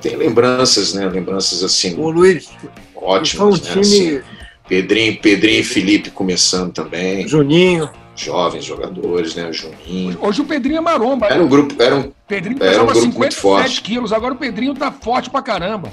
Tem 0.00 0.16
lembranças, 0.16 0.92
né? 0.94 1.08
Lembranças 1.08 1.62
assim. 1.62 1.94
O 1.96 2.10
Luiz. 2.10 2.50
Ótimas, 2.96 3.60
um 3.60 3.64
né? 3.64 3.70
Time... 3.70 3.80
Assim, 3.80 4.22
Pedrinho, 4.68 5.16
Pedrinho 5.20 5.60
e 5.60 5.64
Felipe 5.64 6.10
começando 6.10 6.72
também. 6.72 7.26
Juninho 7.26 7.88
jovens 8.14 8.64
jogadores, 8.64 9.34
né? 9.34 9.48
O 9.48 9.52
Juninho. 9.52 10.18
Hoje 10.20 10.42
o 10.42 10.44
Pedrinho 10.44 10.78
é 10.78 10.80
maromba. 10.80 11.26
Era 11.26 11.42
um 11.42 11.48
grupo, 11.48 11.80
era 11.82 11.96
um, 11.96 12.12
Pedrinho 12.26 12.62
era 12.62 12.82
um 12.82 12.86
grupo 12.86 13.00
57 13.00 13.18
muito 13.18 13.34
forte. 13.34 13.80
quilos, 13.80 14.12
agora 14.12 14.34
o 14.34 14.36
Pedrinho 14.36 14.74
tá 14.74 14.92
forte 14.92 15.30
pra 15.30 15.42
caramba. 15.42 15.90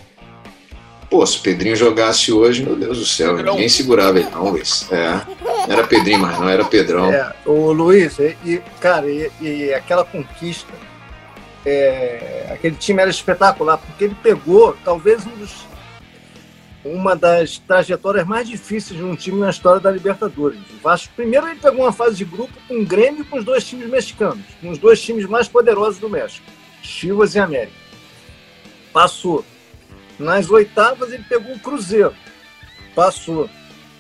Pô, 1.10 1.26
se 1.26 1.40
o 1.40 1.42
Pedrinho 1.42 1.76
jogasse 1.76 2.32
hoje, 2.32 2.64
meu 2.64 2.76
Deus 2.76 3.00
do 3.00 3.06
céu, 3.06 3.36
Pedrão. 3.36 3.54
ninguém 3.54 3.70
segurava 3.70 4.20
ele 4.20 4.30
não, 4.30 4.50
Luiz. 4.50 4.88
É, 4.92 5.22
não 5.42 5.74
era 5.74 5.88
Pedrinho, 5.88 6.20
mas 6.20 6.40
não 6.40 6.48
era 6.48 6.64
Pedrão. 6.64 7.12
É, 7.12 7.34
o 7.46 7.72
Luiz, 7.72 8.20
e, 8.20 8.62
cara, 8.80 9.10
e, 9.10 9.32
e 9.42 9.74
aquela 9.74 10.06
conquista, 10.06 10.72
é, 11.66 12.52
aquele 12.54 12.76
time 12.76 13.02
era 13.02 13.10
espetacular, 13.10 13.78
porque 13.78 14.04
ele 14.04 14.16
pegou 14.22 14.78
talvez 14.84 15.26
um 15.26 15.36
dos 15.36 15.68
uma 16.84 17.16
das 17.16 17.58
trajetórias 17.58 18.26
mais 18.26 18.48
difíceis 18.48 18.98
de 18.98 19.04
um 19.04 19.16
time 19.16 19.40
na 19.40 19.50
história 19.50 19.82
da 19.82 19.92
Libertadores. 19.92 20.60
O 20.74 20.82
Vasco, 20.82 21.12
primeiro, 21.16 21.48
ele 21.48 21.60
pegou 21.60 21.82
uma 21.82 21.92
fase 21.92 22.16
de 22.16 22.26
grupo 22.26 22.54
com 22.68 22.76
o 22.76 22.86
Grêmio 22.86 23.22
e 23.22 23.26
com 23.26 23.38
os 23.38 23.44
dois 23.44 23.66
times 23.66 23.90
mexicanos, 23.90 24.46
com 24.62 24.70
os 24.70 24.78
dois 24.78 25.02
times 25.02 25.26
mais 25.26 25.48
poderosos 25.48 26.00
do 26.00 26.10
México, 26.10 26.46
Chivas 26.82 27.36
e 27.36 27.40
América. 27.40 27.74
Passou. 28.94 29.44
Nas 30.20 30.50
oitavas, 30.50 31.14
ele 31.14 31.24
pegou 31.24 31.56
o 31.56 31.60
Cruzeiro. 31.60 32.14
Passou. 32.94 33.50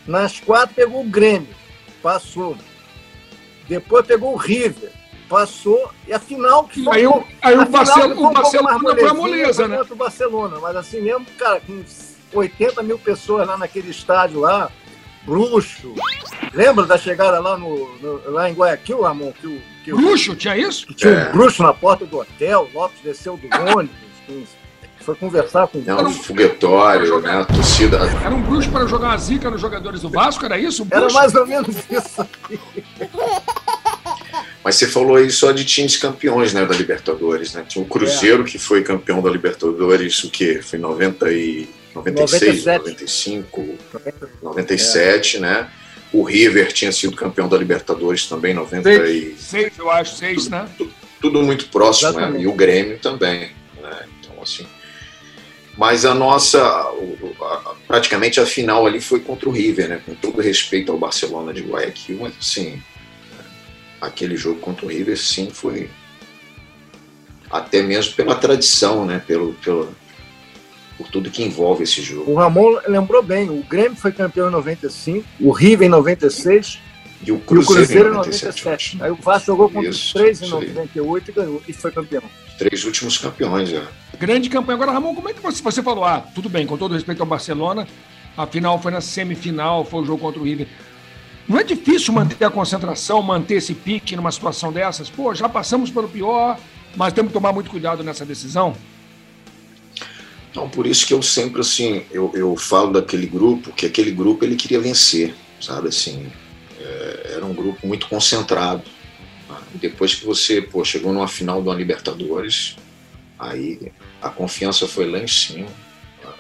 Nas 0.06 0.40
quatro, 0.40 0.76
pegou 0.76 1.02
o 1.02 1.10
Grêmio. 1.10 1.56
Passou. 2.04 2.58
Depois 3.68 4.06
pegou 4.06 4.34
o 4.34 4.38
River. 4.38 4.92
Passou. 5.30 5.92
E 6.08 6.14
a 6.14 6.20
final 6.20 6.66
que 6.66 6.84
foi. 6.84 6.98
Aí, 6.98 7.08
o, 7.08 7.24
aí 7.42 7.58
o, 7.58 7.66
Barcelona, 7.70 8.16
o 8.16 8.34
Barcelona 8.34 8.80
foi 8.80 9.10
a 9.10 9.14
moleza, 9.14 9.68
né? 9.68 9.82
O 9.82 9.96
Barcelona, 9.96 10.60
mas 10.60 10.76
assim 10.76 11.02
mesmo, 11.02 11.26
cara, 11.38 11.62
com 11.62 11.84
80 12.34 12.84
mil 12.84 13.00
pessoas 13.00 13.48
lá 13.48 13.58
naquele 13.58 13.92
estádio 13.92 14.42
lá, 14.42 14.72
bruxo. 15.24 15.94
Lembra 16.54 16.86
da 16.86 16.98
chegada 16.98 17.40
lá, 17.40 17.58
no, 17.58 17.96
no 17.98 18.32
lá 18.32 18.50
em 18.50 18.54
Guayaquil, 18.54 19.02
Ramon? 19.02 19.32
Que 19.34 19.48
o, 19.48 19.62
que 19.86 19.94
bruxo, 19.94 20.36
tinha 20.36 20.58
isso? 20.58 20.92
Tinha 20.96 21.14
é. 21.14 21.30
um 21.30 21.32
bruxo 21.32 21.62
na 21.64 21.74
porta 21.74 22.06
do 22.06 22.18
hotel, 22.18 22.70
Lopes 22.74 23.00
desceu 23.04 23.38
do 23.38 23.48
ônibus, 23.78 24.50
foi 25.04 25.16
conversar 25.16 25.68
com 25.68 25.80
Não, 25.80 26.08
um 26.08 26.14
foguetório, 26.14 27.20
né? 27.20 27.42
A 27.42 27.46
torcida. 27.46 27.98
Era 28.24 28.34
um 28.34 28.42
bruxo 28.42 28.70
para 28.70 28.86
jogar 28.86 29.08
uma 29.08 29.18
zica 29.18 29.50
nos 29.50 29.62
jogadores 29.62 30.02
do 30.02 30.10
Vasco, 30.10 30.46
era 30.46 30.58
isso? 30.58 30.84
Um 30.84 30.88
era 30.92 31.12
mais 31.12 31.34
ou 31.36 31.48
menos 31.48 31.76
isso. 31.90 32.28
Mas 34.64 34.76
você 34.76 34.88
falou 34.88 35.16
aí 35.16 35.32
só 35.32 35.52
de 35.52 35.64
times 35.64 35.98
campeões, 35.98 36.54
né, 36.54 36.66
da 36.66 36.76
Libertadores, 36.76 37.54
né? 37.54 37.64
Tinha 37.68 37.84
o 37.84 37.88
Cruzeiro 37.88 38.44
é. 38.44 38.46
que 38.46 38.60
foi 38.60 38.84
campeão 38.84 39.22
da 39.22 39.30
Libertadores, 39.30 40.24
o 40.24 40.30
que? 40.30 40.62
Foi 40.62 40.78
em 40.78 40.82
90 40.82 41.32
e 41.32 41.70
96, 41.96 42.66
97. 42.66 42.80
95, 42.80 43.78
97, 44.44 45.38
é. 45.38 45.40
né? 45.40 45.70
O 46.12 46.24
River 46.24 46.72
tinha 46.74 46.92
sido 46.92 47.16
campeão 47.16 47.48
da 47.48 47.58
Libertadores 47.58 48.28
também, 48.28 48.54
96, 48.54 49.40
seis, 49.40 49.74
eu 49.78 49.90
acho, 49.92 50.16
seis, 50.16 50.50
né? 50.50 50.68
Tudo, 50.78 50.94
tudo 51.22 51.42
muito 51.44 51.68
próximo, 51.70 52.14
né? 52.14 52.42
E 52.42 52.48
o 52.48 52.54
Grêmio 52.54 52.98
também, 53.00 53.52
né? 53.82 54.06
Então, 54.20 54.42
assim. 54.42 54.66
Mas 55.80 56.04
a 56.04 56.14
nossa, 56.14 56.60
praticamente 57.88 58.38
a 58.38 58.46
final 58.46 58.86
ali 58.86 59.00
foi 59.00 59.22
contra 59.22 59.48
o 59.48 59.52
River, 59.54 59.88
né? 59.88 60.02
Com 60.06 60.14
todo 60.14 60.42
respeito 60.42 60.92
ao 60.92 60.98
Barcelona 60.98 61.54
de 61.54 61.62
Guayaquil, 61.62 62.18
mas 62.20 62.34
assim, 62.38 62.84
aquele 64.02 64.36
jogo 64.36 64.60
contra 64.60 64.86
o 64.86 64.90
River, 64.90 65.18
sim, 65.18 65.50
foi 65.50 65.90
até 67.50 67.82
mesmo 67.82 68.14
pela 68.14 68.36
tradição, 68.36 69.06
né? 69.06 69.24
Pelo, 69.26 69.54
pelo, 69.54 69.96
por 70.98 71.08
tudo 71.08 71.32
que 71.32 71.44
envolve 71.44 71.86
esse 71.86 72.02
jogo. 72.02 72.30
O 72.30 72.36
Ramon 72.36 72.78
lembrou 72.86 73.24
bem, 73.24 73.50
o 73.50 73.64
Grêmio 73.64 73.96
foi 73.96 74.12
campeão 74.12 74.50
em 74.50 74.52
95, 74.52 75.26
o 75.40 75.52
River 75.52 75.88
em 75.88 75.90
96 75.90 76.78
e 77.26 77.32
o 77.32 77.40
Cruzeiro, 77.40 77.60
e 77.60 77.64
o 77.64 77.66
Cruzeiro 77.66 78.10
em 78.10 78.14
97. 78.14 78.66
97. 78.66 79.04
Aí 79.04 79.12
o 79.12 79.16
Vasco 79.16 79.48
jogou 79.48 79.70
contra 79.70 79.90
os 79.90 80.14
três 80.14 80.42
em 80.42 80.50
98 80.50 81.30
e 81.30 81.34
ganhou 81.34 81.62
e 81.68 81.74
foi 81.74 81.92
campeão. 81.92 82.24
Três 82.58 82.84
últimos 82.84 83.18
campeões, 83.18 83.72
é. 83.72 83.84
Grande 84.18 84.50
campanha. 84.50 84.76
Agora, 84.76 84.92
Ramon, 84.92 85.16
como 85.16 85.30
é 85.30 85.34
que 85.34 85.42
você, 85.42 85.62
você 85.62 85.84
falou? 85.84 86.04
Ah, 86.06 86.22
tudo 86.34 86.50
bem, 86.50 86.66
com 86.66 86.78
todo 86.78 86.94
respeito 86.94 87.22
ao 87.22 87.28
Barcelona, 87.28 87.88
a 88.38 88.46
final 88.48 88.82
foi 88.82 88.92
na 88.92 89.02
semifinal, 89.02 89.84
foi 89.84 90.02
o 90.02 90.06
jogo 90.06 90.22
contra 90.22 90.40
o 90.40 90.44
River. 90.44 90.68
Não 91.48 91.58
é 91.58 91.64
difícil 91.64 92.14
manter 92.14 92.46
a 92.46 92.50
concentração, 92.50 93.22
manter 93.22 93.56
esse 93.56 93.74
pique 93.74 94.16
numa 94.16 94.32
situação 94.32 94.72
dessas? 94.72 95.10
Pô, 95.10 95.34
já 95.34 95.50
passamos 95.50 95.90
pelo 95.90 96.08
pior, 96.08 96.60
mas 96.96 97.12
temos 97.12 97.30
que 97.30 97.34
tomar 97.34 97.52
muito 97.52 97.70
cuidado 97.70 98.04
nessa 98.04 98.26
decisão. 98.26 98.76
Então, 100.52 100.70
por 100.70 100.86
isso 100.86 101.06
que 101.06 101.14
eu 101.14 101.22
sempre, 101.22 101.62
assim, 101.62 102.04
eu, 102.12 102.32
eu 102.34 102.56
falo 102.56 102.94
daquele 102.94 103.28
grupo, 103.28 103.72
que 103.72 103.86
aquele 103.86 104.12
grupo 104.12 104.44
ele 104.44 104.56
queria 104.56 104.80
vencer, 104.80 105.34
sabe, 105.62 105.90
assim, 105.90 106.32
é, 106.80 107.34
era, 107.36 107.46
um 107.46 107.54
grupo 107.54 107.86
muito 107.88 108.08
concentrado. 108.08 108.84
Né? 109.50 109.58
Depois 109.76 110.16
que 110.16 110.26
você 110.26 110.62
pô, 110.62 110.84
chegou 110.84 111.14
numa 111.14 111.28
final 111.28 111.62
do 111.62 111.72
Libertadores, 111.74 112.76
aí 113.38 113.92
a 114.22 114.30
confiança 114.30 114.88
foi 114.88 115.10
lá 115.10 115.20
em 115.20 115.28
cima. 115.28 115.68
Né? 116.24 116.34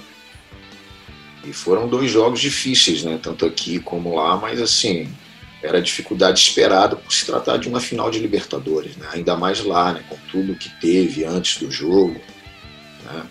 E 1.45 1.53
foram 1.53 1.87
dois 1.87 2.11
jogos 2.11 2.39
difíceis, 2.39 3.03
né? 3.03 3.19
Tanto 3.21 3.45
aqui 3.45 3.79
como 3.79 4.15
lá, 4.15 4.37
mas 4.37 4.61
assim, 4.61 5.09
era 5.61 5.81
dificuldade 5.81 6.39
esperada 6.39 6.95
por 6.95 7.11
se 7.11 7.25
tratar 7.25 7.57
de 7.57 7.67
uma 7.67 7.81
final 7.81 8.09
de 8.09 8.19
Libertadores, 8.19 8.95
né? 8.95 9.07
ainda 9.11 9.35
mais 9.35 9.63
lá, 9.63 9.93
né? 9.93 10.03
com 10.07 10.17
tudo 10.31 10.55
que 10.55 10.69
teve 10.79 11.25
antes 11.25 11.57
do 11.57 11.69
jogo, 11.69 12.19
né? 13.03 13.25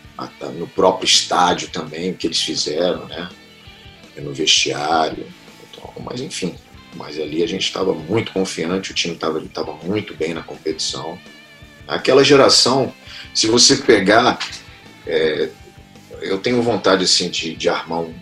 no 0.58 0.66
próprio 0.66 1.06
estádio 1.06 1.68
também, 1.68 2.10
o 2.10 2.14
que 2.14 2.26
eles 2.26 2.40
fizeram, 2.40 3.06
né? 3.06 3.28
no 4.16 4.34
vestiário, 4.34 5.26
então, 5.70 5.92
mas 6.04 6.20
enfim, 6.20 6.54
mas 6.98 7.18
ali 7.18 7.44
a 7.44 7.46
gente 7.46 7.62
estava 7.62 7.94
muito 7.94 8.32
confiante, 8.32 8.90
o 8.90 8.94
time 8.94 9.14
estava 9.14 9.40
tava 9.54 9.72
muito 9.84 10.14
bem 10.14 10.34
na 10.34 10.42
competição. 10.42 11.16
Aquela 11.87 12.24
geração, 12.24 12.92
se 13.32 13.46
você 13.46 13.76
pegar, 13.76 14.38
é, 15.06 15.48
eu 16.20 16.38
tenho 16.38 16.61
vontade 16.61 17.04
assim 17.04 17.30
de, 17.30 17.54
de 17.54 17.68
armar 17.68 18.00
um, 18.00 18.14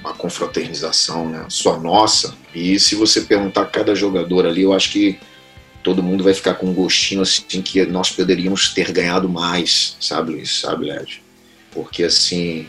uma 0.00 0.14
confraternização, 0.14 1.28
né? 1.28 1.44
Só 1.50 1.78
nossa. 1.78 2.34
E 2.54 2.80
se 2.80 2.94
você 2.94 3.20
perguntar 3.20 3.62
a 3.62 3.66
cada 3.66 3.94
jogador 3.94 4.46
ali, 4.46 4.62
eu 4.62 4.72
acho 4.72 4.90
que 4.90 5.20
todo 5.82 6.02
mundo 6.02 6.24
vai 6.24 6.32
ficar 6.32 6.54
com 6.54 6.66
um 6.66 6.74
gostinho 6.74 7.20
assim 7.20 7.60
que 7.60 7.84
nós 7.84 8.10
poderíamos 8.10 8.72
ter 8.72 8.90
ganhado 8.90 9.28
mais, 9.28 9.96
sabe, 10.00 10.32
Luiz? 10.32 10.60
Sabe, 10.60 10.86
Led? 10.86 11.22
Porque 11.70 12.04
assim, 12.04 12.66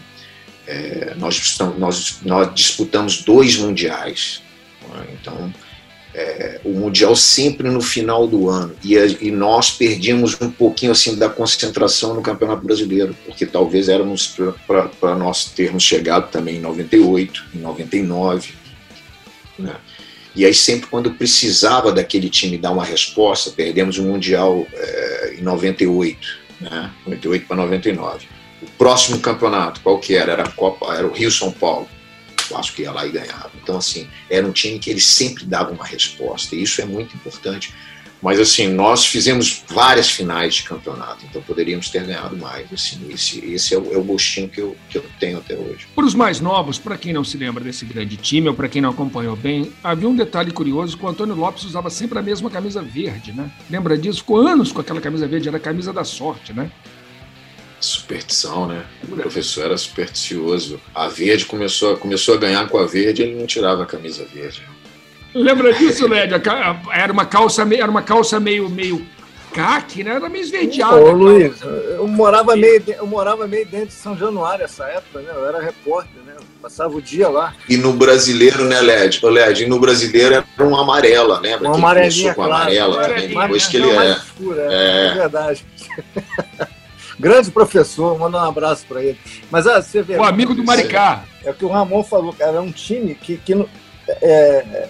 é, 0.68 1.14
nós, 1.16 1.58
nós, 1.78 2.18
nós 2.24 2.54
disputamos 2.54 3.22
dois 3.24 3.56
mundiais. 3.56 4.43
Né? 4.94 5.06
Então, 5.20 5.54
é, 6.14 6.62
o 6.64 6.70
Mundial 6.70 7.16
sempre 7.16 7.70
no 7.70 7.82
final 7.82 8.28
do 8.28 8.50
ano. 8.50 8.76
E, 8.84 8.96
e, 8.96 9.32
nós 9.32 9.72
perdíamos 9.72 10.40
um 10.40 10.50
pouquinho 10.50 10.92
assim 10.92 11.16
da 11.16 11.28
concentração 11.28 12.14
no 12.14 12.22
Campeonato 12.22 12.64
Brasileiro, 12.64 13.16
porque 13.26 13.46
talvez 13.46 13.90
éramos 13.90 14.36
para 14.68 15.16
nós 15.16 15.46
termos 15.46 15.84
chegado 15.84 16.30
também 16.30 16.58
em 16.58 16.62
98, 16.62 17.46
em 17.56 17.60
99. 17.60 18.54
Né? 19.58 19.76
E 20.36 20.46
aí, 20.46 20.54
sempre 20.54 20.88
quando 20.88 21.12
precisava 21.12 21.92
daquele 21.92 22.30
time 22.30 22.58
dar 22.58 22.72
uma 22.72 22.86
resposta, 22.86 23.52
perdemos 23.52 23.98
o 23.98 24.04
Mundial 24.04 24.66
é, 24.74 25.36
em 25.38 25.42
98, 25.42 26.28
né? 26.62 26.92
98 27.06 27.46
para 27.48 27.56
99. 27.58 28.28
O 28.62 28.66
próximo 28.78 29.20
campeonato, 29.20 29.82
qual 29.82 30.00
que 30.00 30.16
era? 30.16 30.32
Era, 30.32 30.44
a 30.44 30.52
Copa, 30.52 30.94
era 30.96 31.06
o 31.06 31.12
Rio 31.12 31.30
São 31.30 31.52
Paulo 31.52 31.88
acho 32.56 32.74
que 32.74 32.84
ia 32.84 32.92
lá 32.92 33.06
e 33.06 33.12
ganhava. 33.12 33.52
Então, 33.64 33.78
assim, 33.78 34.08
era 34.30 34.46
um 34.46 34.52
time 34.52 34.78
que 34.78 34.90
ele 34.90 35.00
sempre 35.00 35.46
dava 35.46 35.72
uma 35.72 35.86
resposta, 35.86 36.56
e 36.56 36.62
isso 36.62 36.82
é 36.82 36.86
muito 36.86 37.16
importante. 37.16 37.74
Mas, 38.22 38.40
assim, 38.40 38.70
nós 38.70 39.06
fizemos 39.06 39.64
várias 39.68 40.10
finais 40.10 40.56
de 40.56 40.64
campeonato, 40.64 41.26
então 41.26 41.42
poderíamos 41.42 41.90
ter 41.90 42.06
ganhado 42.06 42.38
mais. 42.38 42.72
Assim, 42.72 42.98
esse 43.10 43.44
esse 43.44 43.76
é, 43.76 43.78
o, 43.78 43.94
é 43.94 43.98
o 43.98 44.04
gostinho 44.04 44.48
que 44.48 44.62
eu, 44.62 44.78
que 44.90 44.98
eu 44.98 45.04
tenho 45.20 45.40
até 45.40 45.56
hoje. 45.58 45.88
Para 45.94 46.06
os 46.06 46.16
mais 46.16 46.40
novos, 46.40 46.80
para 46.80 46.96
quem 46.98 47.12
não 47.12 47.26
se 47.26 47.36
lembra 47.36 47.62
desse 47.62 47.84
grande 47.84 48.16
time, 48.16 48.48
ou 48.48 48.54
para 48.54 48.70
quem 48.70 48.82
não 48.82 48.92
acompanhou 48.92 49.36
bem, 49.36 49.74
havia 49.84 50.08
um 50.08 50.16
detalhe 50.16 50.52
curioso 50.52 50.98
que 50.98 51.04
o 51.04 51.10
Antônio 51.10 51.36
Lopes 51.36 51.66
usava 51.66 51.90
sempre 51.90 52.18
a 52.18 52.22
mesma 52.22 52.50
camisa 52.50 52.82
verde, 52.82 53.34
né? 53.34 53.52
Lembra 53.70 53.98
disso? 53.98 54.20
Ficou 54.20 54.48
anos 54.48 54.72
com 54.72 54.80
aquela 54.80 55.02
camisa 55.02 55.28
verde, 55.28 55.50
era 55.50 55.58
a 55.58 55.60
camisa 55.60 55.92
da 55.92 56.06
sorte, 56.06 56.54
né? 56.54 56.72
Superstição, 57.86 58.68
né? 58.68 58.86
O 59.04 59.16
professor 59.16 59.66
era 59.66 59.78
supersticioso. 59.78 60.80
A 60.94 61.08
verde 61.08 61.46
começou, 61.46 61.98
começou 61.98 62.36
a 62.36 62.38
ganhar 62.38 62.68
com 62.70 62.78
a 62.78 62.86
verde, 62.86 63.22
ele 63.22 63.36
não 63.36 63.46
tirava 63.46 63.84
a 63.84 63.86
camisa 63.86 64.26
verde. 64.26 64.64
Lembra 65.34 65.74
disso, 65.74 66.08
Lédio? 66.08 66.42
Era 66.94 67.12
uma 67.12 67.26
calça 67.26 67.66
meio, 67.66 67.82
era 67.82 67.92
uma 67.92 68.04
calça 68.04 68.40
meio, 68.40 68.70
meio 68.70 69.06
caque, 69.54 70.04
né? 70.04 70.16
Era 70.16 70.30
meio 70.30 70.44
esverdeada. 70.44 70.96
Ô, 70.96 71.12
Luiz, 71.12 71.62
eu 71.62 72.08
morava, 72.08 72.56
meio, 72.56 72.84
eu 72.88 73.06
morava 73.06 73.48
meio 73.48 73.66
dentro 73.66 73.88
de 73.88 73.94
São 73.94 74.18
Januário 74.18 74.66
essa 74.66 74.86
época, 74.86 75.20
né? 75.22 75.32
Eu 75.34 75.48
era 75.48 75.62
repórter, 75.62 76.22
né? 76.26 76.34
Eu 76.36 76.44
passava 76.62 76.96
o 76.96 77.02
dia 77.02 77.30
lá. 77.30 77.54
E 77.70 77.78
no 77.78 77.94
brasileiro, 77.94 78.64
né, 78.66 78.82
Led? 78.82 79.20
Ô, 79.24 79.30
Led, 79.30 79.64
e 79.64 79.68
no 79.68 79.80
brasileiro 79.80 80.36
era 80.36 80.46
uma 80.60 80.82
amarela, 80.82 81.40
lembra? 81.40 81.68
Uma 81.68 81.78
amarelinha, 81.78 82.34
com 82.34 82.44
amarela 82.44 82.96
claro, 82.96 83.14
também, 83.14 83.28
depois 83.30 83.68
que 83.68 83.78
ele 83.78 83.90
é. 83.90 84.12
Escura, 84.12 84.62
é. 84.72 85.08
é 85.08 85.14
verdade. 85.14 85.66
Grande 87.24 87.50
professor, 87.52 88.20
manda 88.20 88.38
um 88.38 88.50
abraço 88.50 88.86
para 88.86 89.02
ele. 89.02 89.18
Mas 89.50 89.66
ah, 89.66 89.82
você 89.82 90.02
vê. 90.02 90.18
O 90.18 90.24
amigo 90.24 90.54
do 90.54 90.62
Maricá. 90.62 91.24
É, 91.42 91.52
o 91.52 91.54
que 91.54 91.64
o 91.64 91.70
Ramon 91.70 92.04
falou, 92.04 92.34
cara. 92.34 92.58
É 92.58 92.60
um 92.60 92.70
time 92.70 93.16
que, 93.16 93.38
que 93.38 93.66
é, 94.22 94.90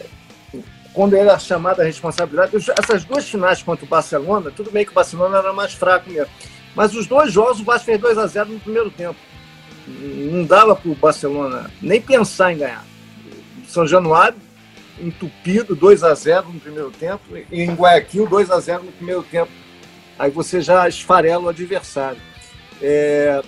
quando 0.95 1.15
era 1.15 1.37
chamada 1.37 1.83
a 1.83 1.85
responsabilidade. 1.85 2.55
Essas 2.55 3.05
duas 3.05 3.29
finais 3.29 3.61
contra 3.61 3.85
o 3.85 3.87
Barcelona, 3.87 4.49
tudo 4.49 4.71
bem 4.71 4.83
que 4.83 4.89
o 4.89 4.95
Barcelona 4.95 5.37
era 5.37 5.53
mais 5.53 5.73
fraco 5.73 6.09
mesmo. 6.09 6.33
Mas 6.75 6.95
os 6.95 7.05
dois 7.05 7.31
jogos 7.31 7.59
o 7.59 7.63
Vasco 7.63 7.85
fez 7.85 8.01
2 8.01 8.17
a 8.17 8.25
0 8.25 8.49
no 8.49 8.59
primeiro 8.59 8.89
tempo. 8.89 9.19
Não 9.85 10.43
dava 10.43 10.75
para 10.75 10.89
o 10.89 10.95
Barcelona 10.95 11.69
nem 11.79 12.01
pensar 12.01 12.51
em 12.51 12.57
ganhar. 12.57 12.83
São 13.67 13.85
Januário, 13.85 14.37
entupido, 14.99 15.75
2 15.75 16.03
a 16.03 16.15
0 16.15 16.47
no 16.51 16.59
primeiro 16.59 16.89
tempo. 16.89 17.21
E 17.51 17.61
em 17.61 17.75
Guayaquil, 17.75 18.27
2 18.27 18.49
a 18.49 18.59
0 18.59 18.85
no 18.85 18.91
primeiro 18.91 19.21
tempo 19.21 19.51
aí 20.17 20.31
você 20.31 20.61
já 20.61 20.87
esfarela 20.87 21.43
o 21.43 21.49
adversário. 21.49 22.19
É, 22.81 23.41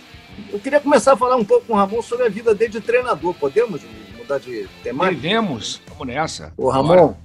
eu 0.52 0.60
queria 0.60 0.80
começar 0.80 1.14
a 1.14 1.18
falar 1.18 1.36
um 1.36 1.46
pouco 1.46 1.68
com 1.68 1.74
o 1.74 1.76
Ramon 1.76 2.02
sobre 2.02 2.26
a 2.26 2.30
vida 2.30 2.54
dele 2.54 2.72
de 2.72 2.82
treinador. 2.82 3.34
Podemos 3.34 3.82
mudar 4.18 4.40
de 4.40 4.68
temática? 4.84 5.22
Devemos, 5.22 5.82
vamos 5.90 6.08
nessa. 6.08 6.54
Ô, 6.58 6.70
Ramon, 6.70 6.96
Bora. 6.96 7.18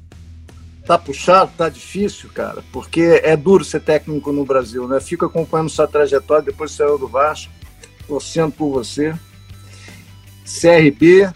tá 0.86 0.98
puxado, 0.98 1.52
tá 1.56 1.68
difícil, 1.68 2.30
cara, 2.32 2.62
porque 2.72 3.20
é 3.22 3.36
duro 3.36 3.64
ser 3.64 3.80
técnico 3.80 4.32
no 4.32 4.44
Brasil, 4.44 4.86
né? 4.86 5.00
Fico 5.00 5.24
acompanhando 5.24 5.70
sua 5.70 5.88
trajetória, 5.88 6.44
depois 6.44 6.72
saiu 6.72 6.98
do 6.98 7.08
Vasco, 7.08 7.52
torcendo 8.06 8.52
por 8.52 8.70
você. 8.70 9.14
CRB, 10.44 11.32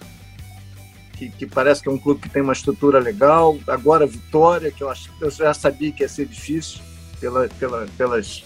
que, 1.12 1.30
que, 1.30 1.46
parece 1.46 1.80
que 1.80 1.88
é 1.88 1.92
um 1.92 1.98
clube 1.98 2.20
que 2.20 2.28
tem 2.28 2.42
uma 2.42 2.52
estrutura 2.52 2.98
legal. 2.98 3.56
Agora 3.68 4.06
Vitória, 4.06 4.72
que 4.72 4.82
eu, 4.82 4.90
acho, 4.90 5.08
eu 5.20 5.30
já 5.30 5.54
sabia 5.54 5.92
que 5.92 6.02
ia 6.02 6.08
ser 6.08 6.26
difícil 6.26 6.80
pela, 7.24 7.48
pela, 7.48 7.87
pelas, 7.96 8.44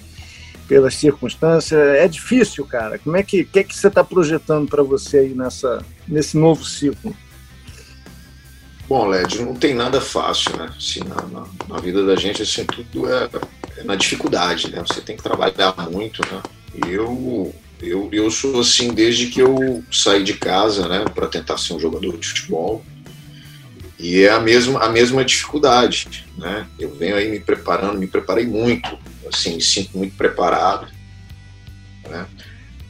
pelas 0.69 0.95
circunstâncias. 0.95 1.81
É 1.81 2.07
difícil, 2.07 2.65
cara. 2.65 2.99
Como 2.99 3.17
é 3.17 3.23
que, 3.23 3.45
que, 3.45 3.59
é 3.59 3.65
que 3.65 3.77
você 3.77 3.89
está 3.89 4.05
projetando 4.05 4.69
para 4.69 4.83
você 4.83 5.19
aí 5.19 5.35
nessa, 5.35 5.85
nesse 6.07 6.37
novo 6.37 6.65
ciclo? 6.65 7.15
Bom, 8.89 9.07
Led, 9.07 9.43
não 9.43 9.55
tem 9.55 9.75
nada 9.75 10.01
fácil, 10.01 10.57
né? 10.57 10.71
Assim, 10.77 11.01
na, 11.01 11.17
na, 11.27 11.47
na, 11.69 11.81
vida 11.81 12.07
da 12.07 12.17
gente, 12.17 12.43
assim, 12.43 12.65
tudo 12.65 13.07
é, 13.13 13.29
é, 13.77 13.83
na 13.85 13.97
dificuldade, 13.97 14.71
né? 14.71 14.83
Você 14.87 15.01
tem 15.01 15.17
que 15.17 15.23
trabalhar 15.23 15.75
muito, 15.91 16.23
né? 16.33 16.43
E 16.87 16.91
eu, 16.91 17.55
eu, 17.83 18.09
eu 18.13 18.31
sou 18.31 18.61
assim 18.61 18.95
desde 18.95 19.27
que 19.27 19.41
eu 19.41 19.85
saí 19.93 20.23
de 20.23 20.35
casa, 20.35 20.89
né? 20.89 21.05
Para 21.15 21.27
tentar 21.27 21.59
ser 21.59 21.75
um 21.75 21.81
jogador 21.81 22.17
de 22.17 22.29
futebol. 22.29 22.83
E 23.99 24.23
é 24.23 24.31
a 24.31 24.39
mesma, 24.39 24.81
a 24.81 24.89
mesma 24.89 25.25
dificuldade, 25.25 26.25
né? 26.37 26.67
Eu 26.79 26.95
venho 26.95 27.17
aí 27.17 27.29
me 27.29 27.41
preparando, 27.41 27.99
me 27.99 28.07
preparei 28.07 28.47
muito, 28.47 28.97
assim, 29.33 29.57
me 29.57 29.63
sinto 29.63 29.99
muito 29.99 30.15
preparado, 30.17 30.89
né? 32.09 32.27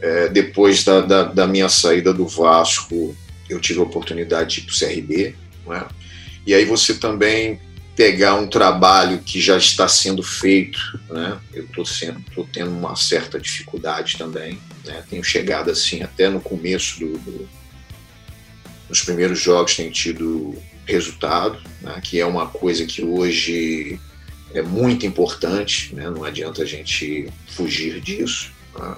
É, 0.00 0.28
depois 0.28 0.84
da, 0.84 1.00
da, 1.00 1.24
da, 1.24 1.46
minha 1.46 1.68
saída 1.68 2.12
do 2.12 2.28
Vasco, 2.28 3.16
eu 3.48 3.58
tive 3.58 3.80
a 3.80 3.82
oportunidade 3.82 4.56
de 4.56 4.60
ir 4.60 4.64
para 4.64 4.74
o 4.74 4.78
CRB, 4.78 5.34
né? 5.66 5.88
E 6.46 6.54
aí 6.54 6.64
você 6.64 6.94
também 6.94 7.60
pegar 7.96 8.34
um 8.36 8.46
trabalho 8.46 9.18
que 9.18 9.40
já 9.40 9.56
está 9.56 9.88
sendo 9.88 10.22
feito, 10.22 10.78
né? 11.08 11.38
Eu 11.52 11.64
estou 11.64 11.84
sendo, 11.84 12.22
tô 12.34 12.44
tendo 12.44 12.70
uma 12.70 12.94
certa 12.94 13.40
dificuldade 13.40 14.18
também, 14.18 14.60
né? 14.84 15.02
Tenho 15.08 15.24
chegado 15.24 15.70
assim 15.70 16.02
até 16.02 16.28
no 16.28 16.40
começo 16.40 17.00
do, 17.00 17.18
do 17.18 17.48
nos 18.88 19.02
primeiros 19.02 19.40
jogos 19.40 19.76
tem 19.76 19.90
tido 19.90 20.56
resultado, 20.88 21.58
né, 21.82 22.00
que 22.02 22.18
é 22.18 22.26
uma 22.26 22.46
coisa 22.46 22.84
que 22.86 23.04
hoje 23.04 24.00
é 24.54 24.62
muito 24.62 25.06
importante, 25.06 25.94
né, 25.94 26.08
não 26.08 26.24
adianta 26.24 26.62
a 26.62 26.66
gente 26.66 27.28
fugir 27.46 28.00
disso. 28.00 28.50
Né. 28.76 28.96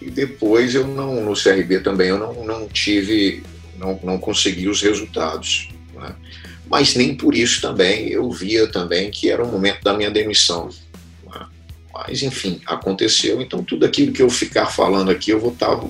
E 0.00 0.10
depois 0.10 0.74
eu 0.74 0.86
não, 0.86 1.24
no 1.24 1.32
CRB 1.32 1.80
também 1.80 2.08
eu 2.08 2.18
não, 2.18 2.44
não 2.44 2.68
tive, 2.68 3.42
não, 3.76 3.98
não 4.04 4.18
consegui 4.18 4.68
os 4.68 4.82
resultados. 4.82 5.70
Né. 5.94 6.14
Mas 6.70 6.94
nem 6.94 7.16
por 7.16 7.34
isso 7.34 7.62
também 7.62 8.08
eu 8.08 8.30
via 8.30 8.66
também 8.68 9.10
que 9.10 9.30
era 9.30 9.42
o 9.42 9.50
momento 9.50 9.82
da 9.82 9.94
minha 9.94 10.10
demissão. 10.10 10.68
Né. 11.26 11.46
Mas 11.92 12.22
enfim, 12.22 12.60
aconteceu, 12.66 13.40
então 13.40 13.64
tudo 13.64 13.86
aquilo 13.86 14.12
que 14.12 14.22
eu 14.22 14.28
ficar 14.28 14.66
falando 14.66 15.10
aqui 15.10 15.30
eu 15.30 15.40
vou 15.40 15.52
estar 15.52 15.80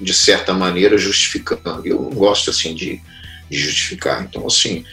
de 0.00 0.12
certa 0.12 0.52
maneira 0.52 0.98
justificando. 0.98 1.86
Eu 1.86 2.02
não 2.02 2.10
gosto 2.10 2.50
assim 2.50 2.74
de 2.74 3.00
de 3.50 3.58
justificar. 3.58 4.22
Então, 4.22 4.46
assim, 4.46 4.84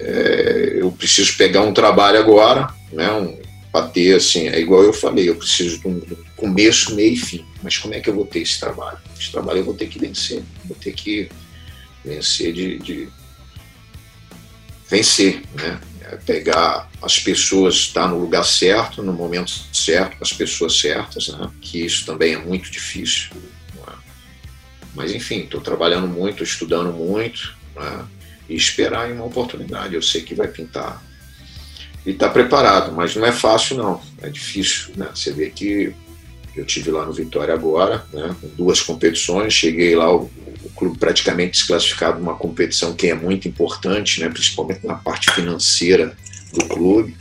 é, 0.00 0.74
eu 0.76 0.90
preciso 0.92 1.36
pegar 1.36 1.62
um 1.62 1.72
trabalho 1.72 2.18
agora, 2.18 2.72
né, 2.92 3.10
um, 3.12 3.38
para 3.72 3.88
ter, 3.88 4.14
assim, 4.14 4.48
é 4.48 4.60
igual 4.60 4.82
eu 4.82 4.92
falei, 4.92 5.28
eu 5.28 5.36
preciso 5.36 5.80
de 5.80 5.88
um, 5.88 6.00
começo, 6.36 6.94
meio 6.94 7.14
e 7.14 7.16
fim. 7.16 7.44
Mas 7.62 7.78
como 7.78 7.94
é 7.94 8.00
que 8.00 8.08
eu 8.08 8.14
vou 8.14 8.26
ter 8.26 8.40
esse 8.40 8.60
trabalho? 8.60 8.98
Esse 9.18 9.32
trabalho 9.32 9.58
eu 9.58 9.64
vou 9.64 9.74
ter 9.74 9.88
que 9.88 9.98
vencer, 9.98 10.42
vou 10.64 10.76
ter 10.76 10.92
que 10.92 11.28
vencer 12.04 12.52
de, 12.52 12.78
de 12.78 13.08
vencer, 14.88 15.42
né? 15.54 15.80
É 16.02 16.16
pegar 16.16 16.90
as 17.00 17.18
pessoas, 17.18 17.74
estar 17.74 18.06
no 18.06 18.18
lugar 18.18 18.44
certo, 18.44 19.02
no 19.02 19.12
momento 19.12 19.50
certo, 19.72 20.18
com 20.18 20.24
as 20.24 20.32
pessoas 20.32 20.78
certas, 20.78 21.28
né? 21.28 21.50
Que 21.60 21.84
isso 21.84 22.04
também 22.04 22.34
é 22.34 22.38
muito 22.38 22.70
difícil. 22.70 23.30
Mas 24.94 25.12
enfim, 25.12 25.40
estou 25.40 25.60
trabalhando 25.60 26.06
muito, 26.06 26.42
estudando 26.42 26.92
muito, 26.92 27.54
né? 27.74 28.04
e 28.48 28.54
esperar 28.54 29.10
uma 29.10 29.24
oportunidade. 29.24 29.94
Eu 29.94 30.02
sei 30.02 30.22
que 30.22 30.34
vai 30.34 30.48
pintar 30.48 31.02
e 32.04 32.10
está 32.10 32.28
preparado, 32.28 32.92
mas 32.92 33.16
não 33.16 33.24
é 33.24 33.32
fácil 33.32 33.76
não, 33.78 34.00
é 34.20 34.28
difícil, 34.28 34.92
né? 34.96 35.08
Você 35.14 35.32
vê 35.32 35.48
que 35.48 35.94
eu 36.54 36.64
tive 36.64 36.90
lá 36.90 37.04
no 37.04 37.12
Vitória 37.12 37.52
agora, 37.52 38.04
né, 38.12 38.34
duas 38.56 38.80
competições, 38.80 39.52
cheguei 39.52 39.96
lá, 39.96 40.14
o, 40.14 40.30
o 40.62 40.70
clube 40.76 40.98
praticamente 40.98 41.52
desclassificado 41.52 42.20
numa 42.20 42.36
competição 42.36 42.94
que 42.94 43.08
é 43.08 43.14
muito 43.14 43.48
importante, 43.48 44.20
né, 44.20 44.28
principalmente 44.28 44.86
na 44.86 44.94
parte 44.94 45.32
financeira 45.32 46.16
do 46.52 46.64
clube. 46.66 47.16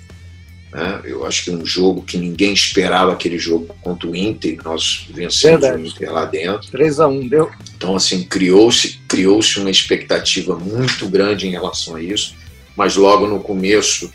Né, 0.73 1.01
eu 1.03 1.23
acho 1.25 1.43
que 1.43 1.51
um 1.51 1.63
jogo 1.63 2.01
que 2.01 2.17
ninguém 2.17 2.51
esperava 2.51 3.13
aquele 3.13 3.37
jogo 3.37 3.75
contra 3.81 4.09
o 4.09 4.15
Inter, 4.15 4.57
nós 4.63 5.05
vencemos 5.09 5.61
Verdade. 5.61 5.83
o 5.83 5.85
Inter 5.85 6.11
lá 6.11 6.25
dentro. 6.25 6.71
3 6.71 6.99
a 6.99 7.07
1 7.07 7.27
deu. 7.27 7.51
Então, 7.75 7.95
assim, 7.95 8.23
criou-se 8.23 8.99
criou 9.07 9.39
uma 9.57 9.69
expectativa 9.69 10.57
muito 10.57 11.07
grande 11.07 11.47
em 11.47 11.51
relação 11.51 11.95
a 11.95 12.01
isso, 12.01 12.35
mas 12.75 12.95
logo 12.95 13.27
no 13.27 13.39
começo 13.39 14.11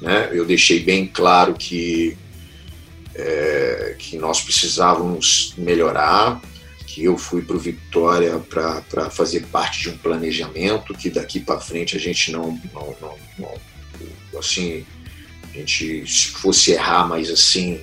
né, 0.00 0.30
eu 0.32 0.44
deixei 0.44 0.78
bem 0.78 1.06
claro 1.06 1.54
que 1.54 2.16
é, 3.12 3.96
que 3.98 4.16
nós 4.16 4.40
precisávamos 4.42 5.54
melhorar, 5.58 6.40
que 6.86 7.02
eu 7.02 7.18
fui 7.18 7.42
para 7.42 7.56
o 7.56 7.58
Vitória 7.58 8.38
para 8.38 9.10
fazer 9.10 9.46
parte 9.46 9.80
de 9.80 9.88
um 9.88 9.96
planejamento, 9.96 10.94
que 10.94 11.10
daqui 11.10 11.40
para 11.40 11.58
frente 11.58 11.96
a 11.96 12.00
gente 12.00 12.30
não, 12.30 12.60
não, 12.72 12.94
não, 13.00 13.14
não, 13.38 14.38
assim, 14.38 14.84
a 15.56 15.60
gente 15.60 16.06
se 16.06 16.28
fosse 16.28 16.72
errar, 16.72 17.08
mas 17.08 17.30
assim, 17.30 17.80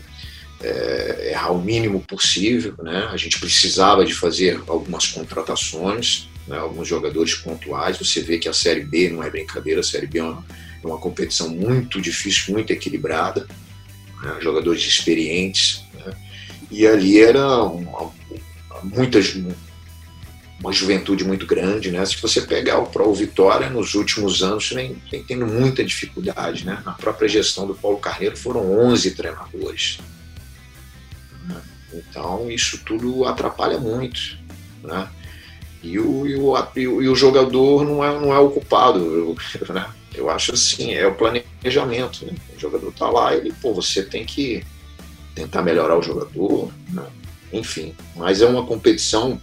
é, 0.61 1.31
errar 1.31 1.51
o 1.51 1.61
mínimo 1.61 1.99
possível, 2.01 2.75
né? 2.81 3.09
A 3.11 3.17
gente 3.17 3.39
precisava 3.39 4.05
de 4.05 4.13
fazer 4.13 4.61
algumas 4.67 5.07
contratações, 5.07 6.29
né? 6.47 6.57
alguns 6.57 6.87
jogadores 6.87 7.35
pontuais. 7.35 7.97
Você 7.97 8.21
vê 8.21 8.37
que 8.37 8.47
a 8.47 8.53
Série 8.53 8.81
B 8.81 9.09
não 9.09 9.23
é 9.23 9.29
brincadeira, 9.29 9.81
a 9.81 9.83
Série 9.83 10.07
B 10.07 10.19
é 10.19 10.23
uma, 10.23 10.45
é 10.83 10.87
uma 10.87 10.97
competição 10.97 11.49
muito 11.49 11.99
difícil, 11.99 12.53
muito 12.53 12.71
equilibrada 12.71 13.47
né, 14.21 14.37
jogadores 14.41 14.83
experientes. 14.83 15.83
Né, 15.93 16.13
e 16.71 16.87
ali 16.87 17.19
era 17.19 17.63
uma, 17.63 18.11
muitas, 18.83 19.35
uma 20.63 20.71
juventude 20.71 21.25
muito 21.25 21.45
grande. 21.45 21.91
Né? 21.91 22.03
Se 22.05 22.15
você 22.21 22.41
pegar 22.41 22.79
o 22.79 22.87
Pro 22.87 23.13
Vitória, 23.13 23.69
nos 23.69 23.93
últimos 23.95 24.41
anos, 24.41 24.71
vem, 24.71 24.95
vem 25.11 25.21
tendo 25.21 25.45
muita 25.45 25.83
dificuldade. 25.83 26.65
Né? 26.65 26.81
Na 26.85 26.93
própria 26.93 27.27
gestão 27.27 27.67
do 27.67 27.75
Paulo 27.75 27.97
Carneiro 27.97 28.37
foram 28.37 28.71
11 28.79 29.11
treinadores. 29.11 29.99
Então, 31.93 32.49
isso 32.49 32.79
tudo 32.85 33.25
atrapalha 33.25 33.77
muito. 33.77 34.37
Né? 34.81 35.07
E 35.83 35.99
o, 35.99 36.25
e 36.25 36.35
o, 36.35 37.01
e 37.01 37.09
o, 37.09 37.15
jogador 37.15 37.83
não 37.83 38.03
é, 38.03 38.19
não 38.19 38.33
é 38.33 38.39
o 38.39 38.49
culpado. 38.49 39.35
Né? 39.69 39.85
Eu 40.15 40.29
acho 40.29 40.53
assim, 40.53 40.93
é 40.93 41.05
o 41.05 41.15
planejamento. 41.15 42.25
Né? 42.25 42.33
O 42.55 42.59
jogador 42.59 42.91
tá 42.93 43.09
lá, 43.09 43.35
ele, 43.35 43.51
pô, 43.61 43.73
você 43.73 44.03
tem 44.03 44.25
que 44.25 44.63
tentar 45.35 45.61
melhorar 45.63 45.97
o 45.97 46.01
jogador, 46.01 46.71
né? 46.89 47.05
enfim. 47.51 47.95
Mas 48.15 48.41
é 48.41 48.45
uma 48.45 48.65
competição 48.65 49.41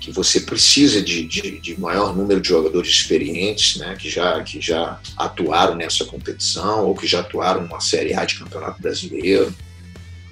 que 0.00 0.10
você 0.10 0.40
precisa 0.40 1.02
de, 1.02 1.26
de, 1.26 1.60
de, 1.60 1.78
maior 1.78 2.16
número 2.16 2.40
de 2.40 2.48
jogadores 2.48 2.88
experientes, 2.88 3.76
né, 3.76 3.94
que 3.96 4.08
já, 4.08 4.42
que 4.42 4.58
já 4.58 4.98
atuaram 5.16 5.74
nessa 5.74 6.06
competição 6.06 6.86
ou 6.86 6.94
que 6.94 7.06
já 7.06 7.20
atuaram 7.20 7.62
numa 7.62 7.80
Série 7.80 8.14
A 8.14 8.24
de 8.24 8.38
Campeonato 8.38 8.80
Brasileiro. 8.80 9.54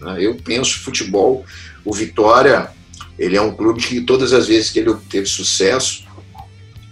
Né? 0.00 0.16
Eu 0.20 0.36
penso 0.36 0.78
futebol, 0.80 1.44
o 1.84 1.92
Vitória, 1.92 2.70
ele 3.18 3.36
é 3.36 3.42
um 3.42 3.54
clube 3.54 3.82
que 3.82 4.00
todas 4.00 4.32
as 4.32 4.48
vezes 4.48 4.70
que 4.70 4.78
ele 4.78 4.88
obteve 4.88 5.26
sucesso, 5.26 6.08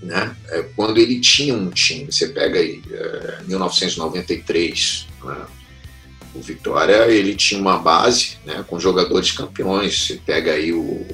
né? 0.02 0.36
É, 0.50 0.62
quando 0.76 0.98
ele 0.98 1.18
tinha 1.20 1.54
um 1.54 1.70
time. 1.70 2.12
Você 2.12 2.28
pega 2.28 2.60
aí, 2.60 2.82
é, 2.90 3.38
1993, 3.46 5.06
né? 5.24 5.46
o 6.34 6.40
Vitória 6.40 7.06
ele 7.10 7.34
tinha 7.34 7.60
uma 7.60 7.78
base 7.78 8.36
né, 8.44 8.62
com 8.66 8.78
jogadores 8.78 9.32
campeões. 9.32 10.06
Você 10.06 10.20
pega 10.24 10.52
aí 10.52 10.72
o, 10.72 11.06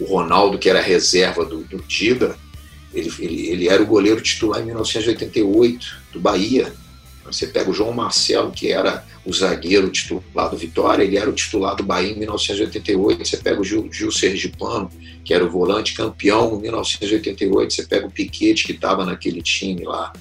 o 0.00 0.04
Ronaldo, 0.04 0.58
que 0.58 0.68
era 0.68 0.80
reserva 0.80 1.44
do, 1.44 1.58
do 1.58 1.78
Dida, 1.78 2.36
ele, 2.92 3.12
ele, 3.18 3.46
ele 3.48 3.68
era 3.68 3.82
o 3.82 3.86
goleiro 3.86 4.20
titular 4.20 4.60
em 4.60 4.64
1988 4.64 5.96
do 6.12 6.20
Bahia. 6.20 6.72
Você 7.24 7.46
pega 7.46 7.70
o 7.70 7.74
João 7.74 7.92
Marcelo, 7.92 8.50
que 8.50 8.72
era 8.72 9.04
o 9.24 9.32
zagueiro 9.32 9.88
titular 9.90 10.50
do 10.50 10.56
Vitória, 10.56 11.04
ele 11.04 11.16
era 11.16 11.30
o 11.30 11.32
titular 11.32 11.76
do 11.76 11.84
Bahia 11.84 12.12
em 12.12 12.18
1988. 12.18 13.24
Você 13.24 13.36
pega 13.36 13.60
o 13.60 13.64
Gil, 13.64 13.88
Gil 13.92 14.10
Sergipano, 14.10 14.90
que 15.24 15.32
era 15.32 15.44
o 15.44 15.50
volante 15.50 15.94
campeão 15.94 16.56
em 16.56 16.62
1988. 16.62 17.72
Você 17.72 17.86
pega 17.86 18.06
o 18.06 18.10
Piquete, 18.10 18.64
que 18.64 18.72
estava 18.72 19.04
naquele 19.04 19.42
time 19.42 19.84
lá 19.84 20.12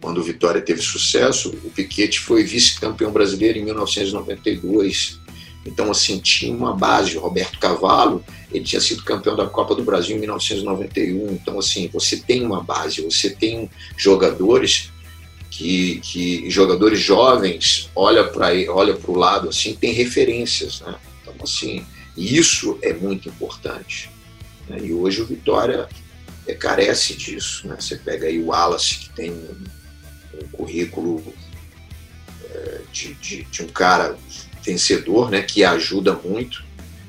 quando 0.00 0.18
o 0.18 0.22
Vitória 0.22 0.60
teve 0.60 0.82
sucesso. 0.82 1.50
O 1.64 1.70
Piquete 1.70 2.18
foi 2.18 2.42
vice-campeão 2.42 3.12
brasileiro 3.12 3.58
em 3.58 3.64
1992. 3.64 5.20
Então, 5.64 5.90
assim, 5.90 6.18
tinha 6.18 6.54
uma 6.54 6.74
base. 6.74 7.16
O 7.16 7.20
Roberto 7.20 7.58
Cavallo, 7.58 8.24
ele 8.50 8.64
tinha 8.64 8.80
sido 8.80 9.04
campeão 9.04 9.36
da 9.36 9.46
Copa 9.46 9.74
do 9.74 9.84
Brasil 9.84 10.16
em 10.16 10.20
1991. 10.20 11.32
Então, 11.32 11.58
assim, 11.58 11.88
você 11.92 12.16
tem 12.16 12.44
uma 12.44 12.62
base, 12.62 13.02
você 13.02 13.30
tem 13.30 13.70
jogadores 13.96 14.90
que, 15.52 16.00
que 16.00 16.50
jogadores 16.50 16.98
jovens 16.98 17.90
olha 17.94 18.24
para 18.24 18.48
olha 18.70 18.98
o 19.06 19.14
lado 19.14 19.50
assim 19.50 19.74
tem 19.74 19.92
referências 19.92 20.80
né? 20.80 20.94
então 21.20 21.34
assim 21.42 21.84
isso 22.16 22.78
é 22.80 22.94
muito 22.94 23.28
importante 23.28 24.10
né? 24.66 24.78
e 24.82 24.94
hoje 24.94 25.20
o 25.20 25.26
Vitória 25.26 25.86
é, 26.48 26.54
carece 26.54 27.14
disso 27.14 27.68
né? 27.68 27.76
você 27.78 27.96
pega 27.96 28.28
aí 28.28 28.38
o 28.38 28.46
Wallace 28.46 28.98
que 29.00 29.10
tem 29.10 29.30
um, 29.30 29.64
um 30.42 30.48
currículo 30.52 31.22
é, 32.50 32.80
de, 32.90 33.12
de, 33.14 33.42
de, 33.44 33.62
um 33.62 33.68
cara 33.68 34.16
vencedor 34.64 35.30
né? 35.30 35.42
que 35.42 35.64
ajuda 35.64 36.14
muito 36.14 36.64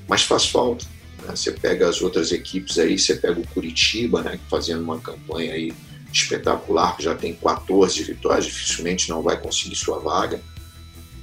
mas 0.08 0.24
faz 0.24 0.46
falta 0.46 0.86
né? 1.26 1.36
você 1.36 1.52
pega 1.52 1.88
as 1.88 2.02
outras 2.02 2.32
equipes 2.32 2.78
aí 2.78 2.98
você 2.98 3.16
pega 3.16 3.40
o 3.40 3.48
Curitiba 3.48 4.22
né? 4.22 4.40
fazendo 4.50 4.84
uma 4.84 5.00
campanha 5.00 5.54
aí 5.54 5.74
espetacular, 6.14 6.96
que 6.96 7.04
já 7.04 7.16
tem 7.16 7.34
14 7.34 8.04
vitórias, 8.04 8.46
dificilmente 8.46 9.10
não 9.10 9.22
vai 9.22 9.40
conseguir 9.40 9.76
sua 9.76 10.00
vaga. 10.00 10.40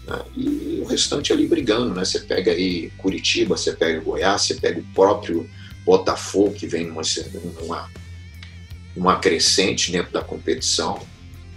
Né? 0.07 0.23
E 0.37 0.81
o 0.83 0.85
restante 0.85 1.33
ali 1.33 1.47
brigando, 1.47 1.95
né? 1.95 2.05
Você 2.05 2.21
pega 2.21 2.51
aí 2.51 2.90
Curitiba, 2.99 3.57
você 3.57 3.73
pega 3.73 4.01
Goiás, 4.01 4.43
você 4.43 4.55
pega 4.55 4.81
o 4.81 4.95
próprio 4.95 5.49
Botafogo, 5.85 6.55
que 6.55 6.66
vem 6.66 6.87
numa, 6.87 7.03
numa, 7.61 7.90
numa 8.97 9.19
crescente 9.19 9.93
dentro 9.93 10.12
da 10.12 10.23
competição, 10.23 11.01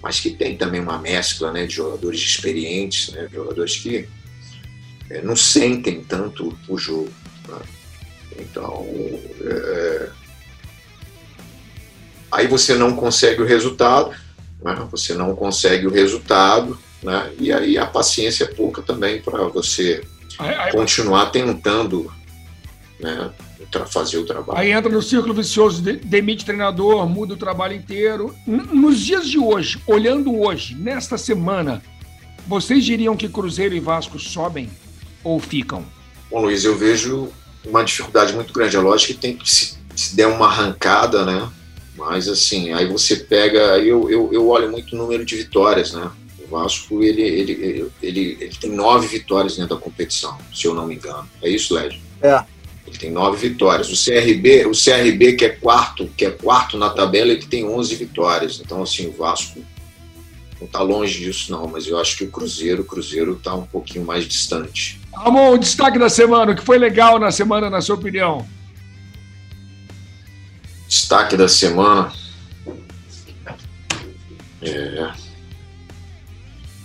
mas 0.01 0.19
que 0.19 0.29
tem 0.29 0.55
também 0.55 0.79
uma 0.79 0.99
mescla 0.99 1.51
né, 1.51 1.65
de 1.65 1.75
jogadores 1.75 2.19
experientes, 2.19 3.11
né, 3.13 3.27
jogadores 3.31 3.77
que 3.77 4.07
é, 5.13 5.21
não 5.21 5.35
sentem 5.35 6.03
tanto 6.03 6.57
o 6.67 6.77
jogo. 6.77 7.11
Né? 7.47 7.59
Então, 8.39 8.85
é, 9.41 10.09
Aí 12.33 12.47
você 12.47 12.73
não 12.73 12.95
consegue 12.95 13.43
o 13.43 13.45
resultado, 13.45 14.09
né? 14.63 14.87
você 14.89 15.13
não 15.13 15.35
consegue 15.35 15.85
o 15.85 15.91
resultado, 15.91 16.79
né? 17.03 17.31
e 17.39 17.53
aí 17.53 17.77
a 17.77 17.85
paciência 17.85 18.45
é 18.45 18.47
pouca 18.47 18.81
também 18.81 19.21
para 19.21 19.47
você 19.49 20.03
aí, 20.39 20.55
aí, 20.55 20.71
continuar 20.71 21.27
tentando 21.27 22.11
né, 22.99 23.29
fazer 23.91 24.17
o 24.17 24.25
trabalho. 24.25 24.59
Aí 24.59 24.71
entra 24.71 24.91
no 24.91 25.01
círculo 25.01 25.31
vicioso, 25.31 25.79
demite 25.83 26.43
treinador, 26.43 27.07
muda 27.07 27.35
o 27.35 27.37
trabalho 27.37 27.75
inteiro. 27.75 28.35
Nos 28.47 28.99
dias 28.99 29.29
de 29.29 29.37
hoje, 29.37 29.79
olhando 29.85 30.35
hoje, 30.35 30.73
nesta 30.73 31.19
semana, 31.19 31.83
vocês 32.47 32.83
diriam 32.83 33.15
que 33.15 33.29
Cruzeiro 33.29 33.75
e 33.75 33.79
Vasco 33.79 34.17
sobem 34.17 34.71
ou 35.23 35.39
ficam? 35.39 35.85
Bom, 36.29 36.41
Luiz, 36.41 36.63
eu 36.63 36.77
vejo 36.77 37.31
uma 37.65 37.83
dificuldade 37.83 38.33
muito 38.33 38.51
grande. 38.53 38.75
É 38.75 38.79
lógico 38.79 39.13
que 39.13 39.19
tem 39.19 39.37
que 39.37 39.49
se, 39.49 39.77
se 39.95 40.15
der 40.15 40.27
uma 40.27 40.47
arrancada, 40.47 41.25
né? 41.25 41.49
Mas 41.95 42.27
assim, 42.27 42.73
aí 42.73 42.87
você 42.87 43.15
pega, 43.15 43.77
eu, 43.79 44.09
eu, 44.09 44.29
eu 44.33 44.47
olho 44.47 44.71
muito 44.71 44.95
o 44.95 44.97
número 44.97 45.23
de 45.23 45.35
vitórias, 45.35 45.93
né? 45.93 46.09
O 46.39 46.47
Vasco 46.47 47.03
ele, 47.03 47.21
ele, 47.21 47.51
ele, 47.51 47.91
ele, 48.01 48.37
ele 48.41 48.55
tem 48.59 48.71
nove 48.71 49.07
vitórias 49.07 49.55
dentro 49.55 49.75
da 49.75 49.81
competição, 49.81 50.37
se 50.53 50.65
eu 50.65 50.73
não 50.73 50.87
me 50.87 50.95
engano. 50.95 51.27
É 51.41 51.49
isso, 51.49 51.73
Lédio? 51.73 51.99
É. 52.21 52.43
Ele 52.85 52.97
tem 52.97 53.11
nove 53.11 53.47
vitórias. 53.49 53.89
O 53.89 54.11
CRB, 54.11 54.65
o 54.65 54.71
CRB 54.71 55.33
que 55.33 55.45
é 55.45 55.49
quarto, 55.49 56.09
que 56.17 56.25
é 56.25 56.31
quarto 56.31 56.77
na 56.77 56.89
tabela, 56.89 57.31
ele 57.31 57.45
tem 57.45 57.63
onze 57.65 57.95
vitórias. 57.95 58.59
Então 58.59 58.81
assim, 58.81 59.07
o 59.07 59.13
Vasco 59.13 59.63
não 60.59 60.65
está 60.65 60.81
longe 60.81 61.19
disso 61.19 61.51
não, 61.51 61.67
mas 61.67 61.87
eu 61.87 61.99
acho 61.99 62.17
que 62.17 62.23
o 62.23 62.31
Cruzeiro, 62.31 62.81
o 62.81 62.85
Cruzeiro 62.85 63.33
está 63.33 63.53
um 63.53 63.65
pouquinho 63.65 64.03
mais 64.03 64.25
distante. 64.25 64.99
Amor, 65.15 65.53
o 65.53 65.57
destaque 65.57 65.99
da 65.99 66.09
semana, 66.09 66.51
o 66.51 66.55
que 66.55 66.65
foi 66.65 66.77
legal 66.77 67.19
na 67.19 67.31
semana, 67.31 67.69
na 67.69 67.81
sua 67.81 67.95
opinião? 67.95 68.45
Destaque 70.87 71.37
da 71.37 71.47
semana. 71.47 72.11
É, 74.61 75.11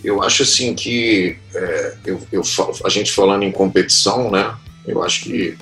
Eu 0.04 0.22
acho 0.22 0.42
assim 0.42 0.74
que 0.74 1.38
é, 1.54 1.96
eu, 2.04 2.26
eu, 2.30 2.42
a 2.84 2.88
gente 2.88 3.12
falando 3.12 3.42
em 3.44 3.52
competição, 3.52 4.30
né? 4.30 4.54
Eu 4.86 5.02
acho 5.02 5.24
que 5.24 5.56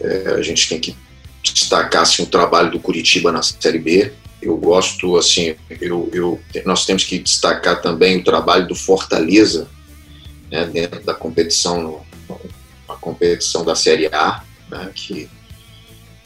é, 0.00 0.34
a 0.36 0.42
gente 0.42 0.68
tem 0.68 0.80
que 0.80 0.96
destacar 1.42 2.02
assim, 2.02 2.22
o 2.22 2.26
trabalho 2.26 2.70
do 2.70 2.80
Curitiba 2.80 3.30
na 3.30 3.42
Série 3.42 3.78
B. 3.78 4.12
Eu 4.42 4.56
gosto, 4.56 5.16
assim, 5.16 5.54
eu, 5.80 6.10
eu, 6.12 6.40
nós 6.64 6.84
temos 6.84 7.04
que 7.04 7.18
destacar 7.18 7.80
também 7.80 8.18
o 8.18 8.24
trabalho 8.24 8.66
do 8.66 8.74
Fortaleza 8.74 9.68
né, 10.50 10.64
dentro 10.66 11.02
da 11.02 11.14
competição, 11.14 12.04
a 12.88 12.94
competição 12.94 13.64
da 13.64 13.74
Série 13.74 14.06
A, 14.06 14.42
né, 14.70 14.90
que 14.94 15.28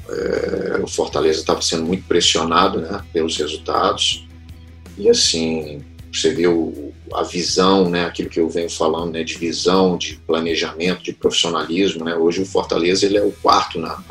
é, 0.08 0.80
o 0.82 0.86
Fortaleza 0.86 1.40
estava 1.40 1.62
sendo 1.62 1.84
muito 1.84 2.04
pressionado 2.06 2.80
né, 2.80 3.02
pelos 3.12 3.36
resultados. 3.36 4.26
E 4.98 5.08
assim, 5.08 5.84
você 6.12 6.46
o, 6.46 6.92
a 7.14 7.22
visão, 7.22 7.88
né, 7.88 8.04
aquilo 8.04 8.28
que 8.28 8.40
eu 8.40 8.48
venho 8.48 8.70
falando, 8.70 9.12
né, 9.12 9.22
de 9.22 9.36
visão, 9.36 9.96
de 9.96 10.16
planejamento, 10.26 11.02
de 11.02 11.12
profissionalismo. 11.12 12.04
Né, 12.04 12.14
hoje 12.16 12.42
o 12.42 12.46
Fortaleza 12.46 13.06
ele 13.06 13.16
é 13.16 13.22
o 13.22 13.32
quarto 13.32 13.78
na, 13.78 14.02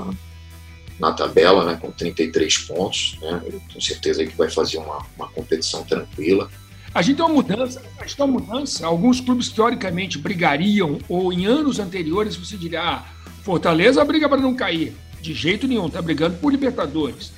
na 0.99 1.11
tabela, 1.11 1.65
né, 1.65 1.77
com 1.79 1.91
33 1.91 2.57
pontos. 2.59 3.17
Né, 3.21 3.41
eu 3.45 3.61
tenho 3.69 3.81
certeza 3.81 4.25
que 4.25 4.35
vai 4.35 4.49
fazer 4.49 4.77
uma, 4.77 5.05
uma 5.17 5.27
competição 5.29 5.83
tranquila. 5.83 6.49
A 6.93 7.01
gente 7.01 7.17
tem 7.17 7.25
uma 7.25 7.35
mudança, 7.35 7.81
a 7.99 8.01
gente 8.03 8.15
tem 8.15 8.25
uma 8.25 8.39
mudança. 8.39 8.85
Alguns 8.85 9.21
clubes 9.21 9.49
teoricamente 9.49 10.17
brigariam, 10.17 10.97
ou 11.07 11.31
em 11.31 11.45
anos 11.45 11.79
anteriores 11.79 12.35
você 12.35 12.57
diria, 12.57 12.81
ah, 12.81 13.03
Fortaleza 13.43 14.03
briga 14.03 14.27
para 14.27 14.41
não 14.41 14.55
cair. 14.55 14.95
De 15.21 15.33
jeito 15.33 15.67
nenhum, 15.67 15.87
está 15.87 16.01
brigando 16.01 16.37
por 16.37 16.51
Libertadores. 16.51 17.31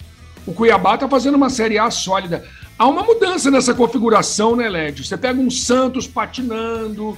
O 0.45 0.53
Cuiabá 0.53 0.95
está 0.95 1.07
fazendo 1.07 1.35
uma 1.35 1.49
Série 1.49 1.77
A 1.77 1.91
sólida. 1.91 2.45
Há 2.77 2.87
uma 2.87 3.03
mudança 3.03 3.51
nessa 3.51 3.73
configuração, 3.73 4.55
né, 4.55 4.67
Lédio? 4.67 5.03
Você 5.03 5.17
pega 5.17 5.39
um 5.39 5.51
Santos 5.51 6.07
patinando, 6.07 7.17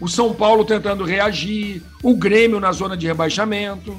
o 0.00 0.08
São 0.08 0.34
Paulo 0.34 0.64
tentando 0.64 1.04
reagir, 1.04 1.82
o 2.02 2.14
Grêmio 2.16 2.58
na 2.58 2.72
zona 2.72 2.96
de 2.96 3.06
rebaixamento. 3.06 3.96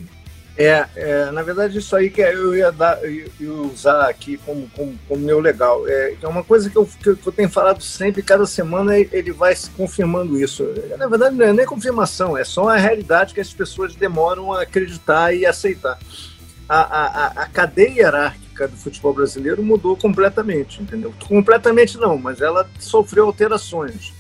É, 0.58 0.88
é, 0.95 1.32
na 1.32 1.43
verdade, 1.43 1.78
isso 1.78 1.95
aí 1.95 2.10
que 2.10 2.20
eu 2.20 2.55
ia, 2.55 2.72
dar, 2.72 2.99
eu 3.03 3.30
ia 3.39 3.53
usar 3.53 4.10
aqui 4.10 4.38
como, 4.38 4.68
como, 4.76 4.97
como 5.08 5.22
meu 5.22 5.39
legal. 5.39 5.88
É, 5.88 6.16
é 6.20 6.28
uma 6.28 6.43
coisa 6.43 6.68
que 6.68 6.76
eu, 6.76 6.86
que 6.86 7.10
eu 7.10 7.32
tenho 7.32 7.49
falado 7.49 7.84
sempre, 7.84 8.24
cada 8.24 8.45
semana 8.47 8.97
ele 8.97 9.32
vai 9.32 9.55
se 9.55 9.70
confirmando 9.70 10.39
isso. 10.39 10.68
Na 10.97 11.08
verdade, 11.08 11.36
não 11.36 11.45
é 11.45 11.53
nem 11.53 11.66
confirmação, 11.66 12.36
é 12.36 12.43
só 12.43 12.70
a 12.70 12.76
realidade 12.76 13.36
que 13.36 13.39
as 13.39 13.53
pessoas 13.53 13.93
demoram 13.93 14.51
a 14.51 14.64
acreditar 14.64 15.32
e 15.32 15.45
aceitar. 15.45 15.99
A, 16.68 16.80
a, 16.80 17.28
a 17.43 17.45
cadeia 17.45 18.01
hierárquica 18.01 18.68
do 18.68 18.76
futebol 18.76 19.14
brasileiro 19.14 19.62
mudou 19.62 19.95
completamente, 19.95 20.82
entendeu? 20.82 21.14
Completamente 21.28 21.97
não, 21.97 22.18
mas 22.18 22.41
ela 22.41 22.68
sofreu 22.80 23.28
alterações. 23.28 24.16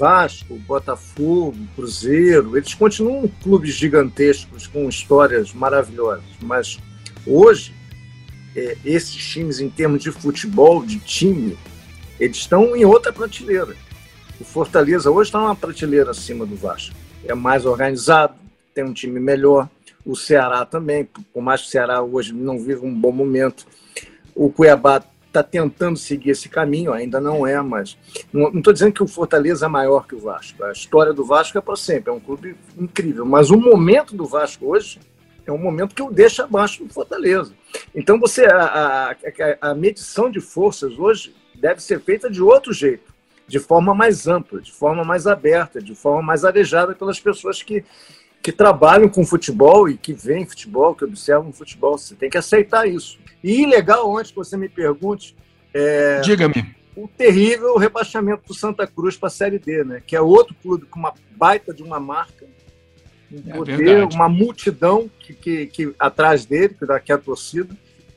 Vasco, 0.00 0.54
Botafogo, 0.54 1.58
Cruzeiro, 1.76 2.56
eles 2.56 2.72
continuam 2.72 3.30
clubes 3.42 3.74
gigantescos 3.74 4.66
com 4.66 4.88
histórias 4.88 5.52
maravilhosas, 5.52 6.24
mas 6.40 6.78
hoje 7.26 7.74
é, 8.56 8.78
esses 8.82 9.22
times, 9.22 9.60
em 9.60 9.68
termos 9.68 10.02
de 10.02 10.10
futebol, 10.10 10.82
de 10.82 10.98
time, 11.00 11.58
eles 12.18 12.38
estão 12.38 12.74
em 12.74 12.82
outra 12.82 13.12
prateleira. 13.12 13.76
O 14.40 14.44
Fortaleza 14.44 15.10
hoje 15.10 15.28
está 15.28 15.38
numa 15.38 15.54
prateleira 15.54 16.12
acima 16.12 16.46
do 16.46 16.56
Vasco. 16.56 16.96
É 17.26 17.34
mais 17.34 17.66
organizado, 17.66 18.32
tem 18.74 18.82
um 18.82 18.94
time 18.94 19.20
melhor. 19.20 19.68
O 20.02 20.16
Ceará 20.16 20.64
também, 20.64 21.04
por 21.04 21.42
mais 21.42 21.60
que 21.60 21.68
o 21.68 21.70
Ceará 21.70 22.00
hoje 22.00 22.32
não 22.32 22.58
vive 22.58 22.86
um 22.86 22.94
bom 22.94 23.12
momento. 23.12 23.66
O 24.34 24.50
Cuiabá 24.50 25.02
está 25.30 25.42
tentando 25.42 25.96
seguir 25.96 26.30
esse 26.30 26.48
caminho, 26.48 26.92
ainda 26.92 27.20
não 27.20 27.46
é, 27.46 27.60
mas 27.62 27.96
não 28.32 28.48
estou 28.48 28.72
dizendo 28.72 28.92
que 28.92 29.02
o 29.02 29.08
Fortaleza 29.08 29.66
é 29.66 29.68
maior 29.68 30.06
que 30.06 30.14
o 30.14 30.18
Vasco. 30.18 30.62
A 30.64 30.72
história 30.72 31.12
do 31.12 31.24
Vasco 31.24 31.56
é 31.56 31.60
para 31.60 31.76
sempre, 31.76 32.10
é 32.10 32.12
um 32.12 32.20
clube 32.20 32.56
incrível. 32.76 33.24
Mas 33.24 33.50
o 33.50 33.56
momento 33.56 34.14
do 34.14 34.26
Vasco 34.26 34.66
hoje 34.66 34.98
é 35.46 35.52
um 35.52 35.58
momento 35.58 35.94
que 35.94 36.02
o 36.02 36.10
deixa 36.10 36.44
abaixo 36.44 36.84
do 36.84 36.92
Fortaleza. 36.92 37.54
Então 37.94 38.18
você 38.18 38.44
a, 38.46 39.16
a, 39.60 39.70
a 39.70 39.74
medição 39.74 40.30
de 40.30 40.40
forças 40.40 40.98
hoje 40.98 41.34
deve 41.54 41.80
ser 41.80 42.00
feita 42.00 42.28
de 42.28 42.42
outro 42.42 42.72
jeito, 42.72 43.12
de 43.46 43.58
forma 43.58 43.94
mais 43.94 44.26
ampla, 44.26 44.60
de 44.60 44.72
forma 44.72 45.04
mais 45.04 45.26
aberta, 45.26 45.80
de 45.80 45.94
forma 45.94 46.22
mais 46.22 46.44
arejada 46.44 46.94
pelas 46.94 47.20
pessoas 47.20 47.62
que 47.62 47.84
que 48.42 48.52
trabalham 48.52 49.08
com 49.08 49.24
futebol 49.24 49.88
e 49.88 49.96
que 49.96 50.12
veem 50.12 50.46
futebol, 50.46 50.94
que 50.94 51.04
observam 51.04 51.52
futebol. 51.52 51.98
Você 51.98 52.14
tem 52.14 52.30
que 52.30 52.38
aceitar 52.38 52.88
isso. 52.88 53.18
E 53.44 53.66
legal, 53.66 54.16
antes 54.16 54.30
que 54.30 54.36
você 54.36 54.56
me 54.56 54.68
pergunte, 54.68 55.36
é, 55.74 56.20
diga-me. 56.20 56.74
O 56.96 57.06
terrível 57.06 57.76
rebaixamento 57.76 58.42
do 58.46 58.54
Santa 58.54 58.86
Cruz 58.86 59.16
para 59.16 59.28
a 59.28 59.30
Série 59.30 59.58
D, 59.58 59.84
né? 59.84 60.02
Que 60.06 60.16
é 60.16 60.20
outro 60.20 60.54
clube 60.62 60.86
com 60.86 60.98
uma 60.98 61.14
baita 61.36 61.72
de 61.72 61.82
uma 61.82 62.00
marca, 62.00 62.46
um 63.32 63.50
é 63.50 63.56
poder, 63.56 64.04
uma 64.04 64.28
multidão 64.28 65.08
que, 65.20 65.32
que, 65.32 65.66
que, 65.66 65.94
atrás 65.98 66.44
dele, 66.44 66.74
que 66.74 66.84
daqui 66.84 67.12
é 67.12 67.14
a 67.14 67.18
torcida, 67.18 67.74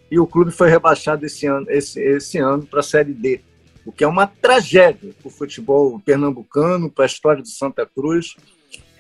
e 0.09 0.19
o 0.19 0.25
clube 0.25 0.51
foi 0.51 0.69
rebaixado 0.69 1.25
esse 1.25 1.45
ano, 1.45 1.65
esse, 1.69 1.99
esse 2.01 2.37
ano 2.37 2.65
para 2.65 2.79
a 2.79 2.83
Série 2.83 3.13
D, 3.13 3.41
o 3.85 3.91
que 3.91 4.03
é 4.03 4.07
uma 4.07 4.25
tragédia 4.25 5.13
para 5.19 5.27
o 5.27 5.31
futebol 5.31 5.99
pernambucano, 5.99 6.89
para 6.89 7.05
a 7.05 7.07
história 7.07 7.41
do 7.41 7.47
Santa 7.47 7.85
Cruz. 7.85 8.35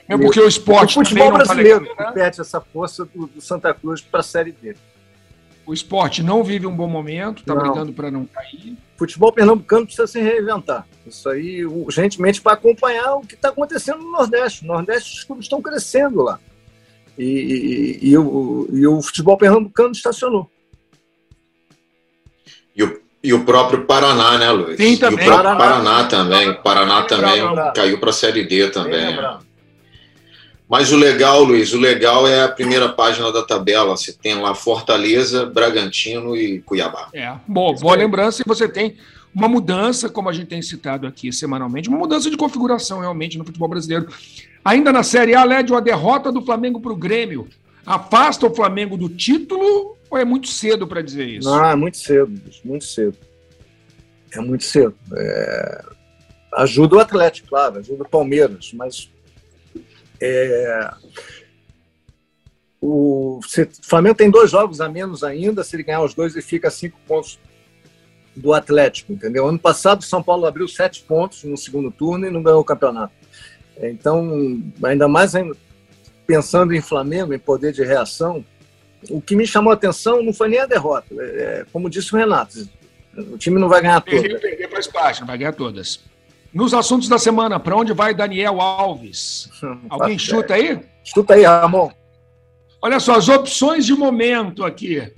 É 0.07 0.17
porque 0.17 0.39
o 0.39 0.47
esporte. 0.47 0.91
O 0.99 1.03
futebol 1.05 1.31
tá 1.31 1.37
brasileiro 1.37 1.85
tá 1.95 2.05
né? 2.05 2.11
pede 2.11 2.41
essa 2.41 2.59
força 2.59 3.05
do, 3.05 3.27
do 3.27 3.41
Santa 3.41 3.73
Cruz 3.73 4.01
para 4.01 4.19
a 4.19 4.23
Série 4.23 4.51
D. 4.51 4.75
O 5.65 5.73
esporte 5.73 6.21
não 6.21 6.43
vive 6.43 6.67
um 6.67 6.75
bom 6.75 6.87
momento, 6.87 7.39
está 7.39 7.55
brigando 7.55 7.93
para 7.93 8.11
não 8.11 8.25
cair. 8.25 8.75
Futebol 8.97 9.31
pernambucano 9.31 9.85
precisa 9.85 10.07
se 10.07 10.21
reinventar. 10.21 10.85
Isso 11.07 11.29
aí, 11.29 11.65
urgentemente, 11.65 12.41
para 12.41 12.53
acompanhar 12.53 13.15
o 13.15 13.21
que 13.21 13.35
está 13.35 13.49
acontecendo 13.49 13.99
no 13.99 14.11
Nordeste. 14.11 14.65
No 14.65 14.73
Nordeste, 14.73 15.17
os 15.17 15.23
clubes 15.23 15.45
estão 15.45 15.61
crescendo 15.61 16.21
lá. 16.21 16.37
E, 17.17 17.23
e, 18.01 18.09
e, 18.09 18.17
o, 18.17 18.67
e 18.73 18.85
o 18.85 19.01
futebol 19.01 19.37
pernambucano 19.37 19.91
estacionou. 19.93 20.49
E 22.75 22.83
o, 22.83 23.01
e 23.23 23.33
o 23.33 23.45
próprio 23.45 23.85
Paraná, 23.85 24.37
né, 24.37 24.51
Luiz? 24.51 24.77
Sim, 24.77 24.97
também. 24.97 25.25
E 25.25 25.29
o 25.29 25.31
próprio 25.31 25.57
Paraná, 25.57 25.93
Paraná 25.93 26.03
também. 26.07 26.49
O 26.49 26.61
Paraná 26.61 27.01
também 27.03 27.41
caiu 27.73 27.99
para 27.99 28.09
a 28.09 28.13
Série 28.13 28.43
D 28.43 28.69
também. 28.69 29.17
Mas 30.73 30.91
o 30.91 30.97
legal, 30.97 31.43
Luiz, 31.43 31.71
o 31.71 31.77
legal 31.77 32.27
é 32.27 32.41
a 32.41 32.47
primeira 32.47 32.89
página 32.89 33.31
da 33.31 33.43
tabela. 33.43 33.95
Você 33.95 34.11
tem 34.11 34.41
lá 34.41 34.55
Fortaleza, 34.55 35.45
Bragantino 35.45 36.35
e 36.35 36.61
Cuiabá. 36.61 37.09
É, 37.13 37.31
boa, 37.47 37.75
boa 37.75 37.95
lembrança. 37.95 38.41
E 38.41 38.43
você 38.47 38.67
tem 38.67 38.97
uma 39.35 39.47
mudança, 39.47 40.09
como 40.09 40.29
a 40.29 40.33
gente 40.33 40.47
tem 40.47 40.63
citado 40.63 41.05
aqui 41.05 41.31
semanalmente, 41.31 41.89
uma 41.89 41.99
mudança 41.99 42.27
de 42.27 42.35
configuração 42.35 43.01
realmente 43.01 43.37
no 43.37 43.45
futebol 43.45 43.67
brasileiro. 43.67 44.07
Ainda 44.65 44.91
na 44.91 45.03
Série 45.03 45.35
A, 45.35 45.43
Lédio, 45.43 45.77
a 45.77 45.79
derrota 45.79 46.31
do 46.31 46.41
Flamengo 46.41 46.81
para 46.81 46.91
o 46.91 46.97
Grêmio 46.97 47.47
afasta 47.85 48.47
o 48.47 48.55
Flamengo 48.55 48.97
do 48.97 49.09
título 49.09 49.95
ou 50.09 50.17
é 50.17 50.25
muito 50.25 50.47
cedo 50.47 50.87
para 50.87 51.03
dizer 51.03 51.27
isso? 51.27 51.47
Não, 51.47 51.65
é 51.65 51.75
muito 51.75 51.97
cedo, 51.97 52.33
muito 52.65 52.85
cedo. 52.85 53.15
É 54.31 54.41
muito 54.41 54.63
cedo. 54.63 54.95
É... 55.15 55.85
Ajuda 56.55 56.95
o 56.95 56.99
Atlético, 56.99 57.49
claro, 57.49 57.77
ajuda 57.77 58.01
o 58.01 58.09
Palmeiras, 58.09 58.71
mas 58.73 59.12
é, 60.25 60.89
o, 62.81 63.39
Flamengo 63.81 64.15
tem 64.15 64.29
dois 64.29 64.51
jogos 64.51 64.81
a 64.81 64.89
menos 64.89 65.23
ainda. 65.23 65.63
Se 65.63 65.75
ele 65.75 65.83
ganhar 65.83 66.01
os 66.01 66.13
dois, 66.13 66.33
ele 66.33 66.41
fica 66.41 66.67
a 66.67 66.71
cinco 66.71 66.99
pontos 67.07 67.39
do 68.35 68.53
Atlético, 68.53 69.13
entendeu? 69.13 69.47
Ano 69.47 69.59
passado, 69.59 70.01
o 70.01 70.05
São 70.05 70.21
Paulo 70.21 70.45
abriu 70.45 70.67
sete 70.67 71.03
pontos 71.03 71.43
no 71.43 71.55
segundo 71.55 71.91
turno 71.91 72.27
e 72.27 72.31
não 72.31 72.43
ganhou 72.43 72.61
o 72.61 72.65
campeonato. 72.65 73.13
Então, 73.77 74.61
ainda 74.83 75.07
mais 75.07 75.33
pensando 76.25 76.73
em 76.73 76.81
Flamengo, 76.81 77.33
em 77.33 77.39
poder 77.39 77.71
de 77.71 77.83
reação, 77.83 78.43
o 79.09 79.21
que 79.21 79.35
me 79.35 79.45
chamou 79.45 79.71
a 79.71 79.75
atenção 79.75 80.21
não 80.23 80.33
foi 80.33 80.49
nem 80.49 80.59
a 80.59 80.65
derrota. 80.65 81.07
É, 81.11 81.61
é 81.61 81.65
como 81.71 81.89
disse 81.89 82.13
o 82.13 82.17
Renato, 82.17 82.67
o 83.15 83.37
time 83.37 83.59
não 83.59 83.69
vai 83.69 83.81
ganhar 83.81 84.01
todas. 84.01 84.21
Perder, 84.21 84.39
perder 84.39 84.69
faz 84.69 84.87
parte, 84.87 85.19
não 85.21 85.27
vai 85.27 85.37
ganhar 85.37 85.53
todas. 85.53 86.03
Nos 86.53 86.73
assuntos 86.73 87.09
da 87.09 87.17
semana, 87.17 87.59
para 87.59 87.75
onde 87.75 87.93
vai 87.93 88.13
Daniel 88.13 88.61
Alves? 88.61 89.49
Alguém 89.89 90.19
chuta 90.19 90.53
aí? 90.53 90.79
Chuta 91.03 91.33
aí, 91.33 91.43
Ramon. 91.43 91.89
Olha 92.81 92.99
só, 92.99 93.15
as 93.15 93.27
opções 93.27 93.85
de 93.85 93.93
momento 93.93 94.63
aqui. 94.63 95.11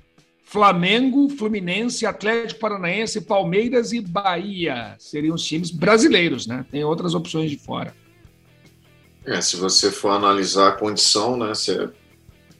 Flamengo, 0.45 1.27
Fluminense, 1.29 2.05
Atlético 2.05 2.61
Paranaense, 2.61 3.19
Palmeiras 3.19 3.91
e 3.91 3.99
Bahia. 3.99 4.95
Seriam 4.99 5.35
os 5.35 5.43
times 5.43 5.71
brasileiros, 5.71 6.47
né? 6.47 6.65
Tem 6.71 6.83
outras 6.83 7.13
opções 7.13 7.49
de 7.49 7.57
fora. 7.57 7.93
É, 9.25 9.41
se 9.41 9.57
você 9.57 9.91
for 9.91 10.11
analisar 10.11 10.69
a 10.69 10.71
condição, 10.73 11.35
né? 11.35 11.49
Você 11.49 11.89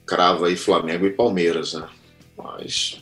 crava 0.06 0.48
aí 0.48 0.58
Flamengo 0.58 1.06
e 1.06 1.12
Palmeiras, 1.12 1.76
né? 1.76 1.88
Mas 2.36 3.02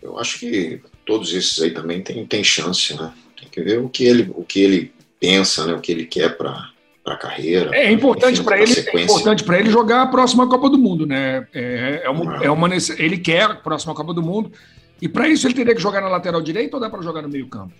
eu 0.00 0.18
acho 0.18 0.38
que 0.38 0.80
todos 1.04 1.34
esses 1.34 1.60
aí 1.60 1.72
também 1.72 2.02
têm 2.02 2.24
tem 2.24 2.42
chance, 2.42 2.94
né? 2.94 3.12
Que 3.50 3.62
ver 3.62 3.78
o 3.78 3.88
que 3.88 4.04
ele, 4.04 4.30
o 4.34 4.44
que 4.44 4.60
ele 4.60 4.92
pensa, 5.20 5.66
né, 5.66 5.74
o 5.74 5.80
que 5.80 5.92
ele 5.92 6.04
quer 6.04 6.36
para 6.36 6.70
a 7.04 7.16
carreira. 7.16 7.70
É, 7.74 7.90
importante 7.90 8.42
para 8.42 8.60
ele, 8.60 8.72
é 8.72 9.02
importante 9.02 9.44
para 9.44 9.58
ele 9.58 9.70
jogar 9.70 10.02
a 10.02 10.06
próxima 10.06 10.48
Copa 10.48 10.68
do 10.70 10.78
Mundo, 10.78 11.06
né? 11.06 11.46
É, 11.52 12.02
é, 12.04 12.10
uma, 12.10 12.44
é 12.44 12.50
uma 12.50 12.68
ele 12.98 13.18
quer 13.18 13.42
a 13.42 13.54
próxima 13.54 13.94
Copa 13.94 14.12
do 14.12 14.22
Mundo 14.22 14.52
e 15.00 15.08
para 15.08 15.28
isso 15.28 15.46
ele 15.46 15.54
teria 15.54 15.74
que 15.74 15.80
jogar 15.80 16.00
na 16.00 16.08
lateral 16.08 16.40
direita 16.40 16.76
ou 16.76 16.80
dá 16.80 16.88
para 16.88 17.02
jogar 17.02 17.22
no 17.22 17.28
meio 17.28 17.46
campo? 17.48 17.72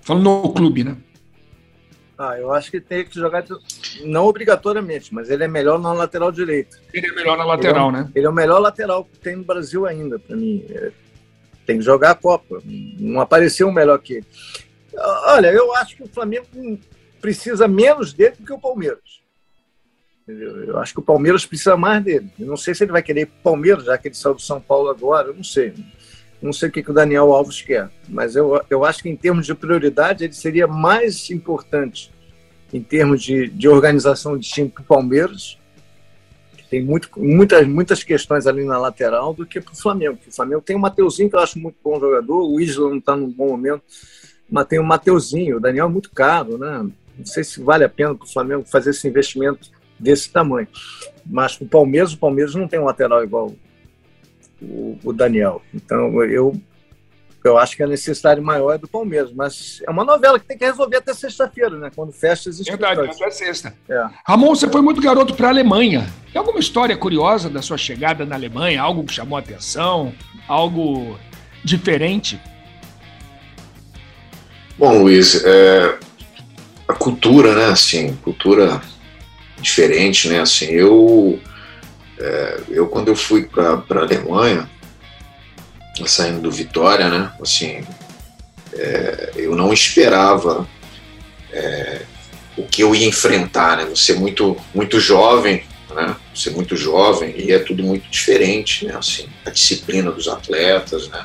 Falando 0.00 0.24
no 0.24 0.52
clube, 0.52 0.84
né? 0.84 0.96
Ah, 2.18 2.36
eu 2.36 2.52
acho 2.52 2.68
que 2.68 2.80
tem 2.80 3.04
que 3.04 3.14
jogar, 3.14 3.44
não 4.04 4.24
obrigatoriamente, 4.26 5.14
mas 5.14 5.30
ele 5.30 5.44
é 5.44 5.48
melhor 5.48 5.78
na 5.78 5.92
lateral 5.92 6.32
direita. 6.32 6.76
Ele 6.92 7.06
é 7.06 7.12
melhor 7.12 7.38
na 7.38 7.44
lateral, 7.44 7.90
ele 7.90 7.96
é, 7.96 8.00
né? 8.00 8.10
Ele 8.12 8.26
é 8.26 8.28
o 8.28 8.32
melhor 8.32 8.58
lateral 8.58 9.04
que 9.04 9.18
tem 9.18 9.36
no 9.36 9.44
Brasil 9.44 9.86
ainda, 9.86 10.18
para 10.18 10.36
mim. 10.36 10.64
É, 10.68 10.90
tem 11.64 11.78
que 11.78 11.84
jogar 11.84 12.10
a 12.10 12.14
Copa. 12.16 12.60
Não 12.64 13.20
apareceu 13.20 13.68
um 13.68 13.72
melhor 13.72 13.98
que 14.00 14.14
ele. 14.14 14.26
Olha, 14.96 15.52
eu 15.52 15.74
acho 15.74 15.96
que 15.96 16.02
o 16.02 16.08
Flamengo 16.08 16.46
precisa 17.20 17.68
menos 17.68 18.12
dele 18.12 18.36
do 18.38 18.46
que 18.46 18.52
o 18.52 18.58
Palmeiras. 18.58 19.20
Eu 20.26 20.78
acho 20.78 20.92
que 20.92 21.00
o 21.00 21.02
Palmeiras 21.02 21.46
precisa 21.46 21.76
mais 21.76 22.04
dele. 22.04 22.30
Eu 22.38 22.46
não 22.46 22.56
sei 22.56 22.74
se 22.74 22.84
ele 22.84 22.92
vai 22.92 23.02
querer 23.02 23.24
o 23.24 23.42
Palmeiras, 23.42 23.84
já 23.84 23.96
que 23.96 24.08
ele 24.08 24.14
saiu 24.14 24.34
do 24.34 24.42
São 24.42 24.60
Paulo 24.60 24.90
agora, 24.90 25.28
eu 25.28 25.34
não 25.34 25.44
sei. 25.44 25.72
Não 26.40 26.52
sei 26.52 26.68
o 26.68 26.72
que, 26.72 26.82
que 26.82 26.90
o 26.90 26.94
Daniel 26.94 27.32
Alves 27.32 27.62
quer, 27.62 27.90
mas 28.08 28.36
eu, 28.36 28.62
eu 28.70 28.84
acho 28.84 29.02
que 29.02 29.08
em 29.08 29.16
termos 29.16 29.44
de 29.44 29.54
prioridade 29.54 30.22
ele 30.22 30.32
seria 30.32 30.68
mais 30.68 31.30
importante 31.30 32.12
em 32.72 32.80
termos 32.82 33.22
de, 33.22 33.48
de 33.48 33.68
organização 33.68 34.36
de 34.38 34.48
time 34.48 34.68
para 34.68 34.82
o 34.82 34.84
Palmeiras, 34.84 35.58
que 36.56 36.68
tem 36.68 36.84
muito, 36.84 37.10
muitas, 37.16 37.66
muitas 37.66 38.04
questões 38.04 38.46
ali 38.46 38.64
na 38.64 38.78
lateral, 38.78 39.34
do 39.34 39.46
que 39.46 39.60
para 39.60 39.72
o 39.72 39.76
Flamengo. 39.76 40.18
O 40.28 40.32
Flamengo 40.32 40.60
tem 40.60 40.76
o 40.76 40.78
Mateuzinho, 40.78 41.28
que 41.28 41.34
eu 41.34 41.40
acho 41.40 41.58
muito 41.58 41.76
bom 41.82 41.98
jogador, 41.98 42.48
o 42.48 42.60
Isla 42.60 42.90
não 42.90 42.98
está 42.98 43.16
num 43.16 43.30
bom 43.30 43.48
momento, 43.48 43.82
mas 44.50 44.66
tem 44.66 44.78
o 44.78 44.84
Mateuzinho, 44.84 45.56
o 45.56 45.60
Daniel 45.60 45.86
é 45.86 45.90
muito 45.90 46.10
caro, 46.10 46.58
né? 46.58 46.86
Não 47.18 47.26
sei 47.26 47.42
se 47.42 47.60
vale 47.62 47.84
a 47.84 47.88
pena 47.88 48.14
para 48.14 48.24
o 48.24 48.32
Flamengo 48.32 48.64
fazer 48.64 48.90
esse 48.90 49.06
investimento 49.08 49.70
desse 49.98 50.30
tamanho. 50.30 50.68
Mas 51.26 51.60
o 51.60 51.66
Palmeiras, 51.66 52.12
o 52.12 52.18
Palmeiras 52.18 52.54
não 52.54 52.68
tem 52.68 52.78
um 52.78 52.84
lateral 52.84 53.22
igual 53.22 53.52
o, 54.62 54.98
o 55.04 55.12
Daniel. 55.12 55.60
Então 55.74 56.22
eu 56.22 56.58
eu 57.44 57.56
acho 57.56 57.76
que 57.76 57.82
a 57.82 57.86
necessidade 57.86 58.40
maior 58.40 58.74
é 58.74 58.78
do 58.78 58.88
Palmeiras, 58.88 59.32
mas 59.32 59.80
é 59.86 59.90
uma 59.90 60.04
novela 60.04 60.38
que 60.38 60.46
tem 60.46 60.58
que 60.58 60.64
resolver 60.64 60.96
até 60.96 61.14
sexta-feira, 61.14 61.76
né? 61.78 61.90
Quando 61.94 62.12
fecha 62.12 62.50
as 62.50 62.60
inscrições. 62.60 62.96
Verdade, 62.96 63.22
até 63.22 63.30
sexta. 63.30 63.74
É. 63.88 64.06
Ramon, 64.26 64.54
você 64.54 64.68
foi 64.68 64.82
muito 64.82 65.00
garoto 65.00 65.34
para 65.34 65.46
a 65.46 65.50
Alemanha. 65.50 66.08
Tem 66.32 66.38
alguma 66.38 66.58
história 66.58 66.96
curiosa 66.96 67.48
da 67.48 67.62
sua 67.62 67.78
chegada 67.78 68.26
na 68.26 68.34
Alemanha? 68.34 68.82
Algo 68.82 69.04
que 69.04 69.12
chamou 69.12 69.36
a 69.36 69.40
atenção? 69.40 70.12
Algo 70.46 71.18
diferente? 71.64 72.40
Bom, 74.78 75.02
Luiz, 75.02 75.44
é, 75.44 75.98
a 76.86 76.94
cultura, 76.94 77.54
né? 77.54 77.66
Assim, 77.66 78.16
cultura 78.22 78.80
diferente, 79.60 80.28
né? 80.28 80.40
Assim, 80.40 80.66
eu 80.66 81.40
é, 82.18 82.60
eu, 82.68 82.88
quando 82.88 83.08
eu 83.08 83.16
fui 83.16 83.44
para 83.44 83.82
a 83.90 83.98
Alemanha, 84.00 84.68
saindo 86.06 86.40
do 86.42 86.50
Vitória, 86.50 87.08
né, 87.08 87.32
assim, 87.40 87.84
é, 88.74 89.32
eu 89.36 89.54
não 89.54 89.72
esperava 89.72 90.68
é, 91.52 92.02
o 92.56 92.64
que 92.64 92.82
eu 92.82 92.94
ia 92.94 93.06
enfrentar, 93.06 93.76
né, 93.76 93.84
você 93.84 94.14
muito, 94.14 94.56
muito 94.74 94.98
jovem, 95.00 95.64
né, 95.94 96.16
você 96.34 96.50
muito 96.50 96.76
jovem 96.76 97.34
e 97.36 97.52
é 97.52 97.58
tudo 97.58 97.82
muito 97.82 98.08
diferente, 98.10 98.86
né, 98.86 98.96
assim, 98.96 99.28
a 99.44 99.50
disciplina 99.50 100.10
dos 100.10 100.28
atletas, 100.28 101.08
né, 101.08 101.24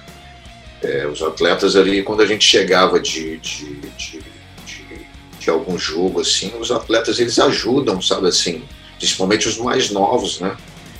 é, 0.83 1.07
os 1.07 1.21
atletas 1.21 1.75
ali, 1.75 2.03
quando 2.03 2.21
a 2.21 2.25
gente 2.25 2.45
chegava 2.45 2.99
de, 2.99 3.37
de, 3.37 3.75
de, 3.75 4.19
de, 4.65 5.07
de 5.39 5.49
algum 5.49 5.77
jogo, 5.77 6.21
assim, 6.21 6.53
os 6.59 6.71
atletas, 6.71 7.19
eles 7.19 7.39
ajudam, 7.39 8.01
sabe, 8.01 8.27
assim, 8.27 8.63
principalmente 8.97 9.47
os 9.47 9.57
mais 9.57 9.89
novos, 9.89 10.39
né, 10.39 10.57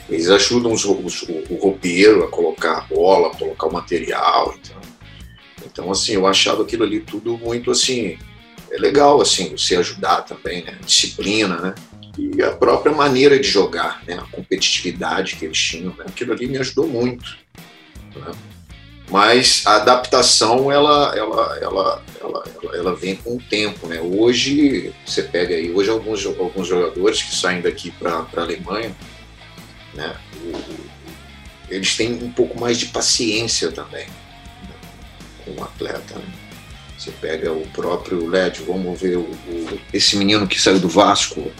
eles 0.09 0.29
ajudam 0.29 0.71
os, 0.71 0.85
os, 0.85 1.23
o, 1.23 1.55
roupeiro 1.55 2.23
a 2.23 2.27
colocar 2.27 2.77
a 2.77 2.81
bola, 2.81 3.27
a 3.29 3.35
colocar 3.35 3.67
o 3.67 3.73
material. 3.73 4.55
Então, 4.61 4.83
então, 5.65 5.91
assim, 5.91 6.13
eu 6.13 6.27
achava 6.27 6.61
aquilo 6.63 6.83
ali 6.83 6.99
tudo 6.99 7.37
muito 7.37 7.71
assim. 7.71 8.17
É 8.69 8.77
legal, 8.77 9.21
assim, 9.21 9.49
você 9.55 9.75
ajudar 9.77 10.21
também, 10.21 10.63
né? 10.63 10.77
Disciplina, 10.85 11.57
né? 11.57 11.75
E 12.17 12.41
a 12.43 12.51
própria 12.51 12.93
maneira 12.93 13.39
de 13.39 13.47
jogar, 13.47 14.03
né? 14.05 14.15
A 14.15 14.35
competitividade 14.35 15.35
que 15.35 15.45
eles 15.45 15.57
tinham, 15.57 15.95
né? 15.95 16.05
Aquilo 16.07 16.33
ali 16.33 16.47
me 16.47 16.57
ajudou 16.57 16.87
muito. 16.87 17.37
Né? 18.15 18.31
Mas 19.13 19.61
a 19.67 19.75
adaptação, 19.75 20.71
ela, 20.71 21.13
ela, 21.15 21.59
ela, 21.61 22.03
ela, 22.19 22.43
ela, 22.59 22.73
ela 22.73 22.95
vem 22.95 23.15
com 23.15 23.35
o 23.35 23.39
tempo, 23.39 23.85
né? 23.85 24.01
Hoje, 24.01 24.91
você 25.05 25.21
pega 25.21 25.53
aí, 25.53 25.71
hoje 25.71 25.91
alguns, 25.91 26.25
alguns 26.25 26.67
jogadores 26.67 27.21
que 27.21 27.35
saem 27.35 27.61
daqui 27.61 27.91
para 27.91 28.25
a 28.35 28.41
Alemanha, 28.41 28.91
né? 29.93 30.15
eles 31.69 31.95
têm 31.95 32.13
um 32.23 32.31
pouco 32.31 32.59
mais 32.59 32.79
de 32.79 32.87
paciência 32.87 33.71
também 33.71 34.07
né? 34.07 34.75
com 35.45 35.61
o 35.61 35.63
atleta. 35.63 36.15
Né? 36.15 36.25
Você 36.97 37.11
pega 37.11 37.53
o 37.53 37.67
próprio 37.67 38.27
LED, 38.27 38.63
vamos 38.65 38.99
ver 38.99 39.17
o, 39.17 39.21
o, 39.21 39.79
esse 39.93 40.17
menino 40.17 40.47
que 40.47 40.59
saiu 40.59 40.79
do 40.79 40.89
Vasco. 40.89 41.51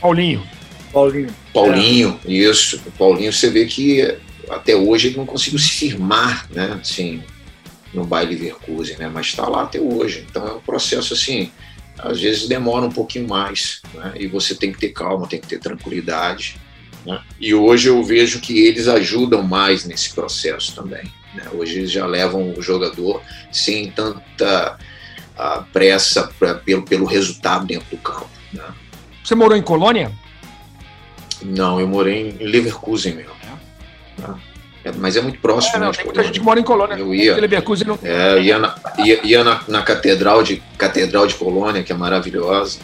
Paulinho. 0.00 0.42
Paulinho. 0.90 1.36
Paulinho, 1.52 2.18
é. 2.24 2.32
isso. 2.32 2.80
O 2.86 2.90
Paulinho, 2.92 3.34
você 3.34 3.50
vê 3.50 3.66
que 3.66 4.16
até 4.50 4.74
hoje 4.74 5.08
ele 5.08 5.16
não 5.16 5.26
conseguiu 5.26 5.58
se 5.58 5.70
firmar, 5.70 6.46
né? 6.50 6.78
Assim, 6.80 7.22
no 7.92 8.04
baile 8.04 8.34
Leverkusen, 8.34 8.96
né? 8.96 9.08
Mas 9.12 9.26
está 9.26 9.48
lá 9.48 9.62
até 9.62 9.80
hoje. 9.80 10.26
Então 10.28 10.46
é 10.46 10.52
um 10.52 10.60
processo 10.60 11.14
assim, 11.14 11.50
às 11.98 12.20
vezes 12.20 12.48
demora 12.48 12.86
um 12.86 12.92
pouquinho 12.92 13.28
mais, 13.28 13.80
né? 13.94 14.14
E 14.16 14.26
você 14.26 14.54
tem 14.54 14.72
que 14.72 14.78
ter 14.78 14.90
calma, 14.90 15.26
tem 15.26 15.40
que 15.40 15.48
ter 15.48 15.58
tranquilidade 15.58 16.56
né? 17.06 17.20
E 17.40 17.54
hoje 17.54 17.88
eu 17.88 18.02
vejo 18.02 18.40
que 18.40 18.66
eles 18.66 18.88
ajudam 18.88 19.42
mais 19.42 19.84
nesse 19.84 20.12
processo 20.12 20.74
também. 20.74 21.04
Né? 21.34 21.44
Hoje 21.52 21.78
eles 21.78 21.90
já 21.90 22.04
levam 22.04 22.52
o 22.52 22.60
jogador 22.60 23.22
sem 23.52 23.90
tanta 23.90 24.76
uh, 25.38 25.64
pressa 25.72 26.28
pra, 26.38 26.54
pelo, 26.56 26.82
pelo 26.82 27.06
resultado 27.06 27.64
dentro 27.64 27.88
do 27.90 27.98
campo. 27.98 28.28
Né? 28.52 28.64
Você 29.22 29.34
morou 29.34 29.56
em 29.56 29.62
Colônia? 29.62 30.12
Não, 31.42 31.78
eu 31.78 31.86
morei 31.86 32.36
em 32.40 32.44
Leverkusen 32.44 33.14
mesmo. 33.14 33.35
É. 34.22 34.56
É, 34.86 34.92
mas 34.92 35.16
é 35.16 35.20
muito 35.20 35.40
próximo. 35.40 35.76
É, 35.76 35.80
não, 35.80 35.88
né, 35.88 35.92
tem 35.94 36.04
muita 36.04 36.22
gente 36.22 36.38
que 36.38 36.44
mora 36.44 36.60
em 36.60 36.62
Colônia. 36.62 36.94
Eu 36.94 37.12
ia, 37.12 37.34
Leverkusen 37.36 37.88
não... 37.88 37.98
é, 38.04 38.40
ia, 38.40 38.56
na, 38.56 38.76
ia, 38.98 39.26
ia 39.26 39.42
na, 39.42 39.60
na, 39.66 39.82
catedral 39.82 40.44
de 40.44 40.62
catedral 40.78 41.26
de 41.26 41.34
Colônia, 41.34 41.82
que 41.82 41.90
é 41.90 41.96
maravilhosa. 41.96 42.78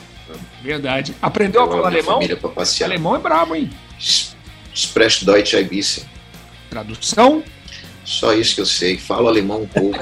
Verdade. 0.62 1.14
Aprendeu 1.22 1.62
a 1.62 1.68
falar 1.68 1.88
alemão? 1.88 2.20
Alemão 2.84 3.16
é 3.16 3.18
brabo, 3.20 3.54
hein? 3.54 3.70
Sprecht 4.74 5.24
Deutsch 5.24 5.54
bisschen. 5.68 6.04
Tradução? 6.70 7.44
Só 8.04 8.32
isso 8.32 8.56
que 8.56 8.60
eu 8.60 8.66
sei. 8.66 8.98
Falo 8.98 9.28
alemão 9.28 9.62
um 9.62 9.68
pouco. 9.68 9.98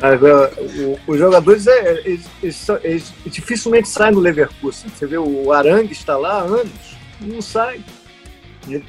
Mas, 0.00 0.22
uh, 0.22 0.98
os 1.06 1.18
jogadores 1.18 1.66
é, 1.66 2.00
eles, 2.04 2.26
eles, 2.42 2.68
eles, 2.82 3.12
dificilmente 3.26 3.88
saem 3.88 4.12
do 4.12 4.20
Leverkusen. 4.20 4.88
Você 4.88 5.06
vê, 5.06 5.18
o 5.18 5.52
Arangue 5.52 5.92
está 5.92 6.16
lá 6.16 6.40
há 6.40 6.42
anos, 6.42 6.95
não 7.20 7.42
sai. 7.42 7.82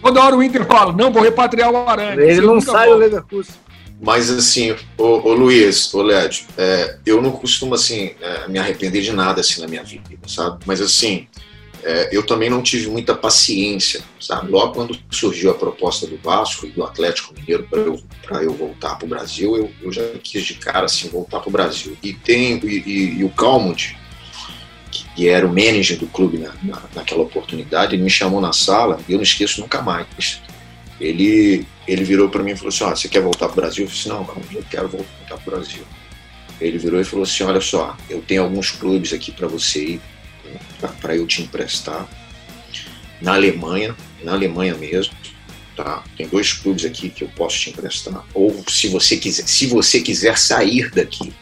Toda 0.01 0.23
hora 0.23 0.35
o 0.35 0.41
Inter 0.41 0.65
fala, 0.65 0.91
não, 0.91 1.11
vou 1.11 1.21
repatriar 1.21 1.71
o 1.71 1.77
Arangue. 1.87 2.21
Ele 2.21 2.41
não 2.41 2.59
sai 2.59 2.89
do 2.89 2.95
Leverkusen. 2.95 3.53
Mas 3.99 4.29
assim, 4.29 4.75
o, 4.97 5.33
Luiz, 5.33 5.91
o 5.93 6.01
Led, 6.01 6.45
é, 6.57 6.97
eu 7.05 7.21
não 7.21 7.31
costumo 7.31 7.73
assim 7.73 8.13
é, 8.21 8.47
me 8.47 8.59
arrepender 8.59 9.01
de 9.01 9.11
nada 9.11 9.41
assim 9.41 9.59
na 9.59 9.67
minha 9.67 9.83
vida, 9.83 10.03
sabe? 10.27 10.59
Mas 10.67 10.79
assim, 10.81 11.27
é, 11.83 12.09
eu 12.11 12.23
também 12.23 12.49
não 12.49 12.61
tive 12.61 12.89
muita 12.89 13.15
paciência, 13.15 14.01
sabe? 14.19 14.51
Logo 14.51 14.73
quando 14.73 14.97
surgiu 15.09 15.49
a 15.49 15.55
proposta 15.55 16.05
do 16.05 16.17
Vasco 16.17 16.67
e 16.67 16.69
do 16.69 16.83
Atlético 16.83 17.33
Mineiro 17.33 17.67
para 17.69 17.79
eu, 17.79 17.99
eu 18.43 18.53
voltar 18.53 18.95
para 18.95 19.05
o 19.05 19.09
Brasil, 19.09 19.55
eu, 19.55 19.71
eu, 19.81 19.91
já 19.91 20.03
quis 20.21 20.43
de 20.43 20.55
cara 20.55 20.85
assim 20.85 21.09
voltar 21.09 21.39
para 21.39 21.49
o 21.49 21.51
Brasil. 21.51 21.97
E 22.03 22.13
tem 22.13 22.59
e, 22.63 22.83
e, 22.85 23.19
e 23.19 23.23
o 23.23 23.29
Calmont, 23.29 23.97
que 25.17 25.27
era 25.27 25.47
o 25.47 25.49
manager 25.49 25.97
do 25.97 26.05
clube 26.05 26.37
na, 26.37 26.53
na, 26.61 26.79
naquela 26.93 27.23
oportunidade, 27.23 27.95
ele 27.95 28.03
me 28.03 28.09
chamou 28.09 28.39
na 28.39 28.53
sala 28.53 28.99
e 29.09 29.13
eu 29.13 29.17
não 29.17 29.23
esqueço 29.23 29.59
nunca 29.59 29.81
mais. 29.81 30.39
Ele 31.01 31.65
ele 31.87 32.03
virou 32.03 32.29
para 32.29 32.43
mim 32.43 32.51
e 32.51 32.55
falou 32.55 32.69
assim: 32.69 32.83
oh, 32.83 32.89
você 32.89 33.09
quer 33.09 33.21
voltar 33.21 33.47
para 33.47 33.53
o 33.53 33.55
Brasil? 33.55 33.85
Eu 33.85 33.89
disse: 33.89 34.07
não, 34.07 34.23
calma, 34.23 34.43
eu 34.53 34.63
quero 34.69 34.87
voltar 34.87 35.09
para 35.25 35.37
o 35.37 35.55
Brasil. 35.55 35.83
Ele 36.61 36.77
virou 36.77 37.01
e 37.01 37.03
falou 37.03 37.23
assim: 37.23 37.43
olha 37.43 37.59
só, 37.59 37.97
eu 38.07 38.21
tenho 38.21 38.43
alguns 38.43 38.69
clubes 38.69 39.11
aqui 39.11 39.31
para 39.31 39.47
você 39.47 39.83
ir 39.83 40.01
para 41.01 41.15
eu 41.15 41.25
te 41.25 41.41
emprestar. 41.41 42.07
Na 43.19 43.33
Alemanha, 43.33 43.95
na 44.23 44.33
Alemanha 44.33 44.75
mesmo, 44.75 45.15
tá? 45.75 46.03
Tem 46.15 46.27
dois 46.27 46.53
clubes 46.53 46.85
aqui 46.85 47.09
que 47.09 47.23
eu 47.23 47.29
posso 47.29 47.59
te 47.59 47.71
emprestar. 47.71 48.23
Ou 48.35 48.63
se 48.67 48.87
você 48.89 49.17
quiser, 49.17 49.47
se 49.47 49.65
você 49.65 49.99
quiser 49.99 50.37
sair 50.37 50.91
daqui. 50.91 51.33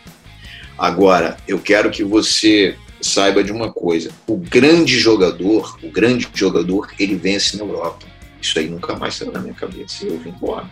Agora, 0.78 1.36
eu 1.46 1.60
quero 1.60 1.92
que 1.92 2.04
você 2.04 2.78
saiba 3.06 3.44
de 3.44 3.52
uma 3.52 3.72
coisa: 3.72 4.12
o 4.28 4.36
grande 4.36 4.98
jogador, 4.98 5.78
o 5.84 5.90
grande 5.90 6.28
jogador, 6.34 6.92
ele 7.00 7.16
vence 7.16 7.58
na 7.58 7.64
Europa. 7.64 8.06
Isso 8.42 8.58
aí 8.60 8.68
nunca 8.68 8.96
mais 8.96 9.16
saiu 9.16 9.32
da 9.32 9.40
minha 9.40 9.54
cabeça. 9.54 10.06
Eu 10.06 10.20
vim 10.20 10.30
embora. 10.30 10.70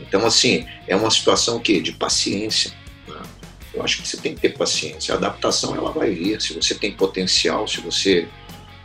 Então, 0.00 0.24
assim, 0.24 0.66
é 0.86 0.96
uma 0.96 1.10
situação 1.10 1.58
que 1.58 1.80
de 1.80 1.92
paciência. 1.92 2.72
Eu 3.72 3.84
acho 3.84 4.02
que 4.02 4.08
você 4.08 4.16
tem 4.16 4.34
que 4.34 4.40
ter 4.40 4.56
paciência. 4.56 5.14
A 5.14 5.16
adaptação 5.16 5.76
ela 5.76 5.92
vai 5.92 6.10
vir. 6.10 6.40
Se 6.40 6.52
você 6.54 6.74
tem 6.74 6.92
potencial, 6.92 7.68
se 7.68 7.80
você 7.80 8.26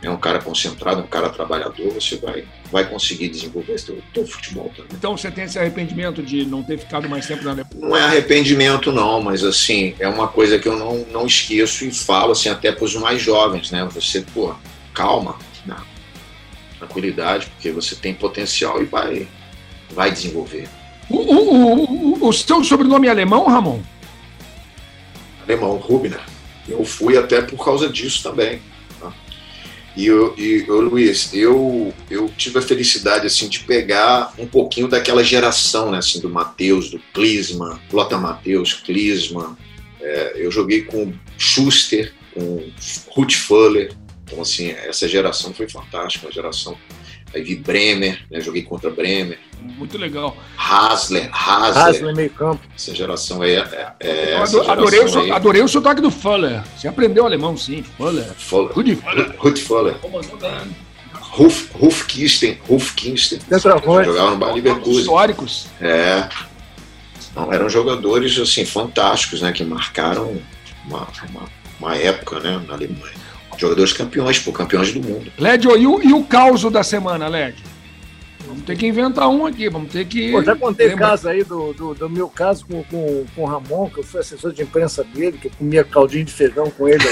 é 0.02 0.10
um 0.10 0.16
cara 0.16 0.38
concentrado, 0.38 1.00
um 1.00 1.06
cara 1.06 1.30
trabalhador, 1.30 1.90
você 1.92 2.16
vai, 2.16 2.44
vai 2.70 2.88
conseguir 2.88 3.28
desenvolver 3.28 3.74
esse 3.74 3.86
teu, 3.86 4.02
teu 4.12 4.26
futebol 4.26 4.70
também. 4.76 4.90
Então 4.92 5.16
você 5.16 5.30
tem 5.30 5.44
esse 5.44 5.58
arrependimento 5.58 6.22
de 6.22 6.44
não 6.44 6.62
ter 6.62 6.78
ficado 6.78 7.08
mais 7.08 7.26
tempo 7.26 7.44
na 7.44 7.52
Alemanha? 7.52 7.74
Não 7.76 7.96
é 7.96 8.02
arrependimento, 8.02 8.92
não, 8.92 9.22
mas 9.22 9.42
assim, 9.42 9.94
é 9.98 10.06
uma 10.06 10.28
coisa 10.28 10.58
que 10.58 10.68
eu 10.68 10.78
não, 10.78 10.98
não 11.10 11.26
esqueço 11.26 11.84
e 11.84 11.90
falo 11.90 12.32
assim, 12.32 12.48
até 12.48 12.70
para 12.70 12.84
os 12.84 12.94
mais 12.94 13.22
jovens, 13.22 13.70
né? 13.70 13.88
Você, 13.92 14.20
pô, 14.20 14.54
calma, 14.92 15.38
né? 15.64 15.76
tranquilidade, 16.78 17.46
porque 17.46 17.70
você 17.70 17.94
tem 17.94 18.12
potencial 18.12 18.82
e 18.82 18.84
vai, 18.84 19.26
vai 19.90 20.10
desenvolver. 20.10 20.68
O, 21.08 21.16
o, 21.16 22.18
o, 22.24 22.28
o 22.28 22.32
seu 22.32 22.62
sobrenome 22.62 23.06
é 23.06 23.10
alemão, 23.10 23.46
Ramon? 23.46 23.80
Alemão, 25.42 25.76
Rubner. 25.76 26.20
Eu 26.68 26.84
fui 26.84 27.16
até 27.16 27.40
por 27.40 27.64
causa 27.64 27.88
disso 27.88 28.22
também. 28.22 28.60
E, 29.96 30.06
eu, 30.06 30.34
e 30.36 30.62
Luiz, 30.68 31.32
eu, 31.32 31.92
eu 32.10 32.28
tive 32.36 32.58
a 32.58 32.62
felicidade 32.62 33.26
assim 33.26 33.48
de 33.48 33.60
pegar 33.60 34.34
um 34.38 34.46
pouquinho 34.46 34.88
daquela 34.88 35.24
geração, 35.24 35.90
né, 35.90 35.98
assim, 35.98 36.20
do 36.20 36.28
Matheus, 36.28 36.90
do 36.90 36.98
Klisman, 37.14 37.80
Lota 37.90 38.18
Matheus, 38.18 38.74
Klisman. 38.74 39.56
É, 40.00 40.34
eu 40.36 40.50
joguei 40.50 40.82
com 40.82 41.14
Schuster, 41.38 42.12
com 42.34 42.70
Ruth 43.08 43.32
Fuller. 43.32 43.94
Então, 44.24 44.42
assim, 44.42 44.70
essa 44.70 45.08
geração 45.08 45.54
foi 45.54 45.68
fantástica, 45.68 46.26
uma 46.26 46.32
geração 46.32 46.76
Aí 47.34 47.42
vi 47.42 47.56
Bremer, 47.56 48.20
né? 48.30 48.40
joguei 48.40 48.62
contra 48.62 48.90
Bremer. 48.90 49.38
Muito 49.60 49.98
legal. 49.98 50.36
Hasler, 50.56 51.28
Hasler. 51.32 51.86
Hasler 51.86 52.14
meio 52.14 52.30
campo. 52.30 52.60
Essa 52.74 52.94
geração 52.94 53.42
aí 53.42 53.56
é. 53.56 53.94
é 54.00 54.34
Eu 54.34 54.42
essa 54.42 54.72
adorei, 54.72 55.00
o, 55.00 55.18
aí. 55.18 55.30
adorei 55.30 55.62
o 55.62 55.68
sotaque 55.68 56.00
do 56.00 56.10
Fuller. 56.10 56.62
Você 56.76 56.86
aprendeu 56.88 57.26
alemão, 57.26 57.56
sim. 57.56 57.82
Fuller. 57.82 58.24
Fuller. 58.36 58.72
Rudi 58.72 58.96
Fuller. 58.96 59.34
Rudi 59.38 59.60
Fuller. 59.62 59.94
Ruf, 61.14 61.68
Ruf 61.74 62.06
Kirsten. 62.06 62.58
Ruf 62.68 62.94
Kirsten. 62.94 63.40
Jogava 64.04 64.30
no 64.30 64.36
Bar 64.36 64.54
Leverkusen. 64.54 65.00
Históricos. 65.00 65.66
É. 65.80 66.28
Não, 67.34 67.52
eram 67.52 67.68
jogadores 67.68 68.38
assim, 68.38 68.64
fantásticos, 68.64 69.42
né? 69.42 69.52
Que 69.52 69.64
marcaram 69.64 70.40
uma, 70.86 71.06
uma, 71.28 71.42
uma 71.78 71.96
época 71.96 72.40
né, 72.40 72.62
na 72.66 72.74
Alemanha. 72.74 73.25
Jogadores 73.56 73.92
campeões, 73.92 74.38
pô, 74.38 74.52
campeões 74.52 74.92
do 74.92 75.00
mundo. 75.00 75.32
Lédio, 75.38 75.76
e 75.76 75.86
o, 75.86 76.02
e 76.02 76.12
o 76.12 76.24
caos 76.24 76.62
da 76.70 76.82
semana, 76.82 77.28
Lédio? 77.28 77.64
Vamos 78.46 78.62
ter 78.62 78.76
que 78.76 78.86
inventar 78.86 79.28
um 79.28 79.44
aqui, 79.44 79.68
vamos 79.68 79.90
ter 79.90 80.06
que. 80.06 80.30
Pô, 80.30 80.42
já 80.42 80.54
contei 80.54 80.94
o 80.94 80.96
caso 80.96 81.28
aí 81.28 81.42
do, 81.42 81.72
do, 81.72 81.94
do, 81.94 82.08
meu 82.08 82.28
caso 82.28 82.64
com, 82.64 82.82
com, 82.84 83.26
com 83.34 83.42
o 83.42 83.44
Ramon, 83.44 83.90
que 83.90 83.98
eu 83.98 84.04
fui 84.04 84.20
assessor 84.20 84.52
de 84.52 84.62
imprensa 84.62 85.02
dele, 85.02 85.36
que 85.36 85.48
eu 85.48 85.52
comia 85.58 85.82
caldinho 85.82 86.24
de 86.24 86.32
feijão 86.32 86.70
com 86.70 86.88
ele 86.88 87.02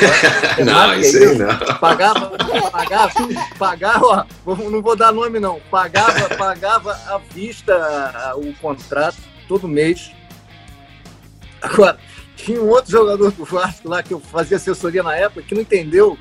lá. 0.64 0.64
não, 0.64 1.01
isso 1.01 1.16
aí 1.16 1.36
não. 1.36 1.78
Pagava, 1.78 2.30
pagava, 2.70 3.12
pagava, 3.59 4.26
ó, 4.47 4.55
não 4.70 4.80
vou 4.80 4.95
dar 4.95 5.12
nome 5.12 5.40
não, 5.40 5.61
pagava, 5.70 6.34
pagava 6.36 6.92
à 7.09 7.18
vista 7.34 8.34
o 8.36 8.53
contrato 8.55 9.18
todo 9.49 9.66
mês. 9.66 10.12
Agora, 11.61 11.99
tinha 12.36 12.61
um 12.61 12.68
outro 12.68 12.92
jogador 12.92 13.32
do 13.32 13.45
Vasco 13.45 13.88
lá 13.88 14.03
que 14.03 14.14
eu 14.14 14.20
fazia 14.20 14.57
assessoria 14.57 15.03
na 15.03 15.16
época 15.16 15.42
que 15.42 15.55
não 15.55 15.62
entendeu 15.62 16.16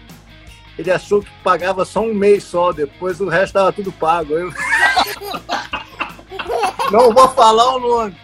ele 0.78 0.92
achou 0.92 1.22
que 1.22 1.30
pagava 1.44 1.86
só 1.86 2.02
um 2.02 2.14
mês 2.14 2.44
só, 2.44 2.72
depois 2.72 3.22
o 3.22 3.30
resto 3.30 3.46
estava 3.46 3.72
tudo 3.72 3.92
pago. 3.92 4.34
Eu... 4.34 4.52
Não 6.92 7.14
vou 7.14 7.28
falar 7.30 7.76
o 7.76 7.80
nome. 7.80 8.16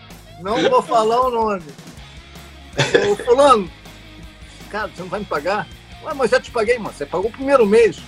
Não 0.41 0.69
vou 0.69 0.81
falar 0.81 1.21
o 1.21 1.29
nome. 1.29 1.63
Ô, 3.11 3.15
fulano, 3.23 3.69
cara, 4.69 4.87
você 4.87 5.01
não 5.01 5.09
vai 5.09 5.19
me 5.19 5.25
pagar? 5.25 5.67
Ué, 6.03 6.13
mas 6.13 6.31
já 6.31 6.39
te 6.39 6.49
paguei, 6.49 6.77
mano. 6.77 6.93
Você 6.93 7.05
pagou 7.05 7.29
o 7.29 7.33
primeiro 7.33 7.65
mês. 7.65 7.99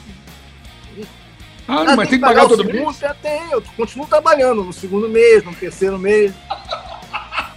Ah, 1.67 1.81
ah 1.87 1.95
mas 1.95 2.09
tem 2.09 2.19
que 2.19 2.25
pagar, 2.25 2.41
pagar 2.41 2.49
todo 2.49 2.65
segundo, 2.65 2.85
mês? 2.85 2.97
Já 2.97 3.13
tem, 3.13 3.51
eu 3.51 3.61
continuo 3.75 4.07
trabalhando 4.07 4.63
no 4.63 4.73
segundo 4.73 5.07
mês, 5.09 5.43
no 5.43 5.53
terceiro 5.53 5.99
mês. 5.99 6.33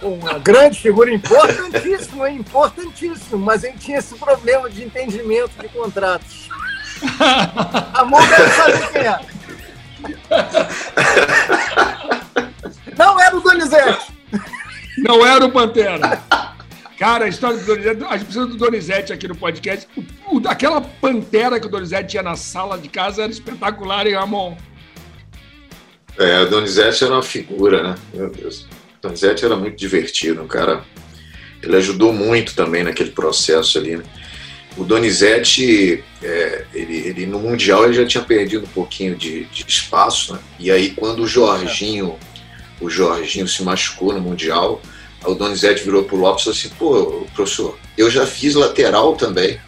Uma 0.01 0.37
grande 0.37 0.79
figura 0.79 1.11
importantíssima, 1.13 2.29
importantíssimo, 2.29 3.39
mas 3.39 3.63
ele 3.63 3.77
tinha 3.77 3.97
esse 3.97 4.15
problema 4.15 4.69
de 4.69 4.83
entendimento 4.83 5.51
de 5.59 5.67
contratos. 5.69 6.49
A 7.93 8.05
mão 8.05 8.19
deve 8.27 8.49
saber 8.51 8.91
quem 8.91 9.01
é. 9.01 9.19
Não 12.97 13.19
era 13.19 13.35
o 13.35 13.41
Donizete. 13.41 14.13
Não 14.97 15.25
era 15.25 15.45
o 15.45 15.51
Pantera. 15.51 16.21
Cara, 16.97 17.25
a 17.25 17.27
história 17.27 17.57
do 17.57 17.65
Donizete, 17.65 18.03
a 18.03 18.17
gente 18.17 18.25
precisa 18.25 18.45
do 18.45 18.55
Donizete 18.55 19.13
aqui 19.13 19.27
no 19.27 19.35
podcast. 19.35 19.87
O, 19.97 20.37
o, 20.37 20.41
aquela 20.47 20.79
pantera 20.79 21.59
que 21.59 21.67
o 21.67 21.69
Donizete 21.69 22.11
tinha 22.11 22.23
na 22.23 22.37
sala 22.37 22.77
de 22.77 22.87
casa 22.87 23.23
era 23.23 23.31
espetacular, 23.31 24.07
hein, 24.07 24.13
Ramon? 24.13 24.55
É, 26.17 26.41
o 26.41 26.49
Donizete 26.49 27.03
era 27.03 27.13
uma 27.13 27.23
figura, 27.23 27.83
né? 27.83 27.95
Meu 28.13 28.29
Deus. 28.29 28.61
O 28.61 29.01
Donizete 29.01 29.43
era 29.43 29.57
muito 29.57 29.75
divertido, 29.75 30.41
um 30.41 30.47
cara. 30.47 30.85
Ele 31.61 31.75
ajudou 31.75 32.13
muito 32.13 32.55
também 32.55 32.83
naquele 32.83 33.11
processo 33.11 33.77
ali, 33.77 33.97
né? 33.97 34.03
O 34.77 34.83
Donizete, 34.83 36.03
é, 36.21 36.65
ele, 36.73 36.97
ele, 36.97 37.25
no 37.25 37.39
Mundial 37.39 37.85
ele 37.85 37.93
já 37.93 38.05
tinha 38.05 38.23
perdido 38.23 38.65
um 38.65 38.69
pouquinho 38.69 39.15
de, 39.15 39.45
de 39.45 39.65
espaço, 39.67 40.33
né? 40.33 40.39
E 40.59 40.69
aí 40.69 40.91
quando 40.91 41.23
o 41.23 41.27
Jorginho, 41.27 42.17
o 42.81 42.89
Jorginho 42.89 43.47
se 43.47 43.63
machucou 43.63 44.13
no 44.13 44.19
Mundial, 44.19 44.81
o 45.23 45.33
Donizete 45.33 45.83
virou 45.83 46.03
pro 46.03 46.17
Lopes 46.17 46.41
e 46.41 46.45
falou 46.45 46.57
assim, 46.57 46.69
pô, 46.77 47.25
professor, 47.33 47.79
eu 47.97 48.11
já 48.11 48.27
fiz 48.27 48.53
lateral 48.53 49.15
também. 49.15 49.59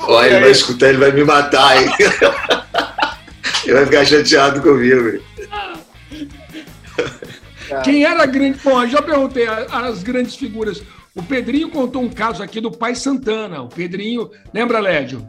Olha, 0.00 0.26
ele 0.26 0.40
vai 0.40 0.50
escutar, 0.50 0.88
ele 0.88 0.98
vai 0.98 1.12
me 1.12 1.24
matar, 1.24 1.82
hein? 1.82 1.88
ele 3.64 3.74
vai 3.74 3.86
ficar 3.86 4.04
chateado 4.04 4.60
comigo. 4.60 5.22
Quem 7.84 8.04
era 8.04 8.26
grande. 8.26 8.58
Bom, 8.62 8.86
já 8.86 9.02
perguntei 9.02 9.46
as 9.46 10.02
grandes 10.02 10.36
figuras. 10.36 10.82
O 11.14 11.22
Pedrinho 11.22 11.70
contou 11.70 12.02
um 12.02 12.08
caso 12.08 12.42
aqui 12.42 12.60
do 12.60 12.70
pai 12.70 12.94
Santana. 12.94 13.62
O 13.62 13.68
Pedrinho, 13.68 14.30
lembra, 14.52 14.78
Lédio? 14.78 15.26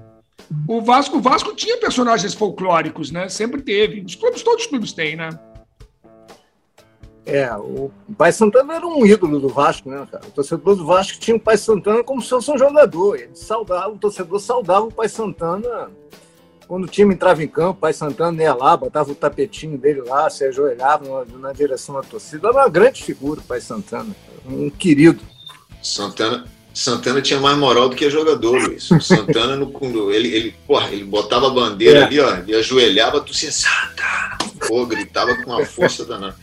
O 0.67 0.81
Vasco, 0.81 1.17
o 1.17 1.21
Vasco 1.21 1.55
tinha 1.55 1.77
personagens 1.77 2.33
folclóricos, 2.33 3.11
né? 3.11 3.29
Sempre 3.29 3.61
teve. 3.61 4.01
Os 4.01 4.15
clubes, 4.15 4.41
todos 4.41 4.63
os 4.63 4.69
clubes 4.69 4.93
têm, 4.93 5.15
né? 5.15 5.29
É, 7.25 7.53
o 7.55 7.91
Pai 8.17 8.31
Santana 8.31 8.75
era 8.75 8.87
um 8.87 9.05
ídolo 9.05 9.39
do 9.39 9.49
Vasco, 9.49 9.89
né, 9.89 10.07
cara? 10.11 10.25
O 10.25 10.31
torcedor 10.31 10.75
do 10.75 10.85
Vasco 10.85 11.19
tinha 11.19 11.37
o 11.37 11.39
Pai 11.39 11.57
Santana 11.57 12.03
como 12.03 12.21
se 12.21 12.29
fosse 12.29 12.51
um 12.51 12.57
jogador. 12.57 13.17
Ele 13.17 13.35
saudava, 13.35 13.89
o 13.89 13.97
torcedor 13.97 14.39
saudava 14.39 14.87
o 14.87 14.91
Pai 14.91 15.07
Santana 15.07 15.91
quando 16.69 16.83
o 16.83 16.87
time 16.87 17.15
entrava 17.15 17.43
em 17.43 17.47
campo, 17.47 17.71
o 17.71 17.81
Pai 17.81 17.91
Santana 17.91 18.43
ia 18.43 18.53
lá, 18.53 18.77
botava 18.77 19.11
o 19.11 19.15
tapetinho 19.15 19.75
dele 19.75 20.01
lá, 20.01 20.29
se 20.29 20.45
ajoelhava 20.45 21.25
na, 21.25 21.39
na 21.39 21.51
direção 21.51 21.95
da 21.95 22.03
torcida. 22.03 22.47
Era 22.47 22.57
uma 22.57 22.69
grande 22.69 23.03
figura 23.03 23.39
o 23.39 23.43
Pai 23.43 23.59
Santana, 23.59 24.15
um 24.45 24.69
querido. 24.69 25.19
Santana, 25.81 26.45
Santana 26.71 27.23
tinha 27.23 27.39
mais 27.39 27.57
moral 27.57 27.89
do 27.89 27.95
que 27.95 28.07
jogador, 28.07 28.67
Luiz. 28.67 28.91
O 28.91 29.01
Santana, 29.01 29.55
no, 29.55 30.11
ele, 30.11 30.27
ele, 30.27 30.55
porra, 30.67 30.89
ele 30.91 31.05
botava 31.05 31.47
a 31.47 31.49
bandeira 31.49 32.01
é. 32.01 32.03
ali, 32.03 32.19
ó, 32.19 32.37
e 32.45 32.53
ajoelhava, 32.53 33.19
tu 33.19 33.31
assim, 33.31 33.49
Santana! 33.49 34.37
Pô, 34.67 34.85
gritava 34.85 35.35
com 35.37 35.49
uma 35.49 35.65
força 35.65 36.05
danada. 36.05 36.35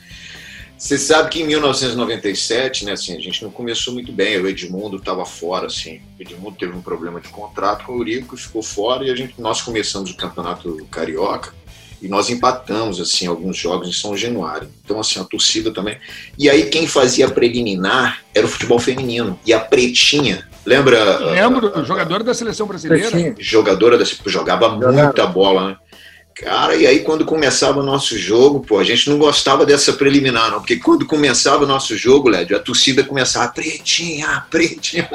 Você 0.79 0.99
sabe 0.99 1.31
que 1.31 1.41
em 1.41 1.47
1997, 1.47 2.85
né, 2.85 2.93
assim, 2.93 3.17
a 3.17 3.21
gente 3.21 3.43
não 3.43 3.51
começou 3.51 3.95
muito 3.95 4.13
bem. 4.13 4.39
O 4.39 4.47
Edmundo 4.47 4.99
estava 4.99 5.25
fora, 5.25 5.67
assim. 5.67 6.01
O 6.19 6.23
Edmundo 6.23 6.57
teve 6.57 6.77
um 6.77 6.83
problema 6.83 7.21
de 7.21 7.29
contrato 7.29 7.85
com 7.85 7.93
o 7.93 7.97
Eurico, 7.97 8.37
ficou 8.37 8.63
fora 8.63 9.05
e 9.07 9.11
a 9.11 9.17
gente, 9.17 9.41
nós 9.41 9.63
começamos 9.63 10.11
o 10.11 10.17
campeonato 10.17 10.87
carioca 10.91 11.55
e 12.01 12.09
nós 12.09 12.29
empatamos 12.29 13.01
assim 13.01 13.27
alguns 13.27 13.57
jogos 13.57 13.89
em 13.89 13.93
São 13.93 14.17
Januário. 14.17 14.69
Então 14.85 15.01
assim 15.01 15.19
a 15.19 15.25
torcida 15.25 15.73
também. 15.73 15.99
E 16.39 16.49
aí 16.49 16.67
quem 16.67 16.87
fazia 16.87 17.29
preliminar 17.29 18.23
era 18.35 18.47
o 18.47 18.49
futebol 18.49 18.79
feminino 18.79 19.39
e 19.47 19.53
a 19.53 19.61
Pretinha. 19.61 20.47
Lembra? 20.65 21.19
Lembro, 21.19 21.85
jogadora 21.85 22.25
da 22.25 22.35
seleção 22.35 22.67
brasileira. 22.67 23.11
Pretinha. 23.11 23.35
Jogadora 23.39 23.97
da 23.97 24.05
jogava 24.27 24.69
muita 24.69 25.27
bola, 25.27 25.69
né? 25.69 25.77
Cara, 26.37 26.77
e 26.77 26.87
aí 26.87 27.01
quando 27.01 27.25
começava 27.25 27.81
o 27.81 27.83
nosso 27.83 28.19
jogo, 28.19 28.61
pô, 28.61 28.79
a 28.79 28.85
gente 28.85 29.09
não 29.09 29.17
gostava 29.19 29.65
dessa 29.65 29.95
preliminar, 29.95 30.51
não, 30.51 30.59
porque 30.59 30.77
quando 30.77 31.07
começava 31.07 31.65
o 31.65 31.67
nosso 31.67 31.97
jogo, 31.97 32.29
Lédio, 32.29 32.55
a 32.55 32.61
torcida 32.61 33.03
começava, 33.03 33.51
pretinha, 33.51 34.45
pretinha. 34.51 35.09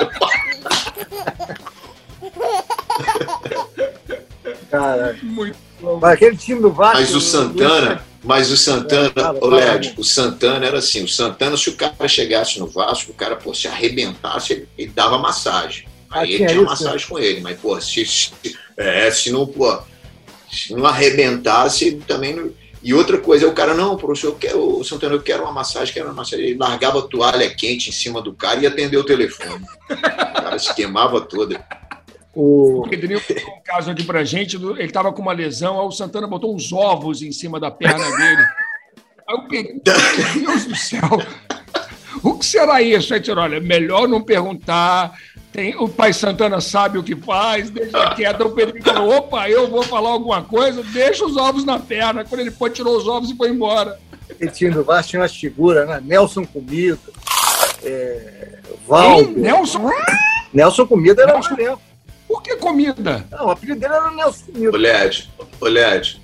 Cara, 4.72 5.16
muito 5.22 5.56
aquele 6.02 6.36
time 6.36 6.60
do 6.60 6.72
Vasco. 6.72 6.98
Mas 6.98 7.14
o 7.14 7.22
Santana, 7.22 8.04
mas 8.24 8.50
o 8.50 8.58
Santana, 8.58 9.12
é, 9.16 9.46
o 9.46 9.48
Lédio, 9.48 9.94
o 9.98 10.04
Santana 10.04 10.66
era 10.66 10.80
assim, 10.80 11.04
o 11.04 11.08
Santana, 11.08 11.56
se 11.56 11.70
o 11.70 11.76
cara 11.76 12.08
chegasse 12.08 12.60
no 12.60 12.66
Vasco, 12.66 13.12
o 13.12 13.16
cara, 13.16 13.36
pô, 13.36 13.54
se 13.54 13.68
arrebentasse, 13.68 14.54
ele, 14.54 14.68
ele 14.76 14.92
dava 14.92 15.20
massagem. 15.20 15.86
Aí 16.10 16.22
ah, 16.22 16.24
ele 16.24 16.38
tinha 16.48 16.52
isso, 16.54 16.64
massagem 16.64 17.08
com 17.08 17.20
ele, 17.20 17.42
mas, 17.42 17.60
pô, 17.60 17.80
se, 17.80 18.04
se, 18.06 18.32
é, 18.76 19.12
se 19.12 19.32
não, 19.32 19.46
pô, 19.46 19.80
se 20.52 20.74
não 20.74 20.86
arrebentasse, 20.86 21.94
também 22.08 22.36
não. 22.36 22.52
E 22.84 22.96
outra 22.96 23.20
coisa, 23.20 23.48
o 23.48 23.54
cara, 23.54 23.76
não, 23.76 23.96
professor, 23.96 24.30
eu 24.30 24.36
quero, 24.36 24.80
o 24.80 24.84
Santana, 24.84 25.14
eu 25.14 25.22
quero 25.22 25.44
uma 25.44 25.52
massagem, 25.52 25.94
quero 25.94 26.08
uma 26.08 26.16
massagem. 26.16 26.46
Ele 26.46 26.58
largava 26.58 27.00
a 27.00 27.04
toalha 27.04 27.48
quente 27.54 27.90
em 27.90 27.94
cima 27.94 28.22
do 28.22 28.34
cara 28.34 28.60
e 28.60 28.66
atendeu 28.66 29.02
o 29.02 29.06
telefone. 29.06 29.64
O 29.88 30.42
cara 30.42 30.58
se 30.58 30.74
queimava 30.74 31.22
toda. 31.22 31.64
O 32.34 32.88
Pedrinho 32.90 33.22
contou 33.22 33.54
um 33.56 33.62
caso 33.64 33.92
aqui 33.92 34.04
pra 34.04 34.24
gente, 34.24 34.56
ele 34.56 34.84
estava 34.84 35.12
com 35.12 35.22
uma 35.22 35.34
lesão, 35.34 35.80
aí 35.80 35.86
o 35.86 35.92
Santana 35.92 36.26
botou 36.26 36.56
uns 36.56 36.72
ovos 36.72 37.22
em 37.22 37.32
cima 37.32 37.60
da 37.60 37.70
perna 37.70 38.10
dele. 38.18 38.42
Aí 39.28 39.36
eu 39.36 39.42
peguei, 39.48 39.74
meu 39.74 40.44
Deus 40.46 40.66
do 40.66 40.76
céu, 40.76 41.02
o 42.24 42.38
que 42.38 42.46
será 42.46 42.82
isso? 42.82 43.14
Aí 43.14 43.20
disseram, 43.20 43.44
olha, 43.44 43.60
melhor 43.60 44.08
não 44.08 44.22
perguntar, 44.22 45.18
tem, 45.52 45.76
o 45.76 45.90
pai 45.90 46.14
Santana 46.14 46.62
sabe 46.62 46.98
o 46.98 47.04
que 47.04 47.16
faz, 47.16 47.70
deixa 47.70 48.16
quieto. 48.16 48.42
O 48.42 48.52
Pedrinho 48.52 48.84
falou, 48.84 49.18
opa, 49.18 49.50
eu 49.50 49.70
vou 49.70 49.84
falar 49.84 50.10
alguma 50.10 50.42
coisa, 50.44 50.82
deixa 50.84 51.26
os 51.26 51.36
ovos 51.36 51.66
na 51.66 51.78
perna. 51.78 52.24
Quando 52.24 52.42
ele 52.42 52.52
foi, 52.52 52.70
tirou 52.70 52.96
os 52.96 53.08
ovos 53.08 53.30
e 53.30 53.36
foi 53.36 53.50
embora. 53.50 54.00
Do 54.74 54.84
Vasco, 54.84 55.10
tinha 55.10 55.22
umas 55.22 55.36
figuras, 55.36 55.88
né? 55.88 56.02
Nelson 56.04 56.46
Comida, 56.46 56.98
é. 57.84 58.60
Nelson? 59.36 59.92
Nelson 60.54 60.88
Comida 60.88 61.24
era 61.24 61.38
um 61.38 61.42
por 62.32 62.42
que 62.42 62.56
comida? 62.56 63.26
Não, 63.30 63.48
o 63.48 63.52
apelido 63.52 63.82
dele 63.82 63.94
era 63.94 64.10
Nelson 64.12 64.46
Comida. 64.46 64.72
Ô, 65.60 65.68
Led, 65.68 66.21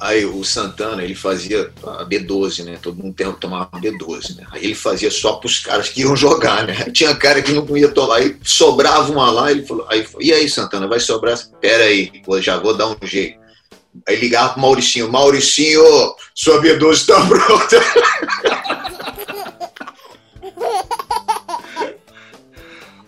aí 0.00 0.24
o 0.24 0.42
Santana, 0.42 1.04
ele 1.04 1.14
fazia 1.14 1.70
a 1.84 2.04
B12, 2.04 2.64
né? 2.64 2.78
Todo 2.80 3.02
mundo 3.02 3.14
tem 3.14 3.30
que 3.30 3.38
tomar 3.38 3.70
B12, 3.70 4.36
né? 4.36 4.46
Aí 4.50 4.64
ele 4.64 4.74
fazia 4.74 5.10
só 5.10 5.34
para 5.34 5.46
os 5.46 5.58
caras 5.58 5.90
que 5.90 6.00
iam 6.00 6.16
jogar, 6.16 6.66
né? 6.66 6.90
Tinha 6.90 7.14
cara 7.14 7.42
que 7.42 7.52
não 7.52 7.76
ia 7.76 7.88
tomar, 7.88 8.16
aí 8.16 8.36
sobrava 8.42 9.12
uma 9.12 9.30
lá, 9.30 9.50
ele 9.50 9.66
falou, 9.66 9.86
aí, 9.88 10.06
e 10.18 10.32
aí, 10.32 10.48
Santana, 10.48 10.88
vai 10.88 10.98
sobrar? 10.98 11.38
Pera 11.60 11.84
aí, 11.84 12.10
pô, 12.24 12.40
já 12.40 12.58
vou 12.58 12.74
dar 12.74 12.88
um 12.88 12.96
jeito. 13.02 13.38
Aí 14.08 14.16
ligava 14.16 14.54
pro 14.54 14.62
Mauricinho, 14.62 15.10
Mauricinho, 15.10 15.82
sua 16.34 16.62
B12 16.62 16.92
está 16.92 17.20
pronta. 17.26 17.76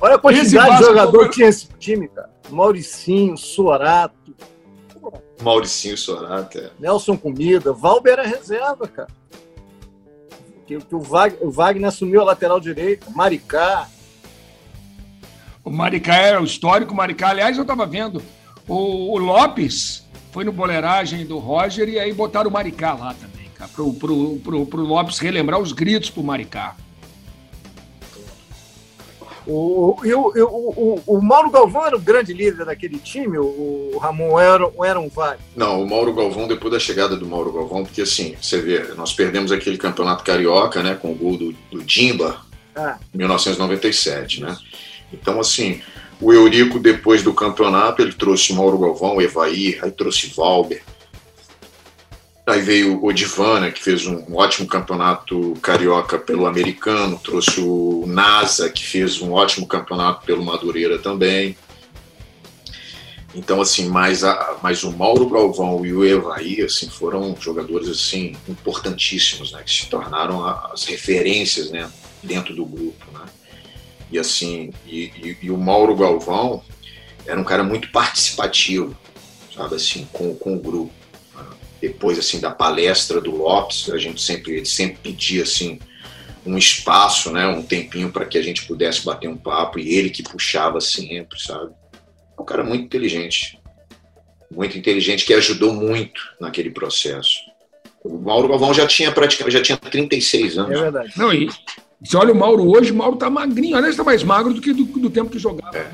Olha 0.00 0.16
a 0.16 0.18
quantidade 0.18 0.78
de 0.78 0.84
jogador 0.84 1.28
que 1.28 1.36
tinha 1.36 1.48
esse 1.48 1.68
time, 1.78 2.08
cara. 2.08 2.28
Mauricinho, 2.50 3.36
Sorato. 3.36 4.21
Mauricinho 5.40 5.96
Sorato, 5.96 6.58
é. 6.58 6.70
Nelson 6.78 7.16
Comida, 7.16 7.72
Valber 7.72 8.12
era 8.12 8.26
reserva, 8.26 8.86
cara. 8.86 9.08
Que, 10.66 10.78
que 10.78 10.94
o, 10.94 11.00
Wagner, 11.00 11.46
o 11.46 11.50
Wagner 11.50 11.88
assumiu 11.88 12.20
a 12.20 12.24
lateral 12.24 12.60
direita, 12.60 13.10
Maricá. 13.10 13.88
O 15.64 15.70
Maricá 15.70 16.14
era 16.14 16.40
o 16.40 16.44
histórico 16.44 16.94
Maricá. 16.94 17.30
Aliás, 17.30 17.56
eu 17.56 17.62
estava 17.62 17.86
vendo, 17.86 18.22
o, 18.66 19.12
o, 19.12 19.18
Lopes 19.18 20.06
foi 20.30 20.44
no 20.44 20.52
boleiragem 20.52 21.26
do 21.26 21.38
Roger 21.38 21.88
e 21.88 21.98
aí 21.98 22.12
botaram 22.12 22.48
o 22.48 22.52
Maricá 22.52 22.94
lá 22.94 23.14
também, 23.14 23.48
cara, 23.54 23.70
pro, 23.72 23.92
pro, 23.94 24.36
pro, 24.38 24.66
pro 24.66 24.82
Lopes 24.82 25.18
relembrar 25.18 25.60
os 25.60 25.72
gritos 25.72 26.10
pro 26.10 26.22
Maricá. 26.22 26.76
O, 29.46 29.96
eu, 30.04 30.32
eu, 30.36 30.46
o, 30.46 31.02
o, 31.04 31.20
Mauro 31.20 31.50
Galvão 31.50 31.86
era 31.86 31.96
o 31.96 32.00
grande 32.00 32.32
líder 32.32 32.64
daquele 32.64 32.98
time, 32.98 33.38
o, 33.38 33.98
Ramon 34.00 34.38
era, 34.38 34.70
era 34.84 35.00
um 35.00 35.08
vale? 35.08 35.40
Não, 35.56 35.82
o 35.82 35.88
Mauro 35.88 36.12
Galvão, 36.12 36.46
depois 36.46 36.72
da 36.72 36.78
chegada 36.78 37.16
do 37.16 37.26
Mauro 37.26 37.52
Galvão, 37.52 37.84
porque 37.84 38.02
assim, 38.02 38.36
você 38.40 38.60
vê, 38.60 38.94
nós 38.94 39.12
perdemos 39.12 39.50
aquele 39.50 39.76
campeonato 39.76 40.22
carioca, 40.22 40.82
né, 40.82 40.94
com 40.94 41.10
o 41.10 41.14
gol 41.14 41.36
do, 41.36 41.52
do 41.70 41.82
Dimba, 41.82 42.40
ah. 42.76 42.98
em 43.12 43.18
1997, 43.18 44.40
né? 44.40 44.56
Então, 45.12 45.40
assim, 45.40 45.80
o 46.20 46.32
Eurico, 46.32 46.78
depois 46.78 47.22
do 47.22 47.34
campeonato, 47.34 48.00
ele 48.00 48.12
trouxe 48.12 48.52
Mauro 48.52 48.78
Galvão, 48.78 49.16
o 49.16 49.22
Evair, 49.22 49.80
aí 49.82 49.90
trouxe 49.90 50.32
Valber, 50.36 50.82
Aí 52.44 52.60
veio 52.60 52.98
o 52.98 53.06
Odivana, 53.06 53.70
que 53.70 53.80
fez 53.80 54.04
um 54.04 54.34
ótimo 54.34 54.66
campeonato 54.66 55.54
carioca 55.62 56.18
pelo 56.18 56.44
americano, 56.44 57.20
trouxe 57.22 57.60
o 57.60 58.04
NASA, 58.06 58.68
que 58.68 58.84
fez 58.84 59.22
um 59.22 59.32
ótimo 59.32 59.64
campeonato 59.64 60.26
pelo 60.26 60.44
Madureira 60.44 60.98
também. 60.98 61.56
Então, 63.32 63.60
assim, 63.60 63.88
mais, 63.88 64.24
a, 64.24 64.58
mais 64.60 64.82
o 64.82 64.90
Mauro 64.90 65.28
Galvão 65.28 65.86
e 65.86 65.92
o 65.92 66.04
Evaí, 66.04 66.60
assim, 66.60 66.88
foram 66.88 67.34
jogadores, 67.40 67.88
assim, 67.88 68.36
importantíssimos, 68.48 69.52
né? 69.52 69.62
Que 69.62 69.70
se 69.70 69.86
tornaram 69.86 70.44
as 70.44 70.84
referências, 70.84 71.70
né? 71.70 71.90
Dentro 72.22 72.54
do 72.54 72.66
grupo, 72.66 73.06
né? 73.12 73.24
E, 74.10 74.18
assim, 74.18 74.72
e, 74.84 75.04
e, 75.16 75.38
e 75.42 75.50
o 75.50 75.56
Mauro 75.56 75.94
Galvão 75.94 76.62
era 77.24 77.40
um 77.40 77.44
cara 77.44 77.62
muito 77.62 77.90
participativo, 77.92 78.96
sabe, 79.54 79.76
assim, 79.76 80.08
com, 80.12 80.34
com 80.34 80.56
o 80.56 80.60
grupo 80.60 81.01
depois 81.82 82.16
assim 82.16 82.38
da 82.38 82.52
palestra 82.52 83.20
do 83.20 83.34
Lopes, 83.34 83.90
a 83.90 83.98
gente 83.98 84.22
sempre 84.22 84.52
ele 84.52 84.64
sempre 84.64 84.98
pedia 85.02 85.42
assim 85.42 85.80
um 86.46 86.56
espaço, 86.56 87.30
né, 87.32 87.46
um 87.46 87.62
tempinho 87.62 88.10
para 88.10 88.24
que 88.24 88.38
a 88.38 88.42
gente 88.42 88.64
pudesse 88.66 89.04
bater 89.04 89.28
um 89.28 89.36
papo 89.36 89.80
e 89.80 89.94
ele 89.94 90.08
que 90.08 90.22
puxava 90.22 90.80
sempre, 90.80 91.40
sabe? 91.40 91.72
É 92.38 92.40
um 92.40 92.44
cara 92.44 92.62
muito 92.62 92.84
inteligente, 92.84 93.58
muito 94.50 94.78
inteligente 94.78 95.24
que 95.24 95.34
ajudou 95.34 95.72
muito 95.72 96.20
naquele 96.40 96.70
processo. 96.70 97.40
O 98.04 98.16
Mauro 98.18 98.48
Galvão 98.48 98.72
já 98.72 98.86
tinha 98.86 99.10
praticamente 99.10 99.56
já 99.56 99.62
tinha 99.62 99.76
36 99.76 100.58
anos. 100.58 100.78
É 100.78 100.82
verdade. 100.82 101.12
Não, 101.16 101.32
e 101.32 101.48
você 102.00 102.16
olha 102.16 102.32
o 102.32 102.36
Mauro 102.36 102.68
hoje, 102.68 102.92
o 102.92 102.96
Mauro 102.96 103.16
tá 103.16 103.28
magrinho, 103.28 103.76
aliás, 103.76 103.96
tá 103.96 104.04
mais 104.04 104.22
magro 104.22 104.54
do 104.54 104.60
que 104.60 104.72
do, 104.72 104.84
do 104.84 105.10
tempo 105.10 105.30
que 105.30 105.38
jogava. 105.38 105.76
É. 105.76 105.90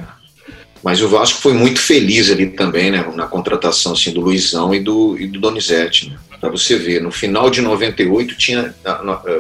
Mas 0.83 1.03
o 1.03 1.09
Vasco 1.09 1.41
foi 1.41 1.53
muito 1.53 1.81
feliz 1.81 2.31
ali 2.31 2.49
também, 2.51 2.91
né, 2.91 3.05
na 3.15 3.27
contratação 3.27 3.93
assim, 3.93 4.13
do 4.13 4.21
Luizão 4.21 4.75
e 4.75 4.81
do, 4.81 5.19
e 5.19 5.27
do 5.27 5.41
Donizete. 5.41 6.11
Né? 6.11 6.19
Para 6.41 6.51
você 6.51 6.79
ver, 6.79 7.03
no 7.03 7.11
final 7.11 7.51
de 7.51 7.61
98 7.61 8.37
tinha 8.37 8.75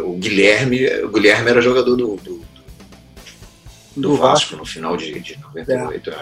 o 0.05 0.14
Guilherme, 0.14 0.86
o 1.05 1.09
Guilherme 1.09 1.51
era 1.51 1.61
jogador 1.61 1.95
do, 1.95 2.16
do, 2.16 2.41
do, 3.97 4.01
do 4.01 4.16
Vasco, 4.16 4.57
no 4.57 4.64
final 4.64 4.97
de, 4.97 5.18
de 5.20 5.39
98. 5.39 6.11
É. 6.11 6.12
é. 6.12 6.16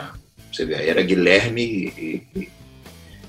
Você 0.53 0.65
vê, 0.65 0.75
era 0.75 1.03
Guilherme 1.03 1.63
e, 1.63 2.23
e 2.35 2.49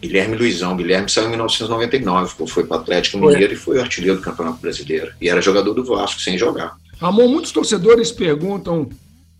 Guilherme 0.01 0.38
Luizão. 0.38 0.75
Guilherme 0.75 1.09
saiu 1.09 1.27
em 1.27 1.31
1999, 1.31 2.47
foi 2.47 2.65
para 2.65 2.77
o 2.77 2.79
Atlético 2.81 3.17
Mineiro 3.17 3.53
e 3.53 3.57
foi 3.57 3.79
artilheiro 3.79 4.17
do 4.17 4.23
Campeonato 4.23 4.59
Brasileiro. 4.59 5.11
E 5.21 5.29
era 5.29 5.41
jogador 5.41 5.73
do 5.73 5.83
Vasco, 5.83 6.21
sem 6.21 6.38
jogar. 6.38 6.77
Ramon, 6.99 7.27
muitos 7.27 7.51
torcedores 7.51 8.11
perguntam 8.11 8.89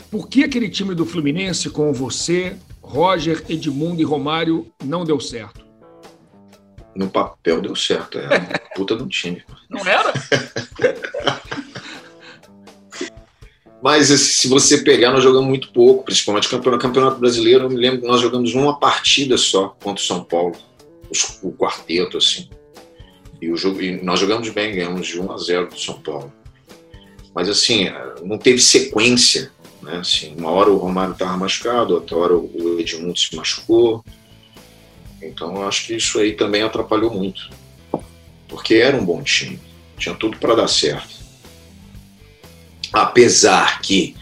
por 0.09 0.27
que 0.29 0.43
aquele 0.43 0.69
time 0.69 0.95
do 0.95 1.05
Fluminense 1.05 1.69
com 1.69 1.91
você, 1.93 2.55
Roger, 2.81 3.43
Edmundo 3.49 4.01
e 4.01 4.05
Romário 4.05 4.71
não 4.83 5.03
deu 5.03 5.19
certo? 5.19 5.65
No 6.95 7.09
papel 7.09 7.61
deu 7.61 7.75
certo, 7.75 8.17
é 8.17 8.39
puta 8.75 8.95
do 8.95 9.07
time. 9.07 9.43
Não 9.69 9.85
era? 9.85 10.13
Mas 13.81 14.07
se 14.07 14.47
você 14.47 14.79
pegar, 14.79 15.11
nós 15.11 15.23
jogamos 15.23 15.47
muito 15.47 15.71
pouco, 15.71 16.03
principalmente 16.03 16.51
no 16.51 16.79
Campeonato 16.79 17.19
Brasileiro. 17.19 17.65
Eu 17.65 17.69
me 17.69 17.75
lembro 17.75 18.01
que 18.01 18.07
nós 18.07 18.19
jogamos 18.19 18.53
uma 18.55 18.79
partida 18.79 19.37
só 19.37 19.77
contra 19.83 20.03
o 20.03 20.05
São 20.05 20.23
Paulo, 20.23 20.55
o 21.43 21.51
quarteto, 21.53 22.17
assim. 22.17 22.49
E, 23.39 23.51
o 23.51 23.55
jogo, 23.55 23.81
e 23.81 24.03
nós 24.03 24.19
jogamos 24.19 24.49
bem, 24.49 24.75
ganhamos 24.75 25.05
de 25.05 25.19
1 25.19 25.31
a 25.31 25.37
0 25.37 25.67
do 25.67 25.79
São 25.79 26.01
Paulo. 26.01 26.33
Mas 27.35 27.47
assim, 27.47 27.85
não 28.23 28.39
teve 28.39 28.59
sequência 28.59 29.51
né? 29.88 29.97
Assim, 29.99 30.35
uma 30.38 30.51
hora 30.51 30.69
o 30.69 30.77
Romário 30.77 31.13
estava 31.13 31.38
machucado, 31.38 31.93
outra 31.93 32.17
hora 32.17 32.33
o 32.35 32.77
Edmundo 32.79 33.17
se 33.17 33.33
machucou. 33.35 34.03
Então 35.21 35.55
eu 35.55 35.67
acho 35.67 35.88
que 35.88 35.95
isso 35.95 36.19
aí 36.19 36.33
também 36.33 36.61
atrapalhou 36.61 37.11
muito. 37.11 37.49
Porque 38.49 38.75
era 38.75 38.97
um 38.97 39.05
bom 39.05 39.23
time, 39.23 39.59
tinha 39.97 40.13
tudo 40.13 40.38
para 40.38 40.55
dar 40.55 40.67
certo. 40.67 41.15
Apesar 42.93 43.81
que 43.81 44.15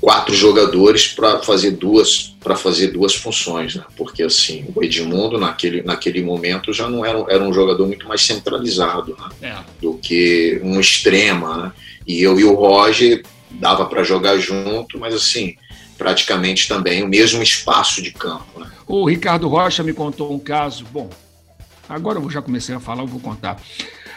quatro 0.00 0.34
jogadores 0.34 1.08
para 1.08 1.40
fazer 1.40 1.72
duas 1.72 2.34
para 2.40 2.56
fazer 2.56 2.88
duas 2.88 3.14
funções, 3.14 3.74
né? 3.74 3.84
porque 3.96 4.22
assim 4.22 4.66
o 4.74 4.84
Edmundo 4.84 5.38
naquele, 5.38 5.82
naquele 5.82 6.22
momento 6.22 6.74
já 6.74 6.90
não 6.90 7.02
era, 7.06 7.24
era 7.30 7.42
um 7.42 7.54
jogador 7.54 7.86
muito 7.86 8.06
mais 8.06 8.20
centralizado 8.20 9.16
né? 9.40 9.48
é. 9.50 9.64
do 9.80 9.94
que 9.94 10.60
um 10.62 10.78
extrema, 10.78 11.56
né? 11.56 11.72
e 12.06 12.22
eu 12.22 12.38
e 12.38 12.44
o 12.44 12.52
Roger 12.52 13.22
dava 13.54 13.86
para 13.86 14.02
jogar 14.02 14.38
junto, 14.38 14.98
mas 14.98 15.14
assim, 15.14 15.56
praticamente 15.96 16.68
também 16.68 17.02
o 17.02 17.08
mesmo 17.08 17.42
espaço 17.42 18.02
de 18.02 18.12
campo. 18.12 18.60
Né? 18.60 18.70
O 18.86 19.06
Ricardo 19.06 19.48
Rocha 19.48 19.82
me 19.82 19.92
contou 19.92 20.32
um 20.32 20.38
caso, 20.38 20.84
bom, 20.90 21.08
agora 21.88 22.18
eu 22.18 22.30
já 22.30 22.42
comecei 22.42 22.74
a 22.74 22.80
falar, 22.80 23.02
eu 23.02 23.06
vou 23.06 23.20
contar. 23.20 23.60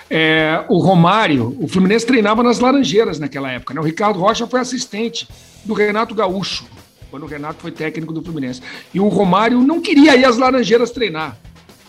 É, 0.10 0.64
o 0.70 0.78
Romário, 0.80 1.56
o 1.60 1.68
Fluminense 1.68 2.06
treinava 2.06 2.42
nas 2.42 2.60
Laranjeiras 2.60 3.20
naquela 3.20 3.52
época. 3.52 3.74
Né? 3.74 3.82
O 3.82 3.84
Ricardo 3.84 4.20
Rocha 4.20 4.48
foi 4.48 4.60
assistente 4.60 5.28
do 5.66 5.74
Renato 5.74 6.16
Gaúcho, 6.16 6.66
quando 7.12 7.24
o 7.24 7.28
Renato 7.28 7.62
foi 7.62 7.72
técnico 7.72 8.14
do 8.14 8.22
Fluminense. 8.22 8.62
E 8.94 9.00
o 9.00 9.08
Romário 9.08 9.60
não 9.60 9.82
queria 9.82 10.16
ir 10.16 10.26
às 10.26 10.38
Laranjeiras 10.38 10.92
treinar. 10.92 11.38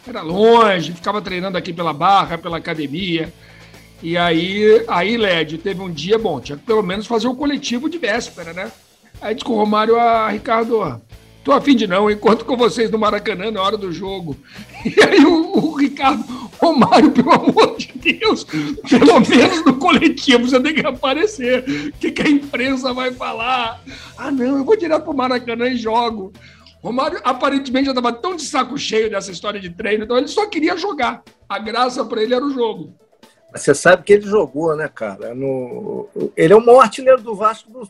Era 0.07 0.23
longe, 0.23 0.93
ficava 0.93 1.21
treinando 1.21 1.59
aqui 1.59 1.73
pela 1.73 1.93
Barra, 1.93 2.39
pela 2.39 2.57
academia. 2.57 3.33
E 4.03 4.17
aí, 4.17 4.85
aí, 4.87 5.17
Led, 5.17 5.59
teve 5.59 5.83
um 5.83 5.91
dia, 5.91 6.19
bom, 6.19 6.41
tinha 6.41 6.57
que 6.57 6.65
pelo 6.65 6.83
menos 6.83 7.07
fazer 7.07 7.27
um 7.27 7.35
coletivo 7.35 7.91
de 7.91 7.99
véspera, 7.99 8.53
né? 8.53 8.71
Aí 9.21 9.35
disse 9.35 9.45
com 9.45 9.55
o 9.55 9.57
Romário, 9.57 9.99
ah, 9.99 10.29
Ricardo, 10.29 11.01
tô 11.43 11.51
afim 11.51 11.75
de 11.75 11.89
não, 11.89 12.09
encontro 12.09 12.45
com 12.45 12.57
vocês 12.57 12.89
no 12.91 12.99
Maracanã 12.99 13.51
na 13.51 13.61
hora 13.61 13.77
do 13.77 13.93
jogo. 13.93 14.37
E 14.85 15.03
aí 15.03 15.25
o, 15.25 15.59
o 15.59 15.75
Ricardo, 15.75 16.25
Romário, 16.61 17.11
pelo 17.11 17.33
amor 17.33 17.77
de 17.77 17.93
Deus, 17.97 18.45
pelo 18.45 19.19
menos 19.19 19.65
no 19.65 19.75
coletivo 19.77 20.49
você 20.49 20.61
tem 20.61 20.73
que 20.73 20.87
aparecer. 20.87 21.65
O 21.89 21.93
que, 21.99 22.13
que 22.13 22.23
a 22.23 22.31
imprensa 22.31 22.95
vai 22.95 23.13
falar? 23.13 23.83
Ah, 24.17 24.31
não, 24.31 24.59
eu 24.59 24.65
vou 24.65 24.77
direto 24.77 25.03
pro 25.03 25.13
Maracanã 25.13 25.67
e 25.67 25.77
jogo. 25.77 26.33
Romário 26.81 27.21
aparentemente 27.25 27.87
já 27.87 27.91
estava 27.91 28.13
tão 28.13 28.37
de 28.37 28.43
saco 28.43 28.79
cheio 28.79 29.11
dessa 29.11 29.33
história 29.33 29.59
de 29.59 29.71
treino, 29.71 30.05
então 30.05 30.17
ele 30.17 30.29
só 30.29 30.47
queria 30.47 30.77
jogar. 30.77 31.25
A 31.49 31.59
graça 31.59 32.05
para 32.05 32.23
ele 32.23 32.35
era 32.35 32.45
o 32.45 32.53
jogo. 32.53 32.95
Você 33.53 33.75
sabe 33.75 34.03
que 34.03 34.13
ele 34.13 34.27
jogou, 34.27 34.77
né, 34.77 34.89
cara? 34.93 35.35
No... 35.35 36.09
Ele 36.37 36.53
é 36.53 36.57
o 36.57 36.65
maior 36.65 36.81
artilheiro 36.81 37.23
do 37.23 37.35
Vasco 37.35 37.71
do, 37.71 37.89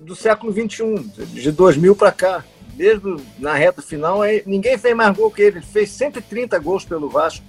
do 0.00 0.16
século 0.16 0.52
XXI, 0.52 1.26
de 1.26 1.52
2000 1.52 1.94
para 1.94 2.12
cá. 2.12 2.44
Desde 2.74 3.16
na 3.38 3.54
reta 3.54 3.80
final, 3.80 4.20
ninguém 4.44 4.76
fez 4.76 4.94
mais 4.94 5.16
gol 5.16 5.30
que 5.30 5.42
ele. 5.42 5.58
Ele 5.58 5.66
fez 5.66 5.90
130 5.90 6.58
gols 6.58 6.84
pelo 6.84 7.08
Vasco 7.08 7.44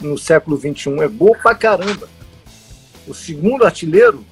no 0.00 0.16
século 0.18 0.56
XXI. 0.56 1.00
É 1.00 1.08
gol 1.08 1.36
pra 1.36 1.54
caramba. 1.54 2.08
O 3.06 3.14
segundo 3.14 3.64
artilheiro, 3.64 4.24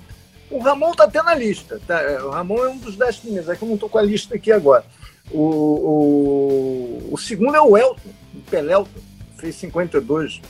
o 0.50 0.58
Ramon 0.58 0.92
tá 0.92 1.04
até 1.04 1.22
na 1.22 1.34
lista. 1.34 1.80
Tá? 1.86 2.00
O 2.24 2.30
Ramon 2.30 2.64
é 2.64 2.68
um 2.68 2.78
dos 2.78 2.96
dez 2.96 3.16
primeiros. 3.16 3.48
É 3.48 3.56
que 3.56 3.62
eu 3.62 3.68
não 3.68 3.74
estou 3.74 3.88
com 3.88 3.98
a 3.98 4.02
lista 4.02 4.34
aqui 4.34 4.52
agora. 4.52 4.84
O, 5.30 5.40
o, 5.40 7.08
o 7.12 7.18
segundo 7.18 7.56
é 7.56 7.60
o 7.60 7.76
Elton, 7.76 8.10
o 8.34 8.40
Pelelton, 8.50 9.00
fez 9.38 9.56
52. 9.56 10.40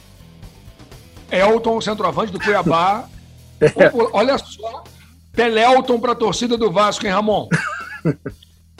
Elton, 1.30 1.80
centroavante 1.80 2.32
do 2.32 2.40
Cuiabá. 2.40 3.08
Olha 4.12 4.38
só, 4.38 4.84
Pelelton 5.32 6.00
para 6.00 6.12
a 6.12 6.16
torcida 6.16 6.56
do 6.56 6.72
Vasco, 6.72 7.06
hein, 7.06 7.12
Ramon? 7.12 7.48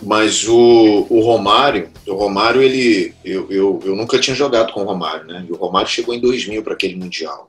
Mas 0.03 0.47
o, 0.47 1.07
o 1.09 1.21
Romário, 1.21 1.91
o 2.07 2.15
Romário, 2.15 2.63
ele, 2.63 3.15
eu, 3.25 3.51
eu, 3.51 3.81
eu 3.85 3.97
nunca 3.97 4.19
tinha 4.19 4.37
jogado 4.37 4.73
com 4.73 4.83
o 4.83 4.85
Romário, 4.85 5.27
né? 5.27 5.45
E 5.49 5.53
o 5.53 5.57
Romário 5.57 5.89
chegou 5.89 6.15
em 6.15 6.21
2000 6.21 6.63
para 6.63 6.75
aquele 6.75 6.97
Mundial. 6.97 7.49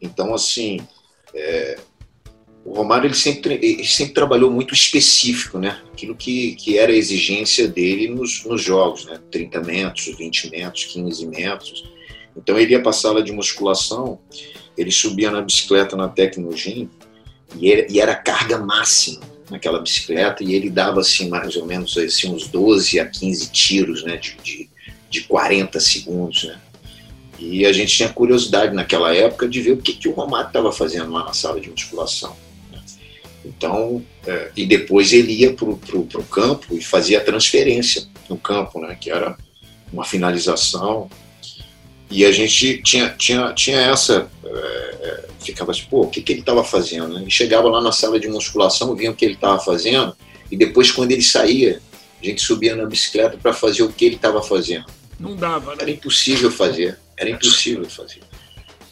Então, 0.00 0.34
assim, 0.34 0.80
é, 1.34 1.78
o 2.64 2.74
Romário 2.74 3.06
ele 3.06 3.14
sempre, 3.14 3.54
ele 3.54 3.84
sempre 3.84 4.14
trabalhou 4.14 4.50
muito 4.50 4.74
específico, 4.74 5.58
né? 5.58 5.80
Aquilo 5.92 6.16
que, 6.16 6.54
que 6.56 6.78
era 6.78 6.92
a 6.92 6.96
exigência 6.96 7.68
dele 7.68 8.08
nos, 8.08 8.44
nos 8.44 8.62
jogos, 8.62 9.04
né? 9.04 9.20
30 9.30 9.60
metros, 9.60 10.16
20 10.16 10.50
metros, 10.50 10.84
15 10.86 11.26
metros. 11.26 11.95
Então 12.36 12.58
ele 12.58 12.72
ia 12.72 12.80
para 12.80 12.90
a 12.90 12.94
sala 12.94 13.22
de 13.22 13.32
musculação, 13.32 14.18
ele 14.76 14.90
subia 14.90 15.30
na 15.30 15.40
bicicleta 15.40 15.96
na 15.96 16.08
Tecnogym 16.08 16.90
e, 17.58 17.86
e 17.88 18.00
era 18.00 18.14
carga 18.14 18.58
máxima 18.58 19.20
naquela 19.50 19.80
bicicleta 19.80 20.42
e 20.42 20.54
ele 20.54 20.68
dava 20.68 21.00
assim 21.00 21.28
mais 21.28 21.56
ou 21.56 21.64
menos 21.64 21.96
assim, 21.96 22.30
uns 22.30 22.48
12 22.48 23.00
a 23.00 23.06
15 23.06 23.50
tiros 23.50 24.04
né, 24.04 24.16
de, 24.16 24.36
de, 24.42 24.68
de 25.08 25.20
40 25.22 25.78
segundos. 25.80 26.44
Né? 26.44 26.60
E 27.38 27.64
a 27.64 27.72
gente 27.72 27.94
tinha 27.94 28.08
curiosidade 28.08 28.74
naquela 28.74 29.14
época 29.14 29.48
de 29.48 29.60
ver 29.60 29.72
o 29.72 29.76
que, 29.78 29.92
que 29.92 30.08
o 30.08 30.12
Romário 30.12 30.48
estava 30.48 30.72
fazendo 30.72 31.12
lá 31.12 31.24
na 31.24 31.32
sala 31.32 31.60
de 31.60 31.70
musculação. 31.70 32.36
Né? 32.70 32.80
Então, 33.44 34.02
é, 34.26 34.50
e 34.56 34.66
depois 34.66 35.12
ele 35.12 35.32
ia 35.32 35.52
para 35.52 35.68
o 35.68 36.24
campo 36.30 36.74
e 36.74 36.82
fazia 36.82 37.18
a 37.18 37.24
transferência 37.24 38.06
no 38.28 38.36
campo, 38.36 38.80
né, 38.80 38.96
que 39.00 39.10
era 39.10 39.36
uma 39.92 40.04
finalização. 40.04 41.08
E 42.10 42.24
a 42.24 42.30
gente 42.30 42.82
tinha, 42.82 43.10
tinha, 43.10 43.52
tinha 43.52 43.78
essa. 43.78 44.28
É, 44.44 45.28
ficava 45.40 45.70
assim, 45.70 45.84
pô, 45.88 46.02
o 46.02 46.10
que, 46.10 46.20
que 46.20 46.32
ele 46.32 46.40
estava 46.40 46.64
fazendo? 46.64 47.18
E 47.26 47.30
chegava 47.30 47.68
lá 47.68 47.80
na 47.80 47.92
sala 47.92 48.18
de 48.18 48.28
musculação, 48.28 48.94
via 48.94 49.10
o 49.10 49.14
que 49.14 49.24
ele 49.24 49.34
estava 49.34 49.58
fazendo, 49.60 50.16
e 50.50 50.56
depois, 50.56 50.90
quando 50.90 51.12
ele 51.12 51.22
saía, 51.22 51.80
a 52.20 52.24
gente 52.24 52.40
subia 52.40 52.74
na 52.74 52.86
bicicleta 52.86 53.36
para 53.36 53.52
fazer 53.52 53.82
o 53.82 53.92
que 53.92 54.04
ele 54.04 54.16
estava 54.16 54.42
fazendo. 54.42 54.86
Não 55.18 55.34
dava, 55.36 55.72
né? 55.72 55.78
Era 55.82 55.90
impossível 55.90 56.50
fazer, 56.50 56.98
era 57.16 57.30
impossível 57.30 57.88
fazer. 57.88 58.20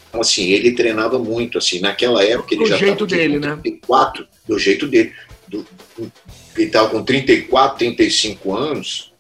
Então, 0.09 0.21
assim, 0.21 0.51
ele 0.51 0.73
treinava 0.73 1.19
muito, 1.19 1.59
assim, 1.59 1.81
naquela 1.81 2.23
época 2.25 2.55
ele 2.55 2.63
do 2.63 2.69
já 2.69 2.77
jeito 2.77 3.07
dele, 3.07 3.41
34, 3.41 4.23
né? 4.23 4.29
do 4.47 4.59
jeito 4.59 4.87
dele. 4.87 5.13
Do, 5.49 5.67
ele 6.57 6.67
estava 6.67 6.89
com 6.89 7.03
34, 7.03 7.79
35 7.79 8.57
anos, 8.57 9.13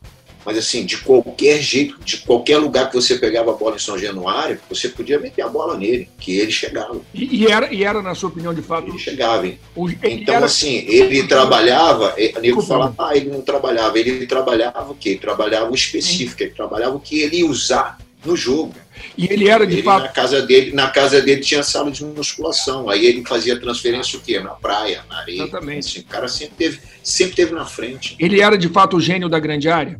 mas 0.44 0.58
assim, 0.58 0.84
de 0.84 0.98
qualquer 0.98 1.60
jeito, 1.60 1.98
de 2.04 2.18
qualquer 2.18 2.58
lugar 2.58 2.88
que 2.88 2.94
você 2.94 3.16
pegava 3.16 3.50
a 3.50 3.54
bola 3.54 3.76
em 3.76 3.78
São 3.78 3.98
Januário, 3.98 4.60
você 4.68 4.88
podia 4.88 5.18
meter 5.18 5.42
a 5.42 5.48
bola 5.48 5.76
nele, 5.76 6.08
que 6.18 6.38
ele 6.38 6.52
chegava. 6.52 7.00
E, 7.14 7.42
e 7.42 7.46
era, 7.46 7.72
e 7.72 7.82
era, 7.84 8.02
na 8.02 8.14
sua 8.14 8.28
opinião, 8.28 8.52
de 8.52 8.62
fato. 8.62 8.88
Ele 8.88 8.98
chegava. 8.98 9.46
Hein? 9.46 9.58
O, 9.74 9.88
então, 9.88 10.34
era... 10.34 10.46
assim, 10.46 10.84
ele 10.86 11.26
trabalhava, 11.26 12.14
o 12.36 12.40
nego 12.40 12.62
fala, 12.62 12.94
ah, 12.98 13.16
ele 13.16 13.30
não 13.30 13.40
trabalhava. 13.40 13.98
Ele 13.98 14.26
trabalhava 14.26 14.92
o 14.92 14.94
quê? 14.94 15.10
Ele 15.10 15.18
trabalhava 15.18 15.70
o 15.70 15.74
específico, 15.74 16.42
ele 16.42 16.52
trabalhava 16.52 16.96
o 16.96 17.00
que 17.00 17.20
ele 17.20 17.38
ia 17.38 17.46
usar 17.46 17.98
no 18.24 18.36
jogo. 18.36 18.74
E 19.16 19.26
ele 19.30 19.48
era 19.48 19.66
de 19.66 19.74
ele, 19.74 19.82
fato. 19.82 20.02
Na 20.02 20.08
casa, 20.08 20.42
dele, 20.42 20.72
na 20.72 20.90
casa 20.90 21.20
dele 21.20 21.40
tinha 21.40 21.62
sala 21.62 21.90
de 21.90 22.04
musculação. 22.04 22.88
Aí 22.88 23.04
ele 23.04 23.24
fazia 23.24 23.58
transferência 23.58 24.18
o 24.18 24.22
quê? 24.22 24.40
Na 24.40 24.50
praia, 24.50 25.04
na 25.08 25.18
areia. 25.18 25.42
Exatamente. 25.42 25.88
Assim, 25.88 26.00
o 26.00 26.04
cara 26.04 26.28
sempre 26.28 26.54
teve, 26.56 26.80
sempre 27.02 27.34
teve 27.34 27.52
na 27.52 27.66
frente. 27.66 28.16
Ele 28.18 28.40
era 28.40 28.56
de 28.56 28.68
fato 28.68 28.96
o 28.96 29.00
gênio 29.00 29.28
da 29.28 29.38
grande 29.38 29.68
área? 29.68 29.98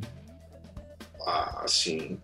Assim, 1.27 2.19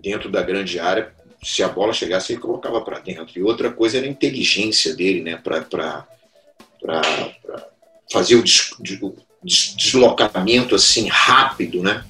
dentro 0.00 0.30
da 0.30 0.42
grande 0.42 0.78
área, 0.78 1.12
se 1.42 1.62
a 1.62 1.68
bola 1.68 1.92
chegasse, 1.92 2.32
ele 2.32 2.40
colocava 2.40 2.80
para 2.80 2.98
dentro. 2.98 3.38
E 3.38 3.42
outra 3.42 3.70
coisa 3.70 3.98
era 3.98 4.06
a 4.06 4.10
inteligência 4.10 4.94
dele, 4.94 5.22
né, 5.22 5.36
para 5.36 6.04
fazer 8.10 8.36
o, 8.36 8.42
des, 8.42 8.72
o 8.72 9.14
deslocamento 9.42 10.74
assim 10.74 11.08
rápido, 11.08 11.82
né, 11.82 12.04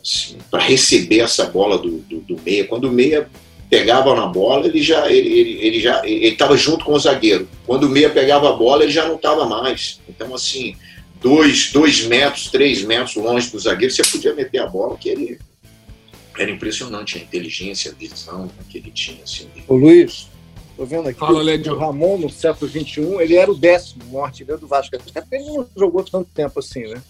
assim, 0.00 0.38
para 0.50 0.62
receber 0.62 1.20
essa 1.20 1.46
bola 1.46 1.78
do, 1.78 1.98
do, 1.98 2.20
do, 2.20 2.40
meia. 2.42 2.66
Quando 2.66 2.84
o 2.84 2.92
meia 2.92 3.28
pegava 3.68 4.14
na 4.14 4.26
bola, 4.26 4.66
ele 4.66 4.82
já 4.82 5.10
ele, 5.10 5.28
ele, 5.28 5.66
ele 5.66 5.80
já 5.80 6.06
ele 6.06 6.28
estava 6.28 6.56
junto 6.56 6.84
com 6.84 6.92
o 6.92 6.98
zagueiro. 6.98 7.48
Quando 7.66 7.84
o 7.84 7.88
meia 7.88 8.08
pegava 8.08 8.48
a 8.48 8.52
bola, 8.52 8.82
ele 8.82 8.92
já 8.92 9.06
não 9.06 9.16
estava 9.16 9.46
mais. 9.46 10.00
Então 10.08 10.34
assim 10.34 10.76
dois, 11.20 11.72
dois 11.72 12.04
metros, 12.04 12.50
três 12.50 12.82
metros 12.82 13.16
longe 13.16 13.50
do 13.50 13.58
zagueiro, 13.58 13.92
você 13.92 14.02
podia 14.02 14.34
meter 14.34 14.58
a 14.58 14.66
bola, 14.66 14.96
que 14.96 15.08
ele 15.08 15.38
era 16.38 16.50
impressionante 16.50 17.18
a 17.18 17.22
inteligência, 17.22 17.90
a 17.90 17.94
visão 17.94 18.50
que 18.68 18.78
ele 18.78 18.90
tinha. 18.90 19.22
Assim, 19.22 19.48
Ô 19.66 19.74
Luiz, 19.74 20.28
tô 20.76 20.84
vendo 20.84 21.08
aqui, 21.08 21.18
Fala, 21.18 21.42
o 21.42 21.78
Ramon, 21.78 22.18
no 22.18 22.30
século 22.30 22.70
XXI, 22.70 23.00
ele 23.20 23.34
era 23.34 23.50
o 23.50 23.56
décimo 23.56 24.04
maior 24.06 24.26
artilheiro 24.26 24.60
do 24.60 24.68
Vasco. 24.68 24.94
Até 24.94 25.20
porque 25.20 25.36
ele 25.36 25.44
não 25.44 25.66
jogou 25.76 26.04
tanto 26.04 26.30
tempo 26.32 26.58
assim, 26.60 26.86
né? 26.86 27.02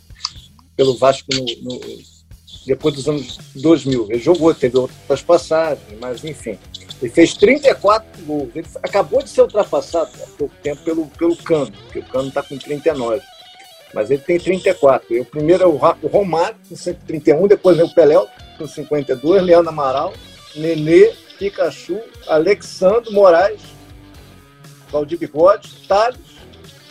Pelo 0.74 0.96
Vasco 0.96 1.26
no, 1.34 1.44
no, 1.62 1.80
depois 2.66 2.94
dos 2.94 3.08
anos 3.08 3.38
2000. 3.54 4.06
Ele 4.10 4.18
jogou, 4.18 4.54
teve 4.54 4.78
outras 4.78 5.22
passagens, 5.22 5.82
mas 6.00 6.24
enfim. 6.24 6.58
Ele 7.02 7.12
fez 7.12 7.34
34 7.34 8.24
gols. 8.24 8.50
Ele 8.54 8.66
acabou 8.82 9.22
de 9.22 9.28
ser 9.28 9.42
ultrapassado 9.42 10.10
há 10.22 10.26
pouco 10.38 10.54
tempo 10.62 10.82
pelo, 10.82 11.06
pelo 11.06 11.36
Cano, 11.36 11.70
porque 11.70 11.98
o 11.98 12.04
Cano 12.04 12.28
está 12.28 12.42
com 12.42 12.56
39 12.56 13.20
mas 13.92 14.10
ele 14.10 14.22
tem 14.22 14.38
34. 14.38 15.14
E 15.14 15.20
o 15.20 15.24
primeiro 15.24 15.64
é 15.64 15.66
o 15.66 15.76
Romário, 15.76 16.56
com 16.68 16.76
131, 16.76 17.46
depois 17.46 17.76
vem 17.76 17.86
o 17.86 17.94
Pelé, 17.94 18.16
com 18.56 18.66
52, 18.66 19.42
Leandro 19.42 19.70
Amaral, 19.70 20.12
Nenê, 20.54 21.12
Pikachu, 21.38 22.00
Alexandre 22.26 23.12
Moraes, 23.12 23.60
Valdir 24.90 25.18
Bigode, 25.18 25.86
Thales, 25.86 26.18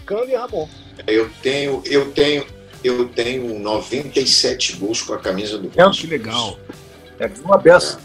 Cano 0.06 0.30
e 0.30 0.36
Ramon. 0.36 0.68
Eu 1.06 1.30
tenho, 1.41 1.84
eu 1.86 2.12
tenho, 2.12 2.45
eu 2.84 3.08
tenho 3.10 3.60
97 3.60 4.78
gols 4.78 5.02
com 5.02 5.14
a 5.14 5.18
camisa 5.18 5.58
do 5.58 5.70
Vasco. 5.70 6.02
Que 6.02 6.08
legal. 6.08 6.58
É 7.20 7.30
uma 7.43 7.58
beça. 7.58 8.00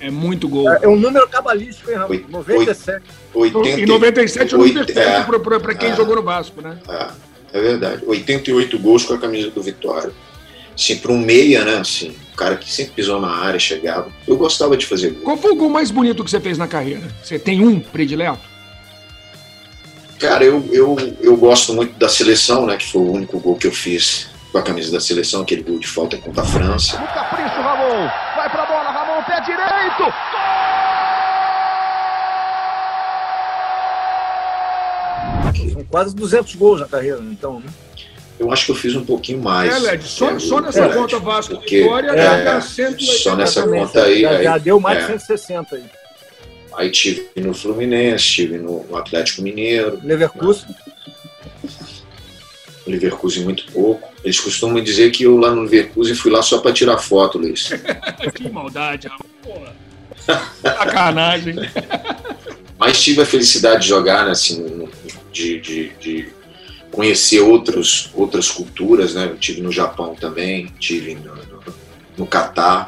É 0.00 0.10
muito 0.10 0.48
gol. 0.48 0.70
É, 0.70 0.78
é 0.82 0.88
um 0.88 0.96
número 0.96 1.28
cabalístico, 1.28 1.90
hein, 1.90 1.96
Ramon? 1.96 2.20
97. 2.28 3.04
80, 3.34 3.80
e 3.80 3.86
97 3.86 4.54
é 4.54 4.56
um 4.56 4.60
número 4.60 4.86
perfeito 4.86 5.54
é, 5.54 5.58
para 5.58 5.74
quem 5.74 5.90
é, 5.90 5.96
jogou 5.96 6.16
no 6.16 6.22
Vasco, 6.22 6.62
né? 6.62 6.78
É. 6.88 7.27
É 7.52 7.60
verdade. 7.60 8.02
88 8.06 8.78
gols 8.78 9.04
com 9.04 9.14
a 9.14 9.18
camisa 9.18 9.50
do 9.50 9.62
Vitória. 9.62 10.12
Assim, 10.74 10.96
para 10.96 11.12
um 11.12 11.18
meia, 11.18 11.64
né? 11.64 11.78
Assim, 11.78 12.10
um 12.10 12.36
cara 12.36 12.56
que 12.56 12.70
sempre 12.70 12.92
pisou 12.94 13.20
na 13.20 13.30
área, 13.30 13.58
chegava. 13.58 14.08
Eu 14.26 14.36
gostava 14.36 14.76
de 14.76 14.86
fazer 14.86 15.10
gol. 15.10 15.22
Qual 15.22 15.36
foi 15.36 15.52
o 15.52 15.56
gol 15.56 15.70
mais 15.70 15.90
bonito 15.90 16.22
que 16.22 16.30
você 16.30 16.40
fez 16.40 16.56
na 16.56 16.68
carreira? 16.68 17.02
Você 17.22 17.38
tem 17.38 17.66
um 17.66 17.80
predileto? 17.80 18.40
Cara, 20.18 20.44
eu, 20.44 20.68
eu, 20.72 20.96
eu 21.20 21.36
gosto 21.36 21.72
muito 21.72 21.96
da 21.98 22.08
seleção, 22.08 22.66
né? 22.66 22.76
Que 22.76 22.90
foi 22.90 23.02
o 23.02 23.12
único 23.12 23.38
gol 23.38 23.56
que 23.56 23.66
eu 23.66 23.72
fiz 23.72 24.28
com 24.50 24.58
a 24.58 24.62
camisa 24.62 24.90
da 24.90 25.00
seleção, 25.00 25.42
aquele 25.42 25.62
gol 25.62 25.78
de 25.78 25.86
falta 25.86 26.16
contra 26.16 26.42
a 26.42 26.46
França. 26.46 26.96
O 26.96 27.06
capricho, 27.06 27.60
Ramon. 27.60 28.08
Vai 28.36 28.50
pra 28.50 28.66
bola, 28.66 28.90
Ramon, 28.90 29.22
pé 29.24 29.40
direito. 29.42 30.14
Quase 35.90 36.14
200 36.14 36.54
gols 36.54 36.80
na 36.80 36.86
carreira, 36.86 37.20
então, 37.22 37.60
né? 37.60 37.66
Eu 38.38 38.52
acho 38.52 38.66
que 38.66 38.70
eu 38.70 38.76
fiz 38.76 38.94
um 38.94 39.04
pouquinho 39.04 39.42
mais. 39.42 39.72
É, 39.72 39.78
Led, 39.78 40.04
só, 40.04 40.30
é, 40.30 40.38
só 40.38 40.60
nessa 40.60 40.84
é, 40.84 40.94
conta 40.94 41.18
Vasco 41.18 41.54
porque, 41.56 41.82
Vitória 41.82 42.10
é, 42.12 42.44
já 42.44 42.60
180. 42.60 43.18
Só 43.18 43.36
nessa 43.36 43.66
conta 43.66 44.04
aí. 44.04 44.20
Já, 44.20 44.30
aí, 44.30 44.44
já 44.44 44.58
deu 44.58 44.78
mais 44.78 45.00
de 45.00 45.06
160 45.06 45.74
é. 45.74 45.78
aí. 45.78 45.84
Aí 46.74 46.90
tive 46.92 47.28
no 47.38 47.52
Fluminense, 47.52 48.24
tive 48.24 48.58
no, 48.58 48.86
Atlético 48.96 49.42
Mineiro. 49.42 49.98
Leverkusen. 50.04 50.68
no 52.86 52.92
Leverkusen 52.92 53.42
muito 53.42 53.72
pouco. 53.72 54.08
Eles 54.22 54.38
costumam 54.38 54.80
dizer 54.82 55.10
que 55.10 55.24
eu 55.24 55.36
lá 55.36 55.50
no 55.50 55.62
Leverkusen 55.62 56.14
fui 56.14 56.30
lá 56.30 56.40
só 56.40 56.58
para 56.58 56.72
tirar 56.72 56.98
foto, 56.98 57.38
Luiz. 57.38 57.70
que 58.36 58.48
maldade, 58.48 59.08
porra. 59.42 59.74
Sacanagem. 60.62 61.56
Mas 62.78 63.02
tive 63.02 63.22
a 63.22 63.26
felicidade 63.26 63.82
de 63.82 63.88
jogar, 63.88 64.24
né, 64.26 64.30
assim, 64.30 64.88
de, 65.38 65.60
de, 65.60 65.88
de, 66.00 66.28
conhecer 66.90 67.40
outros, 67.40 68.10
outras 68.14 68.50
culturas, 68.50 69.14
né? 69.14 69.26
Eu 69.26 69.36
tive 69.36 69.60
no 69.60 69.70
Japão 69.70 70.14
também, 70.14 70.66
tive 70.80 71.14
no, 71.14 71.34
no, 71.34 71.62
no 72.16 72.26
Catar, 72.26 72.86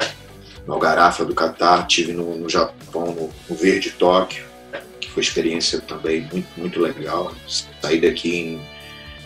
no 0.65 0.73
Algarafa 0.73 1.23
do 1.23 1.35
Catar, 1.35 1.85
tive 1.87 2.11
no, 2.11 2.35
no 2.35 2.49
Japão, 2.49 3.13
no, 3.13 3.29
no 3.49 3.55
Verde 3.55 3.91
Tóquio, 3.91 4.43
que 4.99 5.09
foi 5.09 5.23
experiência 5.23 5.79
também 5.79 6.27
muito, 6.31 6.47
muito 6.57 6.79
legal. 6.79 7.31
Saí 7.81 8.01
daqui 8.01 8.35
em 8.35 8.61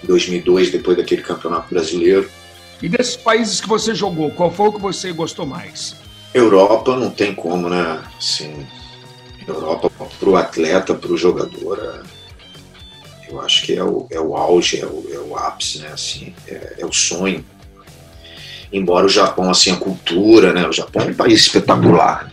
2002, 0.03 0.71
depois 0.71 0.97
daquele 0.97 1.21
campeonato 1.21 1.73
brasileiro. 1.73 2.30
E 2.82 2.89
desses 2.89 3.15
países 3.15 3.61
que 3.61 3.67
você 3.67 3.95
jogou, 3.95 4.30
qual 4.32 4.51
foi 4.51 4.67
o 4.67 4.73
que 4.73 4.82
você 4.82 5.11
gostou 5.13 5.45
mais? 5.45 5.95
Europa 6.34 6.97
não 6.97 7.09
tem 7.09 7.34
como, 7.34 7.69
né? 7.69 8.03
Assim, 8.17 8.67
Europa 9.47 9.89
para 10.19 10.30
o 10.30 10.36
atleta, 10.36 10.93
para 10.93 11.11
o 11.11 11.17
jogador, 11.17 11.80
é, 11.80 12.14
eu 13.30 13.41
acho 13.41 13.63
que 13.63 13.73
é 13.73 13.84
o, 13.84 14.07
é 14.09 14.19
o 14.19 14.36
auge, 14.36 14.80
é 14.80 14.86
o, 14.86 15.05
é 15.11 15.19
o 15.19 15.38
ápice, 15.38 15.80
né? 15.80 15.89
Assim, 15.89 16.34
é, 16.47 16.76
é, 16.80 16.86
o 16.86 16.91
sonho. 16.91 17.43
Embora 18.71 19.05
o 19.05 19.09
Japão, 19.09 19.49
assim, 19.49 19.71
a 19.71 19.78
cultura, 19.78 20.53
né? 20.53 20.67
O 20.67 20.71
Japão 20.71 21.03
é 21.03 21.11
um 21.11 21.13
país 21.13 21.41
espetacular. 21.41 22.32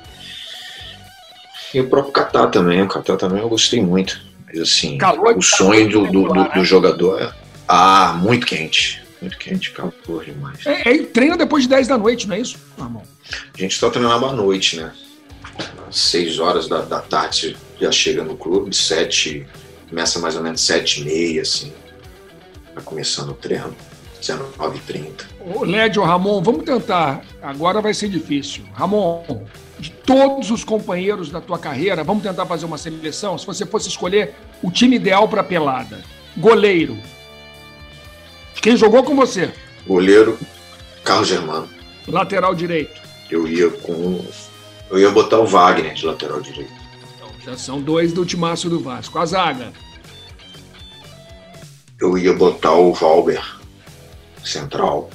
E 1.72 1.80
o 1.80 1.88
próprio 1.88 2.12
Catar 2.12 2.48
também, 2.48 2.82
o 2.82 2.88
Catar 2.88 3.16
também 3.16 3.40
eu 3.40 3.48
gostei 3.48 3.80
muito. 3.80 4.20
Mas 4.46 4.60
assim, 4.60 4.98
calor, 4.98 5.36
o 5.36 5.42
sonho 5.42 5.88
do, 5.88 6.06
do, 6.06 6.28
do, 6.28 6.44
do 6.50 6.64
jogador 6.64 7.20
é 7.20 7.32
ah, 7.66 8.14
muito 8.20 8.46
quente. 8.46 9.02
Muito 9.20 9.38
quente, 9.38 9.70
calor 9.70 10.24
demais. 10.24 10.66
É, 10.66 10.90
é, 10.90 10.98
treina 11.04 11.36
depois 11.36 11.62
de 11.62 11.70
10 11.70 11.88
da 11.88 11.96
noite, 11.96 12.28
não 12.28 12.36
é 12.36 12.40
isso, 12.40 12.58
irmão? 12.76 13.02
A 13.54 13.58
gente 13.58 13.76
só 13.76 13.88
treinava 13.88 14.28
à 14.28 14.32
noite, 14.32 14.76
né? 14.76 14.92
Às 15.88 15.96
6 15.96 16.38
horas 16.38 16.68
da, 16.68 16.82
da 16.82 17.00
tarde 17.00 17.56
já 17.80 17.90
chega 17.90 18.22
no 18.22 18.36
clube, 18.36 18.74
7, 18.74 19.46
começa 19.92 20.18
mais 20.18 20.34
ou 20.36 20.42
menos 20.42 20.62
7 20.62 21.02
e 21.02 21.04
meia, 21.04 21.42
assim. 21.42 21.70
Tá 22.74 22.80
começando 22.80 23.28
o 23.28 23.34
treino. 23.34 23.76
19h30. 24.22 25.24
Ô, 25.54 25.64
Lédio, 25.64 26.02
Ramon, 26.02 26.40
vamos 26.40 26.64
tentar. 26.64 27.22
Agora 27.42 27.82
vai 27.82 27.92
ser 27.92 28.08
difícil. 28.08 28.64
Ramon, 28.72 29.44
de 29.78 29.90
todos 29.90 30.50
os 30.50 30.64
companheiros 30.64 31.28
da 31.28 31.42
tua 31.42 31.58
carreira, 31.58 32.02
vamos 32.02 32.22
tentar 32.22 32.46
fazer 32.46 32.64
uma 32.64 32.78
seleção? 32.78 33.36
Se 33.36 33.44
você 33.44 33.66
fosse 33.66 33.88
escolher 33.88 34.34
o 34.62 34.70
time 34.70 34.96
ideal 34.96 35.28
para 35.28 35.44
pelada. 35.44 36.00
Goleiro, 36.38 36.96
quem 38.62 38.76
jogou 38.76 39.02
com 39.02 39.14
você? 39.14 39.52
Goleiro, 39.86 40.38
Carlos 41.04 41.28
Germano. 41.28 41.68
Lateral 42.08 42.54
direito. 42.54 42.98
Eu 43.30 43.46
ia 43.46 43.68
com. 43.68 44.24
Eu 44.88 44.98
ia 44.98 45.10
botar 45.10 45.38
o 45.40 45.46
Wagner 45.46 45.92
de 45.92 46.06
lateral 46.06 46.40
direito. 46.40 46.81
Já 47.44 47.56
são 47.56 47.80
dois 47.80 48.12
do 48.12 48.24
timaço 48.24 48.68
do 48.70 48.80
Vasco. 48.80 49.18
A 49.18 49.26
zaga. 49.26 49.72
Eu 52.00 52.16
ia 52.16 52.32
botar 52.32 52.74
o 52.74 52.92
Valber, 52.92 53.42
central. 54.44 55.10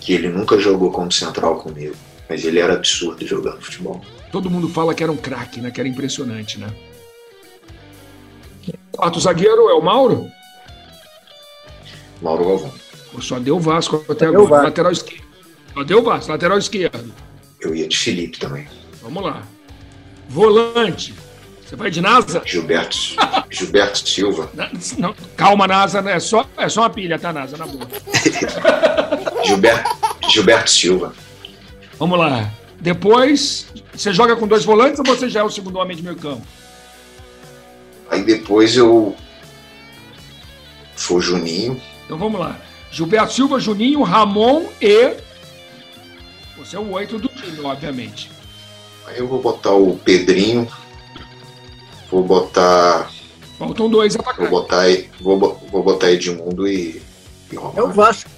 Que 0.00 0.12
ele 0.12 0.28
nunca 0.28 0.58
jogou 0.58 0.90
como 0.90 1.10
central 1.12 1.56
comigo. 1.56 1.94
Mas 2.28 2.44
ele 2.44 2.58
era 2.58 2.74
absurdo 2.74 3.26
jogando 3.26 3.62
futebol. 3.62 4.02
Todo 4.30 4.50
mundo 4.50 4.68
fala 4.68 4.94
que 4.94 5.02
era 5.02 5.12
um 5.12 5.16
craque, 5.16 5.60
né? 5.60 5.70
Que 5.70 5.80
era 5.80 5.88
impressionante, 5.88 6.58
né? 6.58 6.68
Quarto 8.92 9.20
zagueiro 9.20 9.68
é 9.68 9.74
o 9.74 9.80
Mauro? 9.80 10.30
Mauro 12.20 12.44
Galvão. 12.44 12.72
Só 13.20 13.38
deu 13.38 13.58
Vasco 13.58 14.04
até 14.08 14.26
agora. 14.26 14.48
Vasco. 14.48 14.64
Lateral 14.66 14.92
esquerdo. 14.92 15.24
Só 15.72 15.84
deu 15.84 16.02
Vasco, 16.02 16.30
lateral 16.30 16.58
esquerdo. 16.58 17.14
Eu 17.60 17.74
ia 17.74 17.88
de 17.88 17.96
Felipe 17.96 18.38
também. 18.38 18.68
Vamos 19.02 19.22
lá. 19.22 19.42
Volante. 20.28 21.14
Você 21.68 21.76
vai 21.76 21.90
de 21.90 22.00
NASA? 22.00 22.40
Gilberto, 22.46 22.96
Gilberto 23.50 24.08
Silva. 24.08 24.50
Não, 24.96 25.14
calma, 25.36 25.66
NASA, 25.66 26.00
né? 26.00 26.12
é, 26.12 26.18
só, 26.18 26.48
é 26.56 26.66
só 26.66 26.80
uma 26.80 26.88
pilha, 26.88 27.18
tá, 27.18 27.30
NASA, 27.30 27.58
na 27.58 27.66
boa. 27.66 27.86
Gilberto, 29.44 29.90
Gilberto 30.30 30.70
Silva. 30.70 31.14
Vamos 31.98 32.18
lá. 32.18 32.50
Depois, 32.80 33.66
você 33.92 34.14
joga 34.14 34.34
com 34.34 34.48
dois 34.48 34.64
volantes 34.64 34.98
ou 34.98 35.04
você 35.04 35.28
já 35.28 35.40
é 35.40 35.42
o 35.42 35.50
segundo 35.50 35.78
homem 35.78 35.94
de 35.94 36.02
meio 36.02 36.16
campo? 36.16 36.40
Aí 38.10 38.22
depois 38.22 38.74
eu. 38.74 39.14
Foi 40.96 41.20
Juninho. 41.20 41.78
Então 42.06 42.16
vamos 42.16 42.40
lá. 42.40 42.56
Gilberto 42.90 43.34
Silva, 43.34 43.60
Juninho, 43.60 44.02
Ramon 44.02 44.68
e. 44.80 45.16
Você 46.56 46.76
é 46.76 46.78
o 46.78 46.92
oito 46.92 47.18
do 47.18 47.28
time, 47.28 47.60
obviamente. 47.60 48.30
Eu 49.14 49.28
vou 49.28 49.42
botar 49.42 49.72
o 49.72 49.98
Pedrinho. 49.98 50.66
Vou 52.10 52.22
botar. 52.22 53.10
Faltam 53.58 53.90
dois 53.90 54.14
atacantes. 54.14 54.50
Vou 54.50 54.60
botar, 54.60 54.84
vou, 55.20 55.38
vou 55.70 55.82
botar 55.82 56.10
Edmundo 56.10 56.68
e, 56.68 57.02
e 57.52 57.56
É 57.76 57.82
o 57.82 57.88
Vasco. 57.88 58.30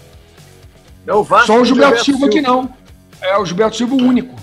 É 1.06 1.14
o 1.14 1.22
Vasco. 1.22 1.46
Só 1.46 1.60
o 1.60 1.64
Gilberto, 1.64 2.04
Gilberto 2.04 2.04
Silva, 2.04 2.18
Silva 2.18 2.32
que 2.32 2.40
não. 2.40 2.74
É 3.20 3.36
o 3.36 3.44
Gilberto 3.44 3.76
Silva 3.76 3.94
o 3.94 4.02
único. 4.02 4.34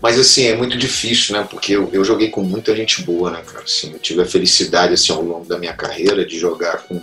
Mas 0.00 0.18
assim, 0.18 0.46
é 0.46 0.56
muito 0.56 0.76
difícil, 0.76 1.36
né? 1.36 1.46
Porque 1.48 1.72
eu, 1.72 1.88
eu 1.92 2.04
joguei 2.04 2.28
com 2.28 2.42
muita 2.42 2.74
gente 2.76 3.02
boa, 3.02 3.30
né, 3.30 3.42
cara? 3.46 3.64
Assim, 3.64 3.92
eu 3.92 3.98
tive 3.98 4.22
a 4.22 4.26
felicidade, 4.26 4.94
assim, 4.94 5.12
ao 5.12 5.22
longo 5.22 5.46
da 5.46 5.58
minha 5.58 5.72
carreira 5.72 6.24
de 6.24 6.38
jogar 6.38 6.78
com 6.86 7.00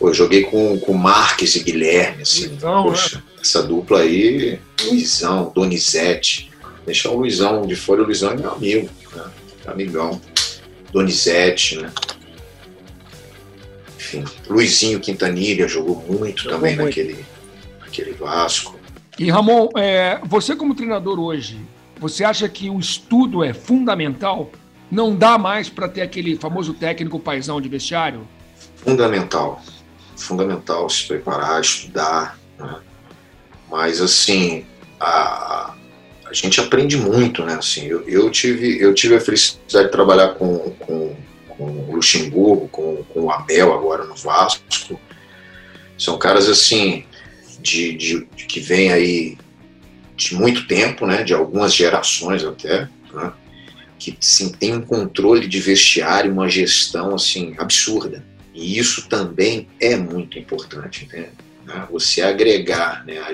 Pô, 0.00 0.08
eu 0.08 0.14
joguei 0.14 0.44
com, 0.44 0.78
com 0.78 0.94
Marques 0.94 1.54
e 1.56 1.60
Guilherme, 1.60 2.22
assim. 2.22 2.46
Luizão, 2.46 2.82
poxa, 2.84 3.16
né? 3.16 3.22
essa 3.42 3.62
dupla 3.62 4.00
aí, 4.00 4.58
Luizão, 4.82 5.52
Donizete. 5.54 6.50
Deixar 6.86 7.10
o 7.10 7.18
Luizão 7.18 7.66
de 7.66 7.76
fora, 7.76 8.02
o 8.02 8.06
Luizão 8.06 8.30
é 8.30 8.36
meu 8.36 8.50
amigo, 8.50 8.88
né? 9.14 9.24
Amigão. 9.72 10.20
Donizete, 10.92 11.76
né? 11.76 11.92
Enfim, 13.96 14.24
Luizinho 14.48 14.98
Quintanilha 14.98 15.68
jogou 15.68 15.96
muito 16.08 16.42
jogou 16.42 16.58
também 16.58 16.76
muito. 16.76 16.86
Naquele, 16.86 17.24
naquele 17.80 18.12
Vasco. 18.12 18.78
E 19.18 19.30
Ramon, 19.30 19.68
é, 19.76 20.20
você 20.24 20.56
como 20.56 20.74
treinador 20.74 21.20
hoje, 21.20 21.60
você 22.00 22.24
acha 22.24 22.48
que 22.48 22.68
o 22.68 22.78
estudo 22.78 23.44
é 23.44 23.52
fundamental? 23.52 24.50
Não 24.90 25.14
dá 25.14 25.38
mais 25.38 25.68
para 25.68 25.88
ter 25.88 26.02
aquele 26.02 26.36
famoso 26.36 26.74
técnico 26.74 27.20
paisão 27.20 27.60
de 27.60 27.68
vestiário? 27.68 28.26
Fundamental 28.76 29.62
fundamental 30.20 30.88
se 30.88 31.06
preparar, 31.06 31.60
estudar, 31.60 32.38
né? 32.58 32.76
mas 33.70 34.00
assim 34.00 34.66
a, 34.98 35.74
a 36.30 36.34
gente 36.34 36.60
aprende 36.60 36.96
muito, 36.96 37.44
né? 37.44 37.54
Assim, 37.54 37.86
eu, 37.86 38.08
eu, 38.08 38.30
tive 38.30 38.80
eu 38.80 38.94
tive 38.94 39.16
a 39.16 39.20
felicidade 39.20 39.86
de 39.86 39.92
trabalhar 39.92 40.34
com, 40.34 40.70
com, 40.78 41.16
com 41.48 41.64
o 41.64 41.96
Luxemburgo, 41.96 42.68
com, 42.68 43.02
com 43.04 43.22
o 43.22 43.30
Abel 43.30 43.72
agora 43.74 44.04
no 44.04 44.14
Vasco. 44.14 45.00
São 45.98 46.16
caras 46.16 46.48
assim 46.48 47.04
de, 47.60 47.96
de, 47.96 48.28
de 48.36 48.44
que 48.46 48.60
vêm 48.60 48.92
aí 48.92 49.36
de 50.16 50.34
muito 50.36 50.68
tempo, 50.68 51.04
né? 51.04 51.24
De 51.24 51.34
algumas 51.34 51.74
gerações 51.74 52.44
até, 52.44 52.88
né? 53.12 53.32
que 53.98 54.16
sim, 54.20 54.50
tem 54.50 54.74
um 54.74 54.80
controle 54.80 55.46
de 55.46 55.60
vestiário, 55.60 56.32
uma 56.32 56.48
gestão 56.48 57.14
assim 57.14 57.54
absurda. 57.58 58.24
E 58.54 58.78
isso 58.78 59.08
também 59.08 59.68
é 59.80 59.96
muito 59.96 60.38
importante, 60.38 61.08
né? 61.12 61.28
Você 61.90 62.22
agregar 62.22 63.04
né, 63.04 63.18
a, 63.18 63.30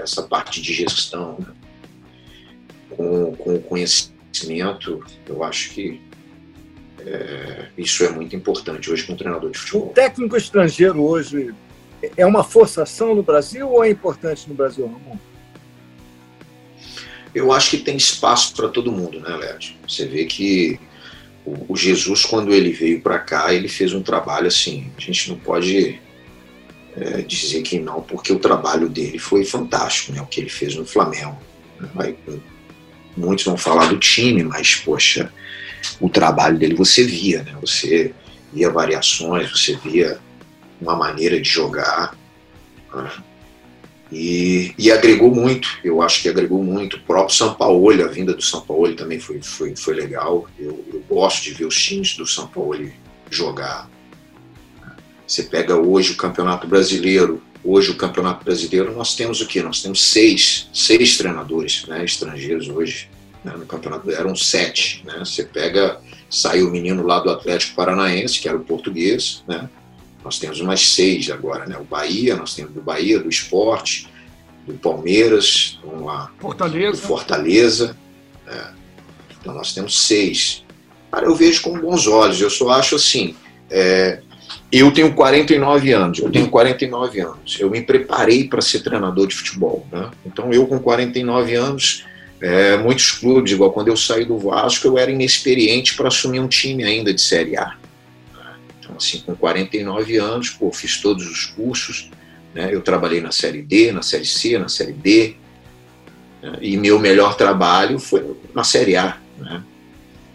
essa 0.00 0.22
parte 0.22 0.60
de 0.62 0.72
gestão 0.72 1.36
né? 1.38 1.46
Com, 2.96 3.34
com 3.36 3.54
o 3.54 3.62
conhecimento, 3.62 5.04
eu 5.26 5.42
acho 5.42 5.70
que 5.70 6.00
é, 7.00 7.66
isso 7.78 8.04
é 8.04 8.10
muito 8.10 8.34
importante 8.34 8.90
hoje 8.90 9.04
com 9.04 9.12
um 9.12 9.16
treinador 9.16 9.50
de 9.50 9.58
futebol. 9.58 9.88
O 9.88 9.92
técnico 9.92 10.36
estrangeiro 10.36 11.02
hoje 11.02 11.54
é 12.16 12.26
uma 12.26 12.42
forçação 12.42 13.14
no 13.14 13.22
Brasil 13.22 13.68
ou 13.68 13.84
é 13.84 13.90
importante 13.90 14.48
no 14.48 14.54
Brasil, 14.54 14.86
Ramon? 14.86 15.16
Eu 17.34 17.52
acho 17.52 17.70
que 17.70 17.78
tem 17.78 17.96
espaço 17.96 18.54
para 18.54 18.68
todo 18.68 18.90
mundo, 18.90 19.20
né, 19.20 19.36
Léo? 19.36 19.58
Você 19.86 20.06
vê 20.06 20.24
que 20.24 20.80
o, 21.44 21.76
Jesus, 21.76 22.24
quando 22.24 22.52
ele 22.52 22.72
veio 22.72 23.00
para 23.00 23.18
cá, 23.18 23.52
ele 23.52 23.68
fez 23.68 23.92
um 23.92 24.02
trabalho 24.02 24.48
assim. 24.48 24.90
A 24.96 25.00
gente 25.00 25.30
não 25.30 25.38
pode 25.38 26.00
é, 26.96 27.22
dizer 27.22 27.62
que 27.62 27.78
não, 27.78 28.02
porque 28.02 28.32
o 28.32 28.38
trabalho 28.38 28.88
dele 28.88 29.18
foi 29.18 29.44
fantástico, 29.44 30.12
né? 30.12 30.20
O 30.20 30.26
que 30.26 30.40
ele 30.40 30.48
fez 30.48 30.74
no 30.74 30.84
Flamengo. 30.84 31.38
Vai, 31.94 32.16
muitos 33.16 33.44
vão 33.44 33.56
falar 33.56 33.86
do 33.86 33.98
time, 33.98 34.42
mas, 34.42 34.74
poxa, 34.76 35.32
o 36.00 36.08
trabalho 36.08 36.58
dele 36.58 36.74
você 36.74 37.04
via, 37.04 37.42
né? 37.42 37.54
Você 37.60 38.14
via 38.52 38.70
variações, 38.70 39.50
você 39.50 39.76
via 39.76 40.18
uma 40.80 40.96
maneira 40.96 41.40
de 41.40 41.48
jogar. 41.48 42.16
Né? 42.94 43.10
E, 44.10 44.72
e, 44.78 44.92
agregou 44.92 45.34
muito, 45.34 45.68
eu 45.82 46.00
acho 46.00 46.22
que 46.22 46.28
agregou 46.28 46.62
muito. 46.62 46.96
O 46.96 47.00
próprio 47.00 47.36
São 47.36 47.54
Paulo, 47.54 48.04
a 48.04 48.08
vinda 48.08 48.32
do 48.32 48.42
São 48.42 48.60
Paulo 48.60 48.94
também 48.94 49.18
foi, 49.18 49.42
foi, 49.42 49.74
foi 49.74 49.94
legal. 49.94 50.46
Eu, 50.58 50.84
eu 50.92 51.02
gosto 51.08 51.42
de 51.42 51.52
ver 51.52 51.64
os 51.64 51.76
times 51.76 52.16
do 52.16 52.26
São 52.26 52.46
Paulo 52.46 52.88
jogar. 53.30 53.90
Você 55.26 55.42
pega 55.42 55.74
hoje 55.74 56.12
o 56.12 56.16
Campeonato 56.16 56.68
Brasileiro, 56.68 57.42
hoje 57.66 57.90
o 57.90 57.96
Campeonato 57.96 58.44
Brasileiro, 58.44 58.94
nós 58.94 59.14
temos 59.14 59.40
o 59.40 59.46
quê? 59.46 59.62
Nós 59.62 59.82
temos 59.82 60.02
seis, 60.02 60.68
seis 60.72 61.18
treinadores 61.18 61.84
né, 61.86 62.04
estrangeiros 62.04 62.68
hoje 62.68 63.08
né, 63.44 63.52
no 63.56 63.66
Campeonato 63.66 64.10
Eram 64.10 64.34
sete. 64.36 65.02
Né? 65.04 65.18
Você 65.18 65.44
pega, 65.44 66.00
saiu 66.30 66.68
o 66.68 66.70
menino 66.70 67.04
lá 67.04 67.20
do 67.20 67.30
Atlético 67.30 67.74
Paranaense, 67.74 68.40
que 68.40 68.48
era 68.48 68.56
o 68.56 68.64
português, 68.64 69.42
né? 69.46 69.68
Nós 70.24 70.40
temos 70.40 70.60
mais 70.60 70.88
seis 70.88 71.30
agora, 71.30 71.66
né? 71.66 71.78
O 71.78 71.84
Bahia, 71.84 72.34
nós 72.34 72.52
temos 72.52 72.72
do 72.72 72.80
Bahia, 72.80 73.20
do 73.20 73.28
Esporte, 73.28 74.08
do 74.66 74.74
Palmeiras, 74.74 75.78
lá, 75.84 76.32
Fortaleza. 76.40 77.00
do 77.00 77.06
Fortaleza. 77.06 77.96
Né? 78.44 78.74
Então 79.40 79.54
nós 79.54 79.72
temos 79.72 80.04
seis. 80.04 80.64
Cara, 81.12 81.26
eu 81.26 81.34
vejo 81.36 81.62
com 81.62 81.78
bons 81.78 82.08
olhos. 82.08 82.40
Eu 82.40 82.50
só 82.50 82.70
acho 82.70 82.96
assim. 82.96 83.36
É, 83.70 84.20
eu 84.70 84.90
tenho 84.92 85.14
49 85.14 85.92
anos, 85.92 86.18
eu 86.18 86.30
tenho 86.30 86.48
49 86.48 87.20
anos. 87.20 87.56
Eu 87.60 87.70
me 87.70 87.80
preparei 87.80 88.48
para 88.48 88.60
ser 88.60 88.80
treinador 88.80 89.26
de 89.26 89.34
futebol. 89.34 89.86
Né? 89.92 90.10
Então 90.24 90.52
eu 90.52 90.66
com 90.66 90.78
49 90.78 91.54
anos, 91.54 92.04
é, 92.40 92.76
muitos 92.76 93.12
clubes, 93.12 93.52
igual 93.52 93.72
quando 93.72 93.88
eu 93.88 93.96
saí 93.96 94.24
do 94.24 94.38
Vasco, 94.38 94.86
eu 94.86 94.98
era 94.98 95.10
inexperiente 95.10 95.94
para 95.94 96.08
assumir 96.08 96.40
um 96.40 96.48
time 96.48 96.84
ainda 96.84 97.14
de 97.14 97.20
Série 97.20 97.56
A. 97.56 97.76
Então, 98.80 98.96
assim, 98.96 99.20
com 99.20 99.34
49 99.34 100.16
anos, 100.16 100.50
pô, 100.50 100.70
fiz 100.72 101.00
todos 101.00 101.26
os 101.26 101.46
cursos, 101.46 102.10
né? 102.54 102.68
eu 102.72 102.80
trabalhei 102.80 103.20
na 103.20 103.32
Série 103.32 103.62
D, 103.62 103.90
na 103.90 104.02
Série 104.02 104.26
C, 104.26 104.58
na 104.58 104.68
Série 104.68 104.92
D, 104.92 105.34
né? 106.42 106.58
e 106.60 106.76
meu 106.76 106.98
melhor 106.98 107.36
trabalho 107.36 107.98
foi 107.98 108.36
na 108.54 108.62
Série 108.62 108.96
A. 108.96 109.16
Né? 109.38 109.62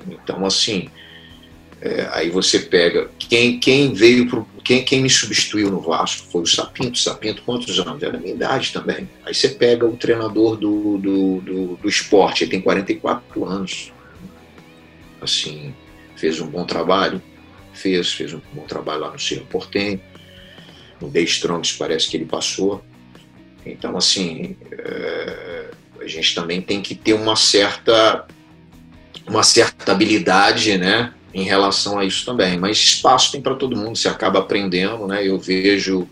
Então, 0.09 0.45
assim, 0.45 0.89
é, 1.81 2.07
aí 2.11 2.29
você 2.29 2.59
pega 2.59 3.09
quem, 3.17 3.59
quem 3.59 3.93
veio 3.93 4.29
pro, 4.29 4.47
quem, 4.63 4.83
quem 4.83 5.01
me 5.01 5.09
substituiu 5.09 5.71
no 5.71 5.81
Vasco 5.81 6.27
foi 6.31 6.41
o 6.41 6.45
Sapinto. 6.45 6.97
Sapinto, 6.97 7.41
quantos 7.41 7.79
anos? 7.79 8.01
Era 8.01 8.13
da 8.13 8.19
minha 8.19 8.33
idade 8.33 8.71
também. 8.71 9.09
Aí 9.25 9.33
você 9.33 9.49
pega 9.49 9.85
o 9.85 9.97
treinador 9.97 10.55
do, 10.55 10.97
do, 10.97 11.41
do, 11.41 11.75
do 11.77 11.89
esporte, 11.89 12.43
ele 12.43 12.51
tem 12.51 12.61
44 12.61 13.45
anos. 13.45 13.91
Assim, 15.19 15.73
fez 16.15 16.39
um 16.39 16.47
bom 16.47 16.65
trabalho 16.65 17.21
fez, 17.73 18.13
fez 18.13 18.33
um 18.33 18.41
bom 18.53 18.63
trabalho 18.63 19.01
lá 19.01 19.11
no 19.11 19.19
Cerro 19.19 19.45
Portenho. 19.45 19.99
No 20.99 21.09
The 21.09 21.21
Strongs 21.21 21.73
parece 21.73 22.09
que 22.09 22.17
ele 22.17 22.25
passou. 22.25 22.83
Então, 23.65 23.97
assim, 23.97 24.55
é, 24.71 25.69
a 25.99 26.07
gente 26.07 26.35
também 26.35 26.61
tem 26.61 26.81
que 26.81 26.95
ter 26.95 27.13
uma 27.13 27.35
certa, 27.35 28.25
uma 29.27 29.43
certa 29.43 29.91
habilidade, 29.91 30.77
né, 30.77 31.13
em 31.33 31.43
relação 31.43 31.97
a 31.97 32.05
isso 32.05 32.25
também. 32.25 32.57
Mas 32.57 32.77
espaço 32.77 33.31
tem 33.31 33.41
para 33.41 33.55
todo 33.55 33.75
mundo, 33.75 33.97
você 33.97 34.07
acaba 34.07 34.39
aprendendo, 34.39 35.07
né? 35.07 35.27
Eu 35.27 35.39
vejo 35.39 36.07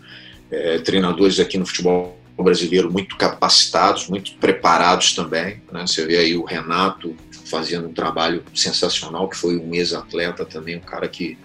é, 0.50 0.78
treinadores 0.78 1.38
aqui 1.38 1.58
no 1.58 1.66
futebol 1.66 2.18
brasileiro 2.42 2.90
muito 2.90 3.16
capacitados, 3.16 4.08
muito 4.08 4.34
preparados 4.34 5.14
também. 5.14 5.62
Né? 5.70 5.86
Você 5.86 6.06
vê 6.06 6.16
aí 6.16 6.36
o 6.36 6.44
Renato 6.44 7.14
fazendo 7.44 7.88
um 7.88 7.92
trabalho 7.92 8.42
sensacional, 8.54 9.28
que 9.28 9.36
foi 9.36 9.56
um 9.56 9.74
ex-atleta 9.74 10.44
também, 10.44 10.76
um 10.76 10.80
cara 10.80 11.08
que 11.08 11.36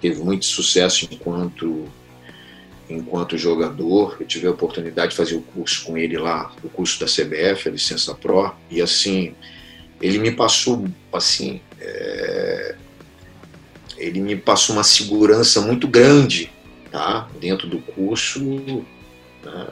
teve 0.00 0.20
muito 0.22 0.44
sucesso 0.44 1.08
enquanto 1.10 1.86
enquanto 2.90 3.38
jogador. 3.38 4.18
Eu 4.20 4.26
tive 4.26 4.46
a 4.46 4.50
oportunidade 4.50 5.12
de 5.12 5.16
fazer 5.16 5.34
o 5.34 5.40
curso 5.40 5.84
com 5.84 5.96
ele 5.96 6.18
lá, 6.18 6.52
o 6.62 6.68
curso 6.68 7.00
da 7.00 7.06
CBF, 7.06 7.68
a 7.68 7.72
licença 7.72 8.14
Pro, 8.14 8.54
e 8.70 8.82
assim 8.82 9.34
ele 10.00 10.18
me 10.18 10.32
passou 10.32 10.86
assim 11.12 11.60
é, 11.80 12.74
ele 14.02 14.20
me 14.20 14.36
passou 14.36 14.76
uma 14.76 14.84
segurança 14.84 15.60
muito 15.60 15.86
grande 15.86 16.50
tá? 16.92 17.26
Dentro 17.40 17.66
do 17.66 17.78
curso 17.78 18.40
né, 19.42 19.66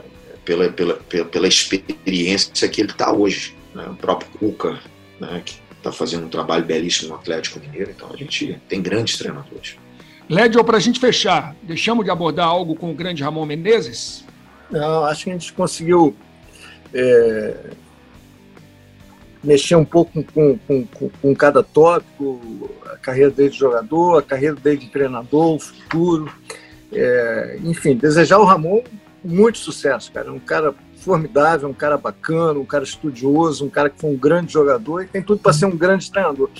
pela, 0.44 0.72
pela, 0.72 0.94
pela, 0.94 1.24
pela, 1.26 1.46
experiência 1.46 2.68
que 2.68 2.80
ele 2.80 2.90
está 2.90 3.12
hoje 3.12 3.54
né, 3.74 3.86
o 3.88 3.94
próprio 3.94 4.30
Cuca 4.30 4.80
né, 5.20 5.42
que 5.44 5.60
está 5.76 5.92
fazendo 5.92 6.26
um 6.26 6.28
trabalho 6.28 6.64
belíssimo 6.64 7.10
no 7.10 7.14
Atlético 7.16 7.60
Mineiro. 7.60 7.90
Então 7.90 8.10
a 8.12 8.16
gente 8.16 8.58
tem 8.68 8.82
grandes 8.82 9.16
treinadores. 9.18 9.76
Lédio, 10.28 10.64
para 10.64 10.78
a 10.78 10.80
gente 10.80 10.98
fechar, 10.98 11.54
deixamos 11.62 12.04
de 12.04 12.10
abordar 12.10 12.46
algo 12.46 12.74
com 12.74 12.90
o 12.90 12.94
grande 12.94 13.22
Ramon 13.22 13.44
Menezes? 13.46 14.24
Não, 14.70 15.04
acho 15.04 15.24
que 15.24 15.30
a 15.30 15.32
gente 15.32 15.52
conseguiu 15.52 16.16
é, 16.94 17.56
mexer 19.42 19.74
um 19.74 19.84
pouco 19.84 20.22
com, 20.22 20.58
com, 20.58 20.86
com, 20.86 21.08
com, 21.08 21.34
cada 21.34 21.62
tópico, 21.62 22.70
a 22.86 22.96
carreira 22.96 23.30
dele 23.30 23.50
de 23.50 23.58
jogador, 23.58 24.18
a 24.18 24.22
carreira 24.22 24.56
dele 24.56 24.78
de 24.78 24.88
treinador, 24.88 25.56
o 25.56 25.60
futuro. 25.60 26.30
É, 26.92 27.58
enfim, 27.64 27.96
desejar 27.96 28.36
ao 28.36 28.44
Ramon 28.44 28.82
muito 29.24 29.58
sucesso, 29.58 30.10
cara. 30.12 30.32
Um 30.32 30.38
cara 30.38 30.74
formidável, 30.96 31.68
um 31.68 31.74
cara 31.74 31.96
bacana, 31.96 32.58
um 32.58 32.64
cara 32.64 32.84
estudioso, 32.84 33.64
um 33.64 33.70
cara 33.70 33.88
que 33.88 34.00
foi 34.00 34.10
um 34.10 34.16
grande 34.16 34.52
jogador 34.52 35.02
e 35.02 35.06
tem 35.06 35.22
tudo 35.22 35.40
para 35.40 35.52
ser 35.52 35.66
um 35.66 35.76
grande 35.76 36.10
treinador. 36.10 36.50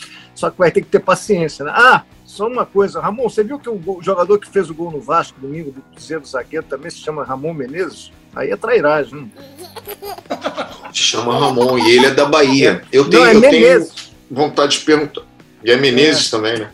Só 0.41 0.49
que 0.49 0.57
vai 0.57 0.71
ter 0.71 0.81
que 0.81 0.89
ter 0.89 1.01
paciência. 1.01 1.67
Né? 1.67 1.71
Ah, 1.75 2.03
só 2.25 2.47
uma 2.47 2.65
coisa, 2.65 2.99
Ramon, 2.99 3.29
você 3.29 3.45
viu 3.45 3.59
que 3.59 3.69
o 3.69 3.99
jogador 4.01 4.39
que 4.39 4.49
fez 4.49 4.71
o 4.71 4.75
gol 4.75 4.91
no 4.91 4.99
Vasco 4.99 5.39
domingo, 5.39 5.71
do 5.71 5.83
Cruzeiro 5.83 6.25
zagueiro, 6.25 6.65
também 6.65 6.91
se 6.91 6.97
chama 6.97 7.23
Ramon 7.23 7.53
Menezes? 7.53 8.11
Aí 8.35 8.51
é 8.51 8.57
trairagem, 8.57 9.19
hein? 9.19 9.33
Se 10.95 11.03
chama 11.03 11.39
Ramon 11.39 11.79
e 11.79 11.91
ele 11.91 12.07
é 12.07 12.11
da 12.11 12.25
Bahia. 12.25 12.83
Eu 12.91 13.09
tenho, 13.09 13.23
Não, 13.23 13.31
é 13.31 13.37
eu 13.37 13.41
tenho 13.43 13.89
vontade 14.31 14.79
de 14.79 14.85
perguntar. 14.85 15.23
E 15.63 15.71
é 15.71 15.77
Menezes 15.77 16.29
é. 16.29 16.31
também, 16.31 16.59
né? 16.59 16.71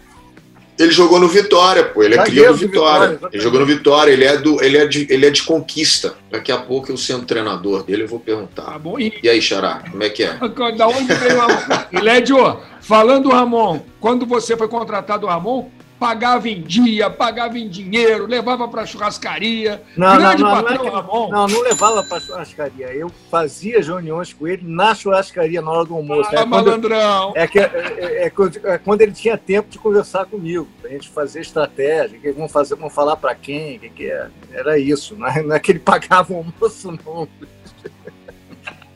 Ele 0.78 0.92
jogou 0.92 1.18
no 1.18 1.26
Vitória, 1.26 1.84
pô. 1.84 2.02
Ele 2.02 2.14
é 2.14 2.22
cria 2.22 2.48
do 2.48 2.56
Vitória. 2.56 3.08
Vitória 3.08 3.34
ele 3.34 3.42
jogou 3.42 3.60
no 3.60 3.66
Vitória. 3.66 4.12
Ele 4.12 4.24
é, 4.24 4.36
do, 4.36 4.62
ele, 4.62 4.76
é 4.76 4.86
de, 4.86 5.06
ele 5.10 5.26
é 5.26 5.30
de 5.30 5.42
conquista. 5.42 6.14
Daqui 6.30 6.52
a 6.52 6.58
pouco 6.58 6.90
eu 6.90 6.96
sendo 6.96 7.24
treinador 7.24 7.82
dele, 7.82 8.04
eu 8.04 8.08
vou 8.08 8.20
perguntar. 8.20 8.62
Tá 8.62 8.78
bom, 8.78 8.98
e... 8.98 9.12
e 9.22 9.28
aí, 9.28 9.40
Xará, 9.40 9.82
como 9.90 10.02
é 10.02 10.10
que 10.10 10.22
é? 10.22 10.38
Da 10.76 10.86
onde 10.86 11.12
veio 11.14 11.36
o 11.36 11.40
Ramon? 11.40 12.02
Lédio, 12.02 12.60
falando 12.86 13.24
do 13.24 13.30
Ramon, 13.30 13.80
quando 14.00 14.24
você 14.24 14.56
foi 14.56 14.68
contratado 14.68 15.26
o 15.26 15.28
Ramon, 15.28 15.68
pagava 15.98 16.48
em 16.48 16.62
dia, 16.62 17.10
pagava 17.10 17.58
em 17.58 17.68
dinheiro, 17.68 18.26
levava 18.26 18.68
para 18.68 18.86
churrascaria. 18.86 19.82
Não, 19.96 20.16
Grande 20.16 20.42
não, 20.42 20.50
não, 20.50 20.62
patrão, 20.62 20.84
não, 20.84 20.98
é 20.98 21.02
que, 21.02 21.32
não, 21.32 21.48
não 21.48 21.60
levava 21.62 22.02
para 22.04 22.20
churrascaria. 22.20 22.86
Eu 22.94 23.10
fazia 23.30 23.80
reuniões 23.80 24.32
com 24.32 24.46
ele 24.46 24.62
na 24.64 24.94
churrascaria 24.94 25.60
na 25.60 25.70
hora 25.70 25.84
do 25.84 25.94
almoço. 25.94 26.30
Ah, 26.32 26.42
é 26.42 26.44
malandrão! 26.44 27.32
é, 27.34 27.46
que, 27.46 27.58
é, 27.58 27.64
é, 27.64 28.26
é, 28.26 28.78
quando 28.78 29.00
ele 29.00 29.12
tinha 29.12 29.36
tempo 29.36 29.68
de 29.68 29.78
conversar 29.78 30.26
comigo, 30.26 30.68
a 30.84 30.88
gente 30.88 31.08
fazer 31.08 31.40
estratégia, 31.40 32.18
que 32.18 32.30
vão 32.32 32.48
fazer, 32.48 32.76
vão 32.76 32.90
falar 32.90 33.16
para 33.16 33.34
quem, 33.34 33.78
que, 33.78 33.88
que 33.88 34.10
é. 34.10 34.28
Era 34.52 34.78
isso, 34.78 35.16
não 35.16 35.28
é, 35.28 35.42
não 35.42 35.56
é 35.56 35.58
que 35.58 35.72
ele 35.72 35.78
pagava 35.80 36.32
o 36.32 36.36
almoço, 36.36 36.92
não. 37.04 37.28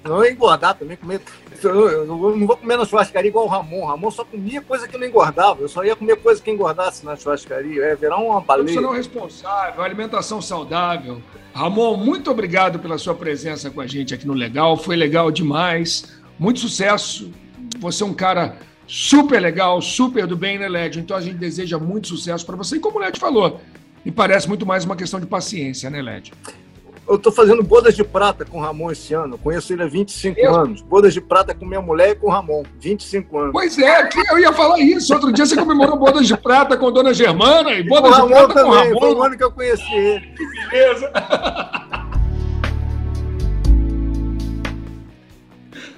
Não 0.02 0.24
ia 0.24 0.32
engordar 0.32 0.74
também, 0.78 0.96
comer. 0.96 1.20
Eu 1.62 2.06
não 2.06 2.18
vou 2.18 2.56
comer 2.56 2.78
na 2.78 2.86
churrascaria 2.86 3.28
igual 3.28 3.44
o 3.44 3.48
Ramon. 3.48 3.82
O 3.82 3.86
Ramon 3.86 4.10
só 4.10 4.24
comia 4.24 4.62
coisa 4.62 4.88
que 4.88 4.96
não 4.96 5.06
engordava. 5.06 5.60
Eu 5.60 5.68
só 5.68 5.84
ia 5.84 5.94
comer 5.94 6.16
coisa 6.16 6.40
que 6.40 6.50
engordasse 6.50 7.04
na 7.04 7.16
churrascaria. 7.16 7.84
É 7.84 7.94
virar 7.94 8.16
uma 8.16 8.40
baleia. 8.40 8.80
não 8.80 8.92
responsável, 8.92 9.82
alimentação 9.82 10.40
saudável. 10.40 11.20
Ramon, 11.52 11.96
muito 11.96 12.30
obrigado 12.30 12.78
pela 12.78 12.96
sua 12.96 13.14
presença 13.14 13.70
com 13.70 13.80
a 13.80 13.86
gente 13.86 14.14
aqui 14.14 14.26
no 14.26 14.32
Legal. 14.32 14.76
Foi 14.76 14.96
legal 14.96 15.30
demais. 15.30 16.18
Muito 16.38 16.60
sucesso. 16.60 17.30
Você 17.78 18.02
é 18.02 18.06
um 18.06 18.14
cara 18.14 18.56
super 18.86 19.40
legal, 19.40 19.80
super 19.82 20.26
do 20.26 20.36
bem, 20.36 20.58
né, 20.58 20.68
Led? 20.68 20.98
Então 20.98 21.16
a 21.16 21.20
gente 21.20 21.36
deseja 21.36 21.78
muito 21.78 22.08
sucesso 22.08 22.46
para 22.46 22.56
você. 22.56 22.76
E 22.76 22.80
como 22.80 22.98
o 22.98 23.00
Led 23.00 23.18
falou, 23.20 23.60
me 24.04 24.10
parece 24.10 24.48
muito 24.48 24.64
mais 24.64 24.84
uma 24.84 24.96
questão 24.96 25.20
de 25.20 25.26
paciência, 25.26 25.90
né, 25.90 26.00
Led? 26.00 26.32
Eu 27.10 27.16
estou 27.16 27.32
fazendo 27.32 27.60
bodas 27.60 27.96
de 27.96 28.04
prata 28.04 28.44
com 28.44 28.58
o 28.58 28.60
Ramon 28.60 28.92
esse 28.92 29.12
ano. 29.12 29.34
Eu 29.34 29.38
conheço 29.38 29.72
ele 29.72 29.82
há 29.82 29.86
25 29.86 30.38
eu... 30.38 30.54
anos. 30.54 30.80
Bodas 30.80 31.12
de 31.12 31.20
prata 31.20 31.52
com 31.52 31.66
minha 31.66 31.82
mulher 31.82 32.10
e 32.10 32.14
com 32.14 32.28
o 32.28 32.30
Ramon. 32.30 32.62
25 32.78 33.36
anos. 33.36 33.52
Pois 33.52 33.76
é, 33.80 34.08
eu 34.30 34.38
ia 34.38 34.52
falar 34.52 34.78
isso. 34.78 35.12
Outro 35.12 35.32
dia 35.32 35.44
você 35.44 35.56
comemorou 35.56 35.98
bodas 35.98 36.24
de 36.28 36.36
prata 36.36 36.76
com 36.76 36.86
a 36.86 36.90
Dona 36.92 37.12
Germana 37.12 37.72
e 37.72 37.82
bodas 37.82 38.14
de 38.14 38.28
prata 38.28 38.54
também. 38.54 38.62
com 38.62 38.70
o 38.70 38.74
Ramon. 38.74 39.00
Foi 39.00 39.12
o 39.12 39.22
ano 39.24 39.36
que 39.36 39.42
eu 39.42 39.50
conheci 39.50 39.92
ele. 39.92 40.24
Que 40.36 40.46
beleza. 40.46 41.10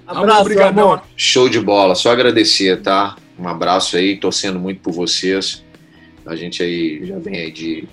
Abraço, 0.06 0.40
Obrigadão. 0.40 1.02
Show 1.14 1.46
de 1.46 1.60
bola. 1.60 1.94
Só 1.94 2.10
agradecer, 2.10 2.80
tá? 2.80 3.16
Um 3.38 3.46
abraço 3.46 3.98
aí, 3.98 4.16
torcendo 4.16 4.58
muito 4.58 4.80
por 4.80 4.94
vocês. 4.94 5.62
A 6.24 6.34
gente 6.34 6.62
aí 6.62 7.04
já 7.04 7.18
vem 7.18 7.36
aí 7.36 7.50
de, 7.50 7.86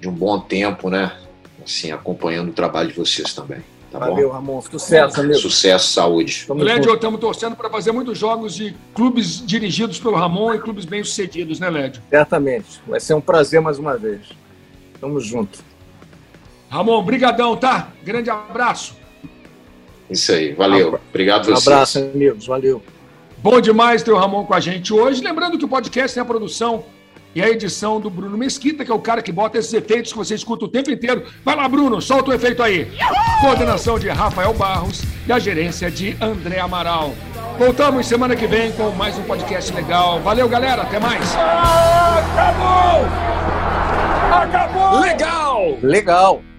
de 0.00 0.08
um 0.08 0.12
bom 0.12 0.38
tempo, 0.38 0.88
né? 0.88 1.23
Assim, 1.64 1.90
acompanhando 1.90 2.50
o 2.50 2.52
trabalho 2.52 2.88
de 2.88 2.94
vocês 2.94 3.32
também. 3.32 3.62
Tá 3.90 4.00
Valeu, 4.00 4.28
bom? 4.28 4.34
Ramon. 4.34 4.60
Sucesso, 4.60 5.20
amigo. 5.20 5.38
Sucesso, 5.38 5.92
saúde. 5.92 6.46
Lédio, 6.48 6.92
estamos 6.94 7.20
torcendo 7.20 7.54
para 7.54 7.70
fazer 7.70 7.92
muitos 7.92 8.18
jogos 8.18 8.54
de 8.54 8.74
clubes 8.92 9.44
dirigidos 9.46 10.00
pelo 10.00 10.16
Ramon 10.16 10.52
e 10.54 10.58
clubes 10.58 10.84
bem-sucedidos, 10.84 11.60
né, 11.60 11.70
Lédio? 11.70 12.02
Certamente. 12.10 12.80
Vai 12.88 12.98
ser 12.98 13.14
um 13.14 13.20
prazer 13.20 13.60
mais 13.60 13.78
uma 13.78 13.96
vez. 13.96 14.22
Tamo 15.00 15.20
junto. 15.20 15.60
Ramon, 16.68 17.00
brigadão, 17.04 17.56
tá? 17.56 17.92
Grande 18.02 18.30
abraço. 18.30 18.96
Isso 20.10 20.32
aí, 20.32 20.52
valeu. 20.54 20.98
Obrigado 21.08 21.42
a 21.42 21.44
vocês. 21.44 21.66
Um 21.66 21.70
abraço, 21.70 21.98
amigos. 21.98 22.46
Valeu. 22.48 22.82
Bom 23.38 23.60
demais 23.60 24.02
ter 24.02 24.10
o 24.10 24.16
Ramon 24.16 24.44
com 24.44 24.54
a 24.54 24.60
gente 24.60 24.92
hoje. 24.92 25.22
Lembrando 25.22 25.56
que 25.56 25.64
o 25.64 25.68
podcast 25.68 26.14
tem 26.14 26.20
a 26.20 26.26
produção 26.26 26.84
e 27.34 27.42
a 27.42 27.48
edição 27.48 28.00
do 28.00 28.08
Bruno 28.08 28.38
Mesquita, 28.38 28.84
que 28.84 28.90
é 28.90 28.94
o 28.94 28.98
cara 28.98 29.22
que 29.22 29.32
bota 29.32 29.58
esses 29.58 29.72
efeitos 29.72 30.12
que 30.12 30.18
você 30.18 30.34
escuta 30.34 30.64
o 30.64 30.68
tempo 30.68 30.90
inteiro. 30.90 31.24
Vai 31.44 31.56
lá, 31.56 31.68
Bruno, 31.68 32.00
solta 32.00 32.30
o 32.30 32.34
efeito 32.34 32.62
aí. 32.62 32.90
Coordenação 33.40 33.98
de 33.98 34.08
Rafael 34.08 34.54
Barros 34.54 35.02
e 35.26 35.32
a 35.32 35.38
gerência 35.38 35.90
de 35.90 36.16
André 36.20 36.60
Amaral. 36.60 37.14
Voltamos 37.58 38.06
semana 38.06 38.34
que 38.34 38.46
vem 38.46 38.72
com 38.72 38.90
mais 38.90 39.16
um 39.16 39.22
podcast 39.22 39.72
legal. 39.72 40.20
Valeu, 40.20 40.48
galera. 40.48 40.82
Até 40.82 40.98
mais. 40.98 41.34
Acabou! 42.34 43.06
Acabou! 44.32 45.00
Legal! 45.00 45.78
Legal. 45.82 46.53